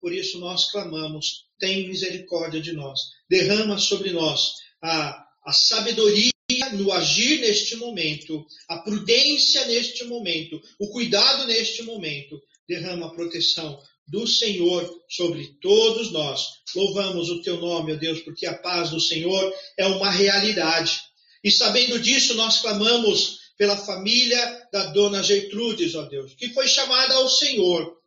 Por 0.00 0.14
isso 0.14 0.38
nós 0.38 0.70
clamamos. 0.72 1.44
Tem 1.58 1.86
misericórdia 1.86 2.60
de 2.60 2.72
nós. 2.72 2.98
Derrama 3.28 3.78
sobre 3.78 4.12
nós 4.12 4.54
a, 4.82 5.22
a 5.44 5.52
sabedoria 5.52 6.30
no 6.72 6.90
agir 6.90 7.40
neste 7.40 7.76
momento, 7.76 8.44
a 8.68 8.78
prudência 8.78 9.66
neste 9.66 10.04
momento, 10.04 10.60
o 10.80 10.88
cuidado 10.88 11.46
neste 11.46 11.82
momento. 11.82 12.40
Derrama 12.66 13.06
a 13.06 13.14
proteção 13.14 13.80
do 14.08 14.26
Senhor 14.26 14.88
sobre 15.08 15.54
todos 15.60 16.10
nós. 16.10 16.46
Louvamos 16.74 17.28
o 17.28 17.42
teu 17.42 17.58
nome, 17.60 17.92
ó 17.92 17.96
Deus, 17.96 18.20
porque 18.20 18.46
a 18.46 18.56
paz 18.56 18.90
do 18.90 19.00
Senhor 19.00 19.54
é 19.76 19.86
uma 19.86 20.10
realidade. 20.10 21.00
E 21.42 21.50
sabendo 21.50 21.98
disso, 21.98 22.34
nós 22.34 22.58
clamamos 22.60 23.40
pela 23.56 23.76
família 23.76 24.68
da 24.72 24.86
dona 24.86 25.22
Gertrudes, 25.22 25.94
ó 25.94 26.02
Deus, 26.02 26.34
que 26.34 26.48
foi 26.50 26.66
chamada 26.66 27.14
ao 27.14 27.28
Senhor, 27.28 27.98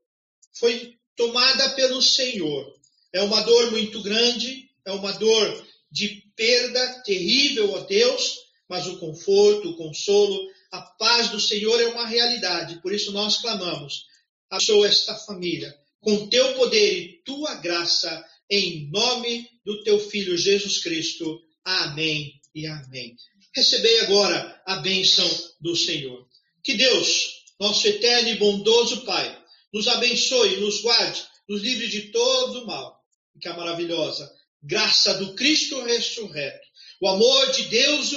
foi 0.53 0.95
tomada 1.15 1.69
pelo 1.69 2.01
Senhor. 2.01 2.73
É 3.11 3.21
uma 3.21 3.41
dor 3.41 3.71
muito 3.71 4.01
grande, 4.01 4.69
é 4.86 4.91
uma 4.91 5.11
dor 5.13 5.67
de 5.91 6.23
perda 6.36 7.03
terrível, 7.03 7.71
ó 7.71 7.81
Deus, 7.81 8.39
mas 8.67 8.88
o 8.88 8.97
conforto, 8.97 9.69
o 9.69 9.77
consolo, 9.77 10.39
a 10.71 10.81
paz 10.81 11.29
do 11.29 11.39
Senhor 11.39 11.79
é 11.79 11.88
uma 11.88 12.07
realidade. 12.07 12.81
Por 12.81 12.93
isso 12.93 13.11
nós 13.11 13.38
clamamos. 13.38 14.05
Abençoa 14.49 14.88
esta 14.88 15.15
família 15.15 15.75
com 15.99 16.27
teu 16.27 16.53
poder 16.55 16.99
e 16.99 17.21
tua 17.23 17.55
graça, 17.55 18.25
em 18.49 18.89
nome 18.91 19.47
do 19.63 19.84
teu 19.84 19.99
Filho 19.99 20.38
Jesus 20.38 20.79
Cristo. 20.79 21.41
Amém 21.63 22.43
e 22.54 22.68
amém. 22.68 23.16
Recebei 23.56 23.99
agora 24.01 24.62
a 24.66 24.78
bênção 24.78 25.28
do 25.60 25.76
Senhor. 25.76 26.28
Que 26.64 26.76
Deus, 26.76 27.43
nosso 27.60 27.88
eterno 27.88 28.30
e 28.30 28.38
bondoso 28.38 29.06
Pai, 29.06 29.43
nos 29.74 29.88
abençoe, 29.88 30.58
nos 30.58 30.82
guarde, 30.82 31.24
nos 31.47 31.62
livre 31.62 31.88
de 31.88 32.12
todo 32.12 32.66
mal. 32.66 32.99
E 33.36 33.39
que 33.39 33.47
a 33.47 33.58
maravilhosa 33.58 34.32
graça 34.62 35.16
do 35.16 35.36
Cristo 35.36 35.84
ressurreto, 35.84 36.66
o 37.01 37.08
amor 37.08 37.51
de 37.51 37.64
Deus 37.64 38.14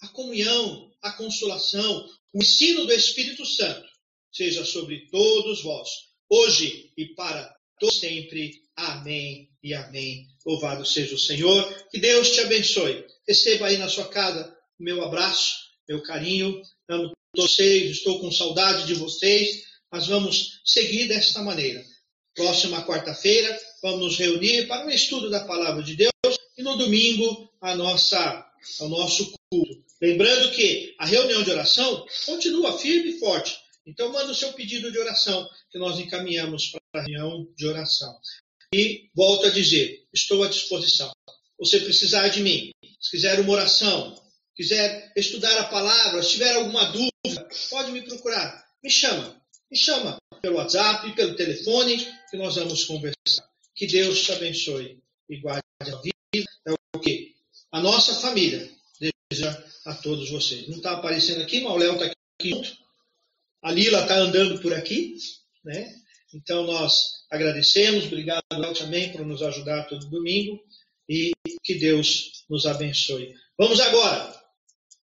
a 0.00 0.08
comunhão, 0.08 0.90
a 1.02 1.12
consolação, 1.12 2.08
o 2.32 2.38
ensino 2.38 2.86
do 2.86 2.92
Espírito 2.92 3.44
Santo 3.44 3.88
seja 4.32 4.64
sobre 4.64 5.08
todos 5.10 5.62
vós 5.62 5.88
hoje 6.28 6.92
e 6.96 7.06
para 7.14 7.54
todo 7.78 7.92
sempre. 7.92 8.62
Amém 8.76 9.49
e 9.62 9.74
amém. 9.74 10.26
Louvado 10.44 10.84
seja 10.84 11.14
o 11.14 11.18
Senhor. 11.18 11.64
Que 11.90 11.98
Deus 11.98 12.30
te 12.30 12.40
abençoe. 12.40 13.04
Receba 13.26 13.66
aí 13.66 13.76
na 13.76 13.88
sua 13.88 14.06
casa 14.08 14.56
o 14.78 14.82
meu 14.82 15.04
abraço, 15.04 15.56
meu 15.88 16.02
carinho. 16.02 16.60
Amo 16.88 17.12
vocês, 17.36 17.90
estou 17.90 18.20
com 18.20 18.32
saudade 18.32 18.86
de 18.86 18.94
vocês, 18.94 19.64
mas 19.90 20.06
vamos 20.06 20.60
seguir 20.64 21.06
desta 21.08 21.42
maneira. 21.42 21.84
Próxima 22.34 22.84
quarta-feira, 22.84 23.58
vamos 23.82 24.00
nos 24.00 24.18
reunir 24.18 24.66
para 24.66 24.86
um 24.86 24.90
estudo 24.90 25.30
da 25.30 25.44
palavra 25.44 25.82
de 25.82 25.94
Deus 25.96 26.38
e 26.56 26.62
no 26.62 26.76
domingo 26.76 27.50
a 27.60 27.74
nossa, 27.74 28.46
o 28.80 28.88
nosso 28.88 29.32
culto. 29.50 29.84
Lembrando 30.00 30.50
que 30.52 30.94
a 30.98 31.04
reunião 31.04 31.42
de 31.42 31.50
oração 31.50 32.06
continua 32.24 32.78
firme 32.78 33.10
e 33.10 33.18
forte. 33.18 33.56
Então, 33.86 34.12
manda 34.12 34.30
o 34.30 34.34
seu 34.34 34.52
pedido 34.52 34.90
de 34.90 34.98
oração, 34.98 35.48
que 35.70 35.78
nós 35.78 35.98
encaminhamos 35.98 36.68
para 36.68 37.02
a 37.02 37.04
reunião 37.04 37.46
de 37.56 37.66
oração. 37.66 38.18
E 38.72 39.10
volto 39.14 39.46
a 39.46 39.50
dizer: 39.50 40.06
estou 40.12 40.42
à 40.44 40.48
disposição. 40.48 41.10
Você 41.58 41.80
precisar 41.80 42.28
de 42.28 42.42
mim, 42.42 42.70
se 43.00 43.10
quiser 43.10 43.40
uma 43.40 43.52
oração, 43.52 44.14
quiser 44.54 45.12
estudar 45.16 45.58
a 45.58 45.64
palavra, 45.64 46.22
se 46.22 46.32
tiver 46.32 46.54
alguma 46.54 46.84
dúvida, 46.86 47.48
pode 47.68 47.92
me 47.92 48.02
procurar. 48.02 48.64
Me 48.82 48.90
chama, 48.90 49.40
me 49.70 49.76
chama 49.76 50.16
pelo 50.40 50.56
WhatsApp, 50.56 51.14
pelo 51.14 51.36
telefone, 51.36 51.98
que 52.30 52.36
nós 52.36 52.56
vamos 52.56 52.84
conversar. 52.84 53.48
Que 53.74 53.86
Deus 53.86 54.22
te 54.22 54.32
abençoe 54.32 55.02
e 55.28 55.40
guarde 55.40 55.62
a 55.80 55.96
vida. 55.96 56.46
É 56.66 56.72
o 56.94 57.00
que 57.00 57.34
a 57.72 57.80
nossa 57.80 58.14
família 58.14 58.70
deseja 58.98 59.64
a 59.86 59.94
todos 59.94 60.30
vocês. 60.30 60.68
Não 60.68 60.76
está 60.76 60.92
aparecendo 60.92 61.42
aqui, 61.42 61.60
mas 61.60 61.72
o 61.72 61.76
Léo 61.76 61.94
está 61.94 62.06
aqui 62.06 62.50
junto. 62.50 62.76
A 63.62 63.72
Lila 63.72 64.02
está 64.02 64.16
andando 64.16 64.60
por 64.60 64.72
aqui, 64.72 65.16
né? 65.64 65.94
Então 66.34 66.64
nós 66.64 67.24
agradecemos, 67.30 68.04
obrigado 68.04 68.42
também 68.78 69.12
por 69.12 69.24
nos 69.26 69.42
ajudar 69.42 69.88
todo 69.88 70.10
domingo 70.10 70.60
e 71.08 71.32
que 71.62 71.74
Deus 71.74 72.44
nos 72.48 72.66
abençoe. 72.66 73.34
Vamos 73.58 73.80
agora 73.80 74.40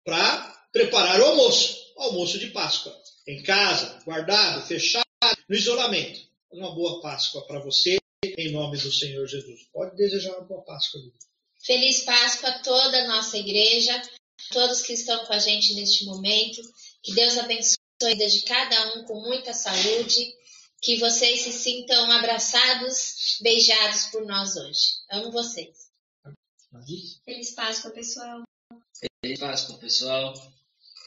para 0.05 0.70
preparar 0.72 1.20
o 1.20 1.26
almoço, 1.26 1.76
o 1.97 2.03
almoço 2.03 2.38
de 2.38 2.47
Páscoa, 2.47 2.95
em 3.28 3.41
casa, 3.43 3.99
guardado, 4.05 4.65
fechado, 4.68 5.05
no 5.49 5.55
isolamento. 5.55 6.20
Uma 6.51 6.74
boa 6.74 7.01
Páscoa 7.01 7.45
para 7.47 7.59
você, 7.59 7.97
em 8.24 8.51
nome 8.51 8.78
do 8.78 8.91
Senhor 8.91 9.28
Jesus. 9.28 9.68
Pode 9.74 9.95
desejar 9.95 10.38
uma 10.38 10.45
boa 10.45 10.63
Páscoa. 10.63 11.01
Lila. 11.01 11.13
Feliz 11.65 12.01
Páscoa 12.01 12.49
a 12.49 12.59
toda 12.59 13.03
a 13.03 13.07
nossa 13.07 13.38
igreja, 13.38 14.01
todos 14.51 14.82
que 14.82 14.93
estão 14.93 15.26
com 15.26 15.34
a 15.34 15.39
gente 15.39 15.74
neste 15.74 16.05
momento. 16.05 16.61
Que 17.03 17.13
Deus 17.13 17.38
abençoe 17.38 17.78
a 18.01 18.07
vida 18.07 18.28
de 18.28 18.41
cada 18.43 18.95
um 18.95 19.03
com 19.03 19.20
muita 19.22 19.53
saúde. 19.53 20.36
Que 20.82 20.99
vocês 20.99 21.41
se 21.41 21.51
sintam 21.51 22.11
abraçados, 22.11 23.38
beijados 23.41 24.05
por 24.05 24.25
nós 24.25 24.55
hoje. 24.55 24.97
Amo 25.11 25.32
vocês. 25.32 25.88
Feliz 27.25 27.51
Páscoa, 27.51 27.91
pessoal. 27.91 28.43
Feliz 29.21 29.39
Páscoa, 29.39 29.78
pessoal. 29.78 30.34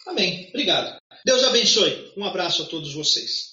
Amém. 0.07 0.49
Obrigado. 0.49 0.99
Deus 1.25 1.45
abençoe. 1.45 2.13
Um 2.17 2.25
abraço 2.25 2.63
a 2.63 2.67
todos 2.67 2.93
vocês. 2.95 3.51